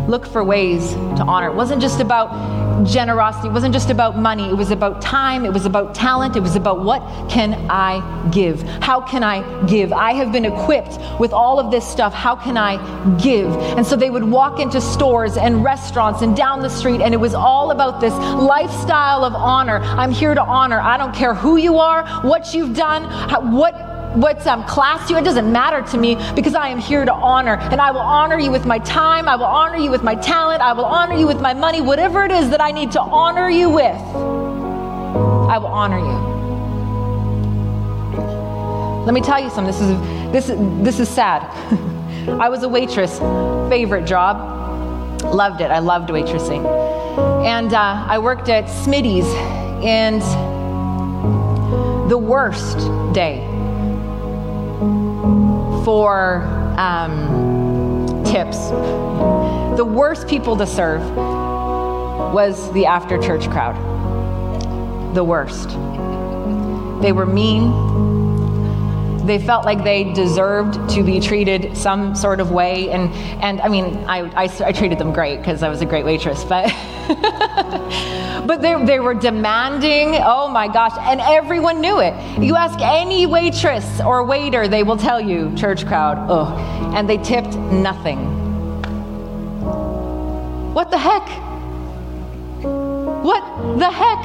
look 0.09 0.27
for 0.27 0.43
ways 0.43 0.95
to 0.95 1.25
honor. 1.27 1.49
It 1.49 1.55
wasn't 1.55 1.83
just 1.83 2.01
about 2.01 2.87
generosity. 2.87 3.49
It 3.49 3.53
wasn't 3.53 3.75
just 3.75 3.91
about 3.91 4.19
money, 4.19 4.49
it 4.49 4.55
was 4.55 4.71
about 4.71 5.03
time, 5.03 5.45
it 5.45 5.53
was 5.53 5.67
about 5.67 5.95
talent, 5.95 6.37
it 6.37 6.41
was 6.41 6.57
about 6.57 6.85
what 6.85 7.03
can 7.29 7.55
I 7.69 8.31
give? 8.31 8.63
How 8.63 9.01
can 9.01 9.23
I 9.23 9.67
give? 9.67 9.93
I 9.93 10.13
have 10.13 10.33
been 10.33 10.45
equipped 10.45 10.99
with 11.19 11.33
all 11.33 11.59
of 11.59 11.71
this 11.71 11.87
stuff. 11.87 12.15
How 12.15 12.37
can 12.37 12.57
I 12.57 12.77
give? 13.19 13.51
And 13.77 13.87
so 13.87 13.97
they 13.97 14.11
would 14.11 14.25
walk 14.25 14.61
into 14.61 14.81
stores 14.81 15.37
and 15.37 15.65
restaurants 15.65 16.23
and 16.23 16.37
down 16.37 16.61
the 16.61 16.71
street, 16.71 17.01
and 17.01 17.13
it 17.13 17.19
was 17.19 17.35
all 17.35 17.71
about 17.71 18.01
this 18.01 18.15
lifestyle 18.15 19.25
of 19.25 19.35
honor. 19.35 19.79
I'm 19.81 20.13
here 20.13 20.35
to 20.35 20.43
honor. 20.43 20.81
I 20.81 20.97
don't 20.97 21.15
care 21.15 21.35
who 21.35 21.57
you 21.57 21.79
are, 21.79 22.07
what 22.23 22.55
you've 22.55 22.77
done, 22.77 23.05
what 23.53 23.88
what 24.21 24.45
um, 24.47 24.65
class 24.65 25.09
you 25.09 25.17
it 25.17 25.25
doesn't 25.25 25.51
matter 25.51 25.81
to 25.91 25.97
me 25.97 26.17
because 26.35 26.55
i 26.55 26.69
am 26.69 26.79
here 26.79 27.05
to 27.05 27.13
honor. 27.13 27.57
And 27.73 27.81
i 27.81 27.91
will 27.91 28.01
honor 28.01 28.39
you 28.39 28.51
with 28.51 28.67
my 28.67 28.79
time. 28.81 29.29
I 29.29 29.37
will 29.37 29.45
honor 29.45 29.77
you 29.77 29.91
with 29.91 30.03
my 30.03 30.15
talent. 30.17 30.61
I 30.61 30.73
will 30.73 30.85
honor 30.85 31.15
you 31.15 31.27
with 31.27 31.41
my 31.41 31.55
money. 31.55 31.81
Whatever 31.81 32.25
it 32.25 32.33
is 32.33 32.51
that 32.51 32.61
i 32.61 32.73
need 32.73 32.93
to 32.93 33.01
honor 33.01 33.49
you 33.49 33.71
with 33.71 34.01
i 35.49 35.59
will 35.59 35.69
honor 35.69 35.99
you. 35.99 36.29
Let 39.07 39.15
me 39.15 39.23
tell 39.23 39.41
you 39.41 39.49
something. 39.49 39.73
This 39.73 39.81
is 39.81 39.99
this, 40.33 40.47
this 40.85 41.01
is 41.01 41.09
sad. 41.09 41.43
I 42.29 42.51
was 42.51 42.63
a 42.63 42.69
waitress. 42.69 43.19
Favorite 43.71 44.05
job. 44.05 44.37
Loved 45.23 45.63
it. 45.63 45.71
I 45.71 45.79
loved 45.79 46.11
waitressing. 46.11 46.65
And 47.45 47.73
uh, 47.73 48.05
i 48.07 48.19
worked 48.19 48.49
at 48.49 48.69
smitty's 48.69 49.27
and 49.83 50.21
the 52.11 52.19
worst 52.19 52.79
day 53.15 53.48
for 55.89 56.43
um, 56.77 58.23
tips. 58.23 58.69
The 59.79 59.87
worst 59.87 60.29
people 60.29 60.55
to 60.59 60.67
serve 60.67 61.01
was 61.17 62.71
the 62.75 62.85
after 62.85 63.17
church 63.17 63.49
crowd. 63.49 63.75
The 65.15 65.25
worst. 65.25 65.71
They 67.01 67.13
were 67.13 67.25
mean. 67.25 69.25
They 69.25 69.39
felt 69.39 69.65
like 69.65 69.83
they 69.83 70.13
deserved 70.13 70.91
to 70.91 71.03
be 71.03 71.21
treated 71.21 71.75
some 71.75 72.15
sort 72.15 72.41
of 72.41 72.51
way. 72.51 72.91
And, 72.91 73.11
and 73.43 73.59
I 73.63 73.69
mean, 73.69 73.97
I, 74.05 74.45
I, 74.45 74.67
I 74.67 74.73
treated 74.73 74.99
them 74.99 75.15
great 75.15 75.39
because 75.39 75.63
I 75.63 75.71
was 75.71 75.81
a 75.81 75.87
great 75.87 76.05
waitress, 76.05 76.45
but. 76.45 76.71
but 78.47 78.61
they, 78.61 78.85
they 78.85 79.01
were 79.01 79.15
demanding. 79.15 80.17
Oh 80.17 80.49
my 80.49 80.69
gosh. 80.69 80.93
And 81.01 81.21
everyone 81.21 81.81
knew 81.81 82.01
it. 82.01 82.15
You 82.39 82.57
ask 82.57 82.79
any 82.81 83.25
waitress 83.27 84.01
or 84.01 84.25
waiter, 84.25 84.69
they 84.69 84.83
will 84.83 84.99
tell 84.99 85.21
you, 85.21 85.55
church 85.57 85.87
crowd, 85.87 86.19
oh. 86.29 86.55
And 86.95 87.09
they 87.09 87.17
tipped 87.17 87.57
nothing. 87.57 88.19
What 90.75 90.91
the 90.91 90.99
heck? 90.99 91.27
What 93.23 93.79
the 93.79 93.91
heck? 93.91 94.23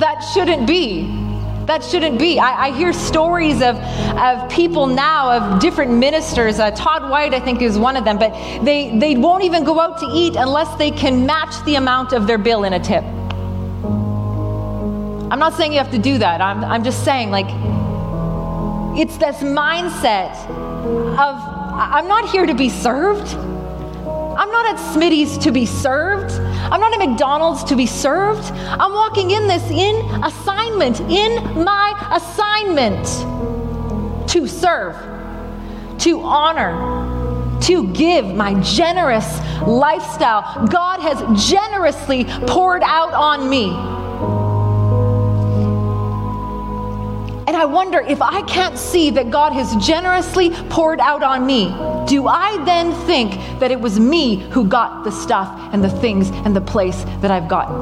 That 0.00 0.20
shouldn't 0.20 0.66
be. 0.66 1.33
That 1.66 1.82
shouldn't 1.82 2.18
be. 2.18 2.38
I, 2.38 2.66
I, 2.66 2.70
hear 2.72 2.92
stories 2.92 3.62
of, 3.62 3.76
of 4.18 4.50
people 4.50 4.86
now, 4.86 5.30
of 5.30 5.60
different 5.60 5.92
ministers. 5.92 6.58
Uh, 6.58 6.70
Todd 6.72 7.08
White, 7.08 7.32
I 7.32 7.40
think, 7.40 7.62
is 7.62 7.78
one 7.78 7.96
of 7.96 8.04
them, 8.04 8.18
but 8.18 8.32
they, 8.62 8.98
they 8.98 9.16
won't 9.16 9.44
even 9.44 9.64
go 9.64 9.80
out 9.80 9.98
to 10.00 10.06
eat 10.12 10.36
unless 10.36 10.76
they 10.76 10.90
can 10.90 11.24
match 11.24 11.64
the 11.64 11.76
amount 11.76 12.12
of 12.12 12.26
their 12.26 12.36
bill 12.36 12.64
in 12.64 12.74
a 12.74 12.80
tip. 12.80 13.02
I'm 15.32 15.38
not 15.38 15.54
saying 15.54 15.72
you 15.72 15.78
have 15.78 15.90
to 15.92 15.98
do 15.98 16.18
that. 16.18 16.42
I'm, 16.42 16.62
I'm 16.62 16.84
just 16.84 17.02
saying, 17.02 17.30
like, 17.30 17.46
it's 18.98 19.16
this 19.16 19.36
mindset 19.36 20.34
of, 21.16 21.40
I'm 21.76 22.06
not 22.06 22.28
here 22.28 22.44
to 22.44 22.54
be 22.54 22.68
served. 22.68 23.34
I'm 24.36 24.50
not 24.50 24.66
at 24.74 24.94
Smitty's 24.94 25.38
to 25.38 25.52
be 25.52 25.66
served. 25.66 26.32
I'm 26.32 26.80
not 26.80 26.92
at 26.92 27.08
McDonald's 27.08 27.64
to 27.64 27.76
be 27.76 27.86
served. 27.86 28.44
I'm 28.52 28.92
walking 28.92 29.30
in 29.30 29.46
this 29.46 29.62
in 29.70 29.96
assignment, 30.24 31.00
in 31.00 31.64
my 31.64 31.92
assignment 32.12 33.06
to 34.30 34.46
serve, 34.48 34.96
to 36.00 36.20
honor, 36.22 37.60
to 37.62 37.92
give 37.92 38.26
my 38.26 38.60
generous 38.60 39.38
lifestyle. 39.66 40.66
God 40.66 41.00
has 41.00 41.48
generously 41.48 42.24
poured 42.46 42.82
out 42.82 43.14
on 43.14 43.48
me. 43.48 44.03
And 47.54 47.62
I 47.62 47.66
wonder 47.66 48.00
if 48.00 48.20
I 48.20 48.42
can't 48.42 48.76
see 48.76 49.10
that 49.10 49.30
God 49.30 49.52
has 49.52 49.76
generously 49.76 50.50
poured 50.70 50.98
out 50.98 51.22
on 51.22 51.46
me, 51.46 51.66
do 52.04 52.26
I 52.26 52.60
then 52.64 52.92
think 53.06 53.30
that 53.60 53.70
it 53.70 53.80
was 53.80 54.00
me 54.00 54.34
who 54.50 54.66
got 54.66 55.04
the 55.04 55.12
stuff 55.12 55.56
and 55.72 55.84
the 55.84 55.88
things 55.88 56.30
and 56.30 56.56
the 56.56 56.60
place 56.60 57.04
that 57.20 57.30
I've 57.30 57.46
gotten? 57.46 57.76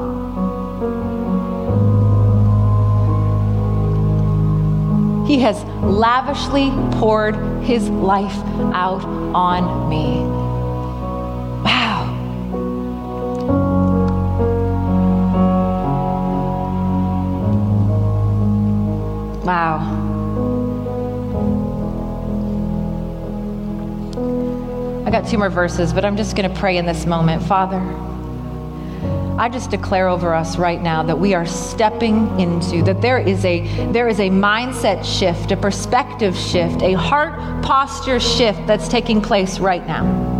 He 5.25 5.39
has 5.39 5.63
lavishly 5.81 6.69
poured 6.99 7.35
his 7.63 7.89
life 7.89 8.37
out 8.75 9.03
on 9.33 9.89
me. 9.89 10.42
Wow. 19.43 19.79
I 25.05 25.11
got 25.11 25.27
two 25.27 25.37
more 25.37 25.49
verses, 25.49 25.91
but 25.91 26.05
I'm 26.05 26.15
just 26.15 26.35
going 26.37 26.49
to 26.49 26.59
pray 26.59 26.77
in 26.77 26.85
this 26.85 27.05
moment. 27.05 27.43
Father, 27.43 27.79
I 29.37 29.49
just 29.49 29.69
declare 29.69 30.07
over 30.07 30.33
us 30.33 30.57
right 30.57 30.81
now 30.81 31.03
that 31.03 31.19
we 31.19 31.33
are 31.33 31.45
stepping 31.45 32.39
into 32.39 32.83
that 32.83 33.01
there 33.01 33.17
is 33.19 33.43
a 33.43 33.61
there 33.91 34.07
is 34.07 34.19
a 34.19 34.29
mindset 34.29 35.03
shift, 35.03 35.51
a 35.51 35.57
perspective 35.57 36.37
shift, 36.37 36.81
a 36.81 36.93
heart 36.93 37.33
posture 37.63 38.19
shift 38.19 38.65
that's 38.65 38.87
taking 38.87 39.21
place 39.21 39.59
right 39.59 39.85
now 39.85 40.32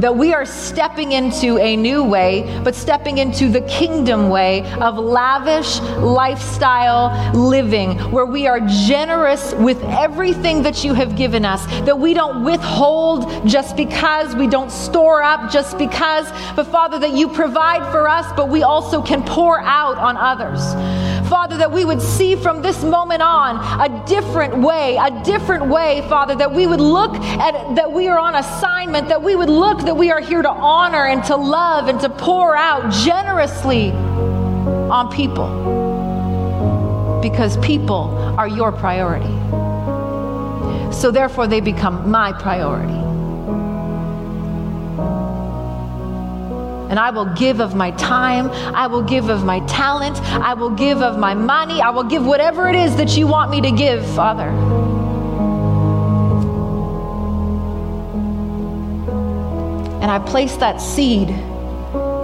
that 0.00 0.16
we 0.16 0.32
are 0.32 0.46
stepping 0.46 1.12
into 1.12 1.58
a 1.58 1.76
new 1.76 2.02
way, 2.02 2.60
but 2.64 2.74
stepping 2.74 3.18
into 3.18 3.48
the 3.48 3.60
kingdom 3.62 4.30
way 4.30 4.62
of 4.74 4.96
lavish 4.96 5.80
lifestyle 5.98 7.32
living, 7.34 7.98
where 8.10 8.26
we 8.26 8.46
are 8.46 8.60
generous 8.86 9.52
with 9.54 9.82
everything 9.84 10.62
that 10.62 10.82
you 10.82 10.94
have 10.94 11.16
given 11.16 11.44
us, 11.44 11.66
that 11.84 11.98
we 11.98 12.14
don't 12.14 12.44
withhold 12.44 13.46
just 13.46 13.76
because, 13.76 14.34
we 14.34 14.46
don't 14.46 14.70
store 14.70 15.22
up 15.22 15.50
just 15.50 15.76
because, 15.76 16.30
but 16.56 16.66
Father, 16.66 16.98
that 16.98 17.12
you 17.12 17.28
provide 17.28 17.90
for 17.92 18.08
us, 18.08 18.26
but 18.36 18.48
we 18.48 18.62
also 18.62 19.02
can 19.02 19.22
pour 19.22 19.60
out 19.60 19.98
on 19.98 20.16
others. 20.16 21.09
Father, 21.30 21.56
that 21.58 21.70
we 21.70 21.84
would 21.84 22.02
see 22.02 22.34
from 22.34 22.60
this 22.60 22.82
moment 22.82 23.22
on 23.22 23.56
a 23.80 24.04
different 24.04 24.58
way, 24.58 24.96
a 24.96 25.22
different 25.22 25.64
way, 25.66 26.04
Father, 26.08 26.34
that 26.34 26.52
we 26.52 26.66
would 26.66 26.80
look 26.80 27.14
at 27.14 27.76
that 27.76 27.92
we 27.92 28.08
are 28.08 28.18
on 28.18 28.34
assignment, 28.34 29.08
that 29.08 29.22
we 29.22 29.36
would 29.36 29.48
look 29.48 29.78
that 29.82 29.96
we 29.96 30.10
are 30.10 30.20
here 30.20 30.42
to 30.42 30.50
honor 30.50 31.06
and 31.06 31.22
to 31.24 31.36
love 31.36 31.86
and 31.86 32.00
to 32.00 32.08
pour 32.08 32.56
out 32.56 32.92
generously 32.92 33.92
on 33.92 35.08
people. 35.14 35.48
Because 37.22 37.56
people 37.58 38.34
are 38.36 38.48
your 38.48 38.72
priority. 38.72 39.38
So 40.92 41.12
therefore, 41.12 41.46
they 41.46 41.60
become 41.60 42.10
my 42.10 42.32
priority. 42.32 43.09
And 46.90 46.98
I 46.98 47.10
will 47.10 47.26
give 47.36 47.60
of 47.60 47.76
my 47.76 47.92
time, 47.92 48.50
I 48.74 48.88
will 48.88 49.02
give 49.02 49.28
of 49.30 49.44
my 49.44 49.60
talent, 49.66 50.20
I 50.22 50.54
will 50.54 50.70
give 50.70 51.02
of 51.02 51.18
my 51.18 51.34
money, 51.34 51.80
I 51.80 51.90
will 51.90 52.02
give 52.02 52.26
whatever 52.26 52.68
it 52.68 52.74
is 52.74 52.96
that 52.96 53.16
you 53.16 53.28
want 53.28 53.48
me 53.52 53.60
to 53.60 53.70
give, 53.70 54.04
Father. 54.16 54.48
And 60.02 60.10
I 60.10 60.18
place 60.18 60.56
that 60.56 60.80
seed 60.80 61.28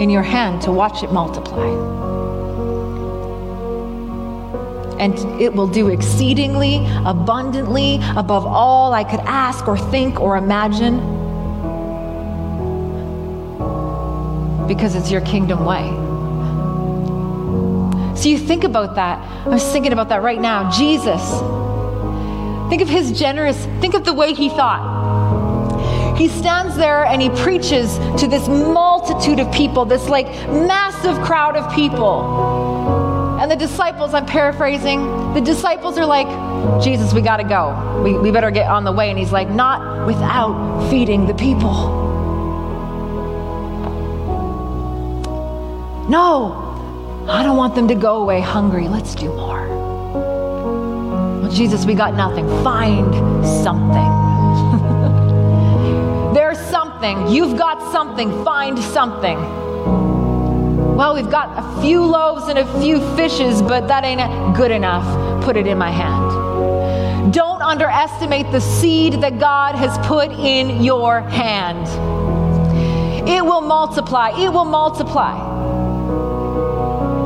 in 0.01 0.11
your 0.11 0.25
hand 0.25 0.63
to 0.63 0.73
watch 0.73 1.05
it 1.05 1.13
multiply. 1.13 1.69
And 4.99 5.15
it 5.41 5.55
will 5.55 5.69
do 5.69 5.91
exceedingly, 5.91 6.85
abundantly, 7.05 8.01
above 8.17 8.45
all 8.45 8.93
I 8.93 9.05
could 9.05 9.21
ask 9.21 9.69
or 9.69 9.79
think 9.79 10.19
or 10.19 10.37
imagine. 10.37 11.16
Because 14.67 14.95
it's 14.95 15.11
your 15.11 15.21
kingdom 15.23 15.65
way. 15.65 15.91
So 18.17 18.29
you 18.29 18.39
think 18.39 18.65
about 18.65 18.95
that. 18.95 19.19
I 19.47 19.49
was 19.49 19.65
thinking 19.73 19.93
about 19.93 20.09
that 20.09 20.23
right 20.23 20.41
now. 20.41 20.71
Jesus. 20.71 21.23
Think 22.71 22.83
of 22.83 22.89
his 22.89 23.13
generous, 23.13 23.65
think 23.81 23.95
of 23.95 24.05
the 24.05 24.13
way 24.15 24.33
he 24.33 24.49
thought. 24.49 26.17
He 26.17 26.29
stands 26.29 26.77
there 26.77 27.05
and 27.05 27.21
he 27.21 27.29
preaches 27.29 27.99
to 28.21 28.27
this 28.27 28.49
multitude 28.49 29.39
of 29.39 29.53
people, 29.53 29.85
this 29.85 30.09
like 30.09 30.27
massive 30.49 31.23
crowd 31.23 31.57
of 31.57 31.73
people. 31.75 33.39
And 33.39 33.51
the 33.51 33.57
disciples, 33.57 34.15
I'm 34.15 34.25
paraphrasing, 34.25 35.35
the 35.35 35.43
disciples 35.43 35.99
are 35.99 36.07
like, 36.07 36.27
Jesus, 36.83 37.13
we 37.13 37.21
got 37.21 37.37
to 37.37 37.45
go. 37.45 38.03
We, 38.03 38.19
we 38.19 38.31
better 38.31 38.51
get 38.51 38.69
on 38.69 38.85
the 38.85 38.93
way. 38.93 39.11
And 39.11 39.19
he's 39.19 39.31
like, 39.31 39.51
not 39.51 40.07
without 40.07 40.89
feeding 40.89 41.27
the 41.27 41.35
people. 41.35 42.06
No, 46.09 47.27
I 47.29 47.43
don't 47.43 47.57
want 47.57 47.75
them 47.75 47.89
to 47.89 47.97
go 47.97 48.23
away 48.23 48.41
hungry. 48.41 48.87
Let's 48.87 49.17
do 49.17 49.29
more. 49.35 49.67
Well, 51.41 51.51
Jesus, 51.51 51.85
we 51.85 51.95
got 51.95 52.15
nothing. 52.15 52.47
Find 52.63 53.13
something. 53.45 54.13
There's 56.35 56.61
something. 56.61 57.27
You've 57.27 57.59
got 57.59 57.91
something. 57.91 58.45
Find 58.45 58.79
something. 58.79 59.37
Well, 60.97 61.15
we've 61.15 61.29
got 61.29 61.59
a 61.59 61.83
few 61.83 62.05
loaves 62.05 62.47
and 62.47 62.61
a 62.61 62.81
few 62.81 63.01
fishes, 63.17 63.61
but 63.61 63.89
that 63.89 64.05
ain't 64.05 64.57
good 64.57 64.71
enough. 64.71 65.43
Put 65.43 65.57
it 65.57 65.67
in 65.67 65.77
my 65.77 65.91
hand. 65.91 67.35
Don't 67.35 67.63
underestimate 67.63 68.53
the 68.53 68.61
seed 68.61 69.15
that 69.23 69.41
God 69.41 69.75
has 69.75 69.99
put 70.07 70.31
in 70.31 70.85
your 70.85 71.21
hand. 71.23 71.89
It 73.29 73.45
will 73.45 73.61
multiply. 73.61 74.31
It 74.41 74.53
will 74.53 74.65
multiply. 74.65 75.56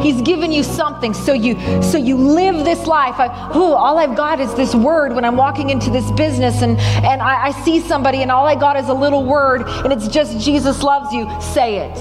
He's 0.03 0.23
given 0.23 0.51
you 0.51 0.63
something 0.63 1.13
so 1.13 1.33
you 1.33 1.55
so 1.83 1.99
you 1.99 2.17
live 2.17 2.65
this 2.65 2.87
life. 2.87 3.17
Ooh, 3.55 3.75
all 3.75 3.99
I've 3.99 4.17
got 4.17 4.41
is 4.41 4.55
this 4.55 4.75
word 4.75 5.15
when 5.15 5.25
I'm 5.25 5.37
walking 5.37 5.71
into 5.71 5.91
this 5.91 6.11
business 6.13 6.63
and 6.63 6.79
and 6.79 7.21
I, 7.21 7.49
I 7.49 7.51
see 7.65 7.81
somebody 7.81 8.23
and 8.23 8.31
all 8.31 8.47
I 8.47 8.55
got 8.55 8.77
is 8.77 8.89
a 8.89 8.95
little 8.95 9.25
word 9.25 9.63
and 9.63 9.93
it's 9.93 10.09
just 10.09 10.41
Jesus 10.41 10.83
loves 10.83 11.13
you. 11.13 11.29
Say 11.41 11.79
it. 11.79 11.97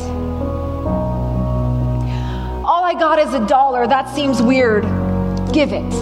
All 2.64 2.84
I 2.84 2.94
got 2.94 3.20
is 3.20 3.34
a 3.34 3.46
dollar. 3.48 3.86
That 3.86 4.08
seems 4.16 4.42
weird. 4.42 4.84
Give 5.52 5.74
it. 5.74 5.94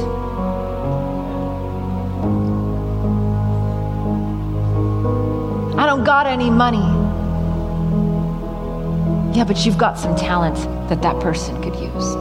I 5.77 5.85
don't 5.85 6.03
got 6.03 6.27
any 6.27 6.49
money. 6.49 6.77
Yeah, 9.35 9.43
but 9.45 9.65
you've 9.65 9.77
got 9.77 9.97
some 9.97 10.15
talent 10.15 10.76
that 10.89 11.01
that 11.01 11.19
person 11.19 11.61
could 11.61 11.75
use. 11.75 12.15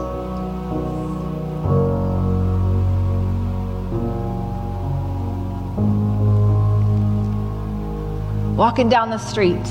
Walking 8.57 8.89
down 8.89 9.11
the 9.11 9.19
street. 9.19 9.67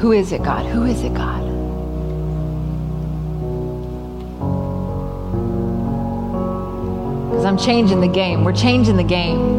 Who 0.00 0.12
is 0.12 0.32
it, 0.32 0.42
God? 0.42 0.64
Who 0.66 0.84
is 0.84 1.02
it, 1.02 1.12
God? 1.14 1.42
Because 7.30 7.44
I'm 7.44 7.58
changing 7.58 8.00
the 8.00 8.08
game. 8.08 8.44
We're 8.44 8.52
changing 8.52 8.96
the 8.96 9.04
game. 9.04 9.55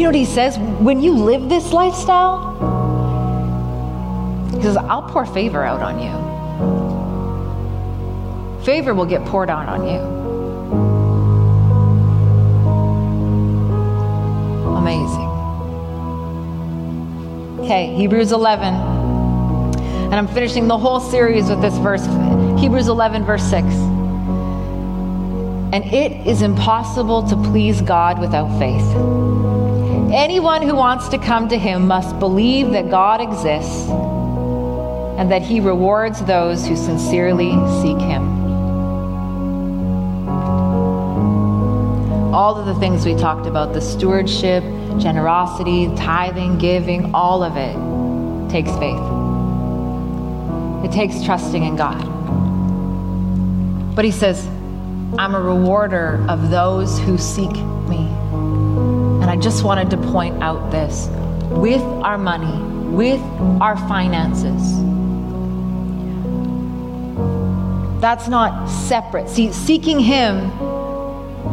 You 0.00 0.04
know 0.04 0.08
what 0.08 0.16
he 0.16 0.24
says? 0.24 0.58
When 0.58 1.02
you 1.02 1.12
live 1.12 1.50
this 1.50 1.74
lifestyle, 1.74 2.54
he 4.56 4.62
says, 4.62 4.78
I'll 4.78 5.02
pour 5.02 5.26
favor 5.26 5.62
out 5.62 5.82
on 5.82 5.98
you. 5.98 6.10
Favor 8.64 8.94
will 8.94 9.04
get 9.04 9.22
poured 9.26 9.50
out 9.50 9.68
on 9.68 9.86
you. 9.86 10.00
Amazing. 14.74 15.28
Okay, 17.60 17.94
Hebrews 17.94 18.32
11. 18.32 18.72
And 18.72 20.14
I'm 20.14 20.28
finishing 20.28 20.66
the 20.66 20.78
whole 20.78 21.00
series 21.00 21.50
with 21.50 21.60
this 21.60 21.76
verse 21.76 22.06
Hebrews 22.58 22.88
11, 22.88 23.26
verse 23.26 23.44
6. 23.50 23.66
And 25.74 25.84
it 25.84 26.26
is 26.26 26.40
impossible 26.40 27.28
to 27.28 27.36
please 27.36 27.82
God 27.82 28.18
without 28.18 28.48
faith. 28.58 28.80
Anyone 30.12 30.62
who 30.62 30.74
wants 30.74 31.08
to 31.10 31.18
come 31.18 31.48
to 31.50 31.56
him 31.56 31.86
must 31.86 32.18
believe 32.18 32.72
that 32.72 32.90
God 32.90 33.20
exists 33.20 33.88
and 33.88 35.30
that 35.30 35.40
he 35.40 35.60
rewards 35.60 36.24
those 36.24 36.66
who 36.66 36.74
sincerely 36.74 37.50
seek 37.80 38.00
him. 38.00 38.28
All 42.34 42.56
of 42.56 42.66
the 42.66 42.74
things 42.80 43.06
we 43.06 43.14
talked 43.14 43.46
about 43.46 43.72
the 43.72 43.80
stewardship, 43.80 44.64
generosity, 44.98 45.86
tithing, 45.94 46.58
giving 46.58 47.14
all 47.14 47.44
of 47.44 47.56
it 47.56 47.76
takes 48.50 48.70
faith. 48.78 48.98
It 50.84 50.90
takes 50.90 51.24
trusting 51.24 51.62
in 51.62 51.76
God. 51.76 52.04
But 53.94 54.04
he 54.04 54.10
says, 54.10 54.44
I'm 55.18 55.36
a 55.36 55.40
rewarder 55.40 56.26
of 56.28 56.50
those 56.50 56.98
who 56.98 57.16
seek 57.16 57.52
just 59.40 59.64
wanted 59.64 59.90
to 59.90 59.96
point 59.96 60.42
out 60.42 60.70
this 60.70 61.08
with 61.50 61.82
our 61.82 62.18
money, 62.18 62.62
with 62.94 63.20
our 63.60 63.76
finances. 63.88 64.78
That's 68.00 68.28
not 68.28 68.68
separate. 68.68 69.28
See, 69.28 69.52
seeking 69.52 69.98
Him 70.00 70.50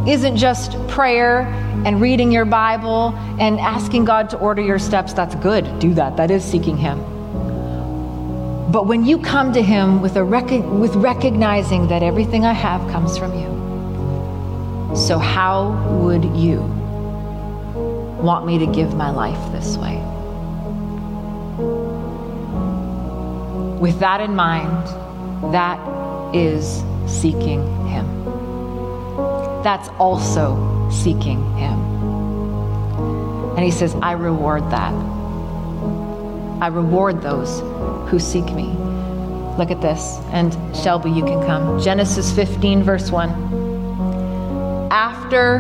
isn't 0.08 0.38
just 0.38 0.72
prayer 0.88 1.42
and 1.86 2.02
reading 2.02 2.32
your 2.32 2.46
Bible 2.46 3.14
and 3.40 3.60
asking 3.60 4.06
God 4.06 4.30
to 4.32 4.38
order 4.38 4.62
your 4.62 4.80
steps. 4.80 5.14
That's 5.14 5.36
good. 5.36 5.80
Do 5.80 5.94
that. 5.96 6.18
That 6.18 6.32
is 6.32 6.44
seeking 6.44 6.78
Him. 6.78 7.00
But 8.72 8.88
when 8.88 9.06
you 9.06 9.20
come 9.20 9.54
to 9.54 9.62
Him 9.62 10.02
with, 10.02 10.16
a 10.16 10.24
rec- 10.24 10.50
with 10.50 10.96
recognizing 10.96 11.88
that 11.88 12.04
everything 12.04 12.46
I 12.46 12.54
have 12.54 12.82
comes 12.92 13.18
from 13.18 13.34
you, 13.34 14.96
so 14.96 15.20
how 15.20 15.72
would 16.02 16.24
you? 16.36 16.77
Want 18.22 18.46
me 18.46 18.58
to 18.60 18.66
give 18.66 18.96
my 18.96 19.10
life 19.10 19.52
this 19.52 19.78
way. 19.78 19.96
With 23.80 24.00
that 24.00 24.22
in 24.22 24.36
mind, 24.36 24.88
that 25.54 25.80
is 26.36 26.84
seeking 27.06 27.62
Him. 27.88 28.06
That's 29.64 29.90
also 30.00 30.90
seeking 30.92 31.40
Him. 31.56 31.80
And 33.56 33.60
He 33.60 33.72
says, 33.72 33.96
I 34.02 34.14
reward 34.14 34.64
that. 34.72 34.94
I 36.60 36.68
reward 36.68 37.22
those 37.22 37.60
who 38.10 38.18
seek 38.20 38.46
me. 38.46 38.74
Look 39.58 39.70
at 39.72 39.82
this. 39.82 40.18
And 40.32 40.54
Shelby, 40.76 41.12
you 41.12 41.24
can 41.24 41.46
come. 41.46 41.80
Genesis 41.82 42.32
15, 42.32 42.84
verse 42.84 43.12
1. 43.12 43.30
After 44.92 45.60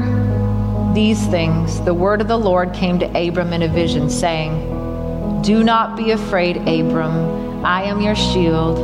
these 0.97 1.23
things, 1.27 1.79
the 1.81 1.93
word 1.93 2.21
of 2.21 2.27
the 2.27 2.35
Lord 2.35 2.73
came 2.73 2.97
to 2.97 3.05
Abram 3.05 3.53
in 3.53 3.61
a 3.61 3.67
vision, 3.67 4.09
saying, 4.09 5.43
Do 5.43 5.63
not 5.63 5.95
be 5.95 6.09
afraid, 6.09 6.57
Abram. 6.57 7.63
I 7.63 7.83
am 7.83 8.01
your 8.01 8.15
shield, 8.15 8.79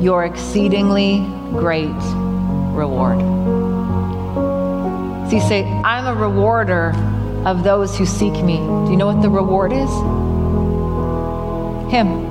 your 0.00 0.24
exceedingly 0.24 1.26
great 1.50 1.90
reward. 2.72 3.18
You 5.32 5.40
say, 5.40 5.64
I'm 5.64 6.06
a 6.06 6.14
rewarder 6.14 6.92
of 7.44 7.64
those 7.64 7.98
who 7.98 8.06
seek 8.06 8.34
me. 8.44 8.58
Do 8.58 8.90
you 8.92 8.96
know 8.96 9.06
what 9.06 9.22
the 9.22 9.28
reward 9.28 9.72
is? 9.72 9.90
Him. 11.92 12.24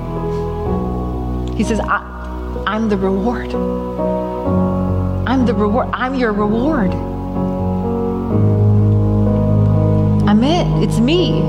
He 1.58 1.62
says, 1.62 1.78
I, 1.80 2.64
I'm 2.66 2.88
the 2.88 2.96
reward. 2.96 3.54
I'm 5.28 5.44
the 5.44 5.52
reward. 5.52 5.90
I'm 5.92 6.14
your 6.14 6.32
reward. 6.32 7.15
It's 10.82 10.98
me. 11.00 11.40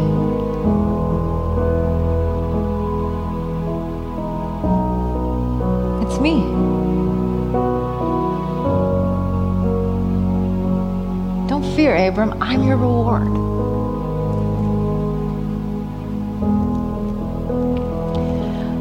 It's 6.01 6.19
me. 6.19 6.41
Don't 11.47 11.63
fear, 11.75 11.95
Abram. 11.95 12.41
I'm 12.41 12.63
your 12.63 12.77
reward. 12.77 13.27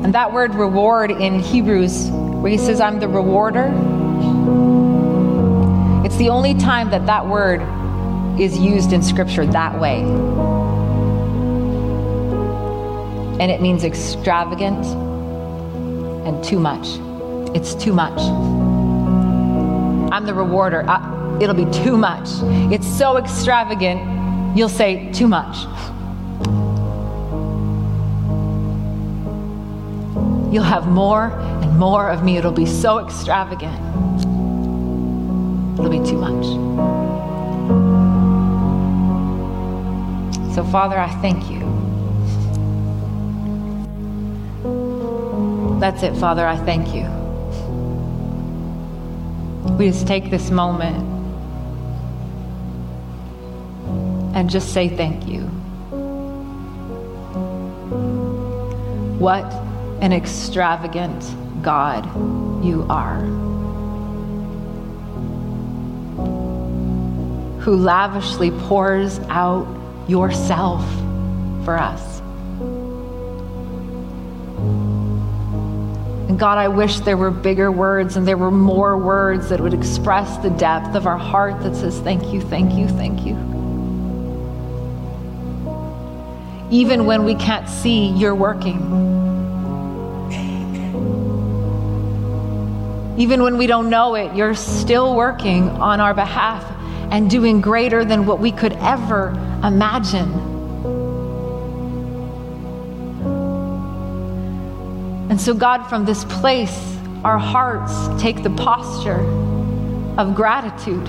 And 0.04 0.14
that 0.14 0.32
word 0.32 0.54
reward 0.54 1.10
in 1.10 1.40
Hebrews, 1.40 2.08
where 2.10 2.52
he 2.52 2.58
says, 2.58 2.80
I'm 2.80 3.00
the 3.00 3.08
rewarder, 3.08 3.72
it's 6.06 6.16
the 6.16 6.28
only 6.28 6.54
time 6.54 6.90
that 6.90 7.06
that 7.06 7.26
word 7.26 7.60
is 8.38 8.58
used 8.58 8.92
in 8.92 9.02
Scripture 9.02 9.46
that 9.46 9.78
way. 9.80 10.00
And 13.38 13.50
it 13.50 13.60
means 13.60 13.84
extravagant 13.84 14.84
and 16.26 16.42
too 16.42 16.58
much. 16.58 16.86
It's 17.54 17.74
too 17.74 17.92
much. 17.92 18.18
I'm 20.12 20.26
the 20.26 20.34
rewarder. 20.34 20.84
I, 20.88 21.38
it'll 21.40 21.54
be 21.54 21.70
too 21.70 21.96
much. 21.96 22.28
It's 22.72 22.86
so 22.86 23.18
extravagant, 23.18 24.56
you'll 24.56 24.68
say, 24.68 25.12
too 25.12 25.28
much. 25.28 25.56
You'll 30.52 30.64
have 30.64 30.88
more 30.88 31.30
and 31.62 31.78
more 31.78 32.08
of 32.08 32.24
me. 32.24 32.38
It'll 32.38 32.52
be 32.52 32.66
so 32.66 33.04
extravagant. 33.04 33.78
It'll 35.78 35.90
be 35.90 36.04
too 36.08 36.16
much. 36.16 37.25
So, 40.56 40.64
Father, 40.64 40.98
I 40.98 41.10
thank 41.20 41.50
you. 41.50 41.60
That's 45.78 46.02
it, 46.02 46.16
Father. 46.16 46.46
I 46.46 46.56
thank 46.56 46.94
you. 46.94 47.04
We 49.76 49.90
just 49.90 50.06
take 50.06 50.30
this 50.30 50.50
moment 50.50 50.96
and 54.34 54.48
just 54.48 54.72
say 54.72 54.88
thank 54.88 55.28
you. 55.28 55.42
What 59.18 59.44
an 60.00 60.14
extravagant 60.14 61.22
God 61.62 62.06
you 62.64 62.86
are. 62.88 63.20
Who 67.60 67.76
lavishly 67.76 68.52
pours 68.52 69.18
out 69.28 69.66
yourself 70.08 70.84
for 71.64 71.78
us. 71.78 72.20
And 76.28 76.38
God, 76.38 76.58
I 76.58 76.68
wish 76.68 77.00
there 77.00 77.16
were 77.16 77.30
bigger 77.30 77.72
words 77.72 78.16
and 78.16 78.26
there 78.26 78.36
were 78.36 78.50
more 78.50 78.98
words 78.98 79.48
that 79.48 79.60
would 79.60 79.74
express 79.74 80.36
the 80.38 80.50
depth 80.50 80.94
of 80.94 81.06
our 81.06 81.16
heart 81.18 81.60
that 81.62 81.74
says, 81.74 81.98
Thank 82.00 82.32
you, 82.32 82.40
thank 82.40 82.74
you, 82.74 82.88
thank 82.88 83.24
you. 83.24 83.34
Even 86.70 87.06
when 87.06 87.24
we 87.24 87.36
can't 87.36 87.68
see 87.68 88.08
you're 88.08 88.34
working. 88.34 88.76
Even 93.18 93.42
when 93.42 93.56
we 93.56 93.66
don't 93.66 93.88
know 93.88 94.14
it, 94.14 94.34
you're 94.36 94.54
still 94.54 95.16
working 95.16 95.70
on 95.70 96.00
our 96.00 96.12
behalf 96.12 96.64
and 97.10 97.30
doing 97.30 97.60
greater 97.60 98.04
than 98.04 98.26
what 98.26 98.40
we 98.40 98.52
could 98.52 98.74
ever 98.74 99.32
imagine. 99.64 100.56
And 105.30 105.40
so, 105.40 105.54
God, 105.54 105.86
from 105.88 106.04
this 106.04 106.24
place, 106.24 106.96
our 107.24 107.38
hearts 107.38 108.22
take 108.22 108.42
the 108.42 108.50
posture 108.50 109.20
of 110.16 110.34
gratitude. 110.34 111.04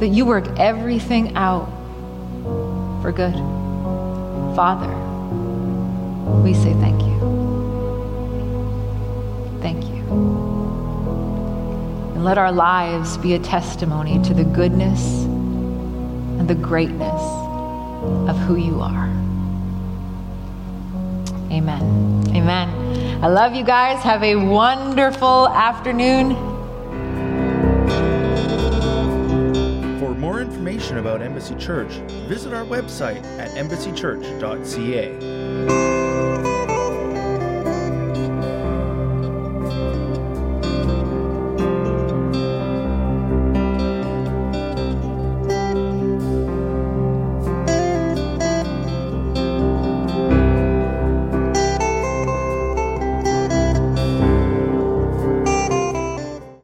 That 0.00 0.08
you 0.08 0.24
work 0.26 0.48
everything 0.58 1.36
out 1.36 1.66
for 3.02 3.12
good. 3.12 3.34
Father, 4.56 4.92
we 6.42 6.52
say 6.54 6.72
thank 6.74 7.00
you. 7.02 7.09
And 12.20 12.26
let 12.26 12.36
our 12.36 12.52
lives 12.52 13.16
be 13.16 13.32
a 13.32 13.38
testimony 13.38 14.22
to 14.24 14.34
the 14.34 14.44
goodness 14.44 15.22
and 15.22 16.46
the 16.46 16.54
greatness 16.54 17.22
of 18.28 18.36
who 18.40 18.56
you 18.56 18.82
are. 18.82 19.06
Amen. 21.50 22.22
Amen. 22.36 23.24
I 23.24 23.28
love 23.28 23.54
you 23.54 23.64
guys. 23.64 24.02
Have 24.02 24.22
a 24.22 24.36
wonderful 24.36 25.48
afternoon. 25.48 26.34
For 29.98 30.14
more 30.14 30.42
information 30.42 30.98
about 30.98 31.22
Embassy 31.22 31.54
Church, 31.54 31.92
visit 32.28 32.52
our 32.52 32.66
website 32.66 33.24
at 33.38 33.52
embassychurch.ca. 33.52 35.89